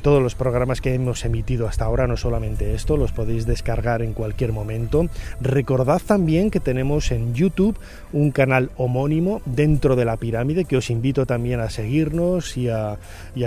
todos 0.00 0.22
los 0.22 0.34
programas 0.34 0.80
que 0.80 0.94
hemos 0.94 1.24
emitido 1.24 1.68
hasta 1.68 1.84
ahora, 1.84 2.06
no 2.06 2.16
solamente 2.16 2.74
esto, 2.74 2.96
los 2.96 3.12
podéis 3.12 3.46
descargar 3.46 4.02
en 4.02 4.12
cualquier 4.12 4.52
momento. 4.52 5.06
Recordad 5.40 6.00
también 6.04 6.50
que 6.50 6.60
tenemos 6.60 7.10
en 7.10 7.34
YouTube 7.34 7.78
un 8.12 8.30
canal 8.30 8.70
homónimo 8.76 9.42
dentro 9.44 9.96
de 9.96 10.04
la 10.04 10.16
pirámide 10.16 10.64
que 10.64 10.76
os 10.76 10.90
invito 10.90 11.26
también 11.26 11.60
a 11.60 11.70
seguirnos 11.70 12.56
y 12.56 12.68
a, 12.68 12.98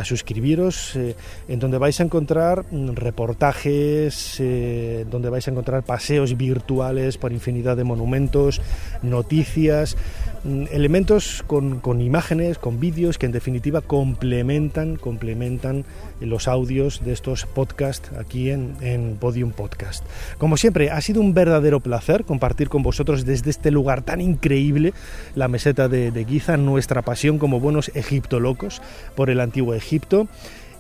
suscribiros, 0.04 0.96
eh, 0.96 1.16
en 1.48 1.60
donde 1.60 1.78
vais 1.78 2.00
a 2.00 2.04
encontrar 2.04 2.66
mm, 2.72 2.92
reportajes, 2.96 4.38
eh, 4.40 5.06
donde 5.10 5.30
vais 5.30 5.48
a 5.48 5.52
encontrar 5.52 5.84
paseos 5.84 6.38
virtuales 6.38 7.18
por 7.18 7.32
infinidad 7.32 7.78
de 7.78 7.84
monumentos, 7.84 8.62
noticias, 9.02 9.98
elementos 10.44 11.44
con, 11.48 11.80
con 11.80 12.02
imágenes, 12.02 12.58
con 12.58 12.80
vídeos 12.80 13.18
que 13.18 13.26
en 13.26 13.32
definitiva 13.32 13.82
complementan, 13.82 14.98
complementan 14.98 15.86
los 16.20 16.48
audios 16.48 17.04
de 17.04 17.14
estos 17.14 17.46
podcasts 17.46 18.12
aquí 18.18 18.50
en, 18.50 18.76
en, 18.82 19.16
Podium 19.16 19.52
Podcast. 19.52 20.06
Como 20.38 20.58
siempre, 20.58 20.92
ha 20.92 21.00
sido 21.02 21.22
un 21.22 21.34
verdadero 21.34 21.80
placer 21.80 22.26
compartir 22.26 22.70
con 22.70 22.84
vosotros 22.84 23.26
desde 23.26 23.50
este 23.50 23.72
lugar 23.72 24.02
tan 24.02 24.20
increíble, 24.22 24.94
la 25.36 25.48
meseta 25.48 25.88
de, 25.88 26.12
de 26.12 26.26
Giza, 26.26 26.58
nuestra 26.58 27.02
pasión 27.02 27.38
como 27.38 27.60
buenos 27.60 27.92
egiptolocos 27.96 28.82
por 29.16 29.30
el 29.30 29.40
antiguo 29.40 29.74
Egipto. 29.74 30.28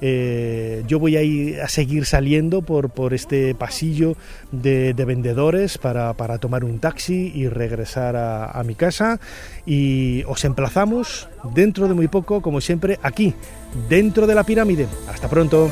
Eh, 0.05 0.83
yo 0.85 0.99
voy 0.99 1.15
a 1.15 1.23
ir 1.23 1.61
a 1.61 1.69
seguir 1.69 2.05
saliendo 2.05 2.61
por, 2.61 2.89
por 2.89 3.13
este 3.13 3.55
pasillo 3.55 4.17
de, 4.51 4.93
vendedores 4.93 5.77
para, 5.77 6.13
tomar 6.39 6.65
un 6.65 6.79
taxi 6.79 7.31
y 7.33 7.47
regresar 7.47 8.17
a 8.17 8.61
mi 8.65 8.75
casa. 8.75 9.21
Y 9.65 10.23
os 10.27 10.43
emplazamos 10.43 11.29
dentro 11.55 11.87
de 11.87 11.93
muy 11.93 12.09
poco, 12.09 12.41
como 12.41 12.59
siempre, 12.59 12.99
aquí, 13.01 13.33
dentro 13.87 14.27
de 14.27 14.35
la 14.35 14.43
pirámide. 14.43 14.87
Hasta 15.07 15.29
pronto. 15.29 15.71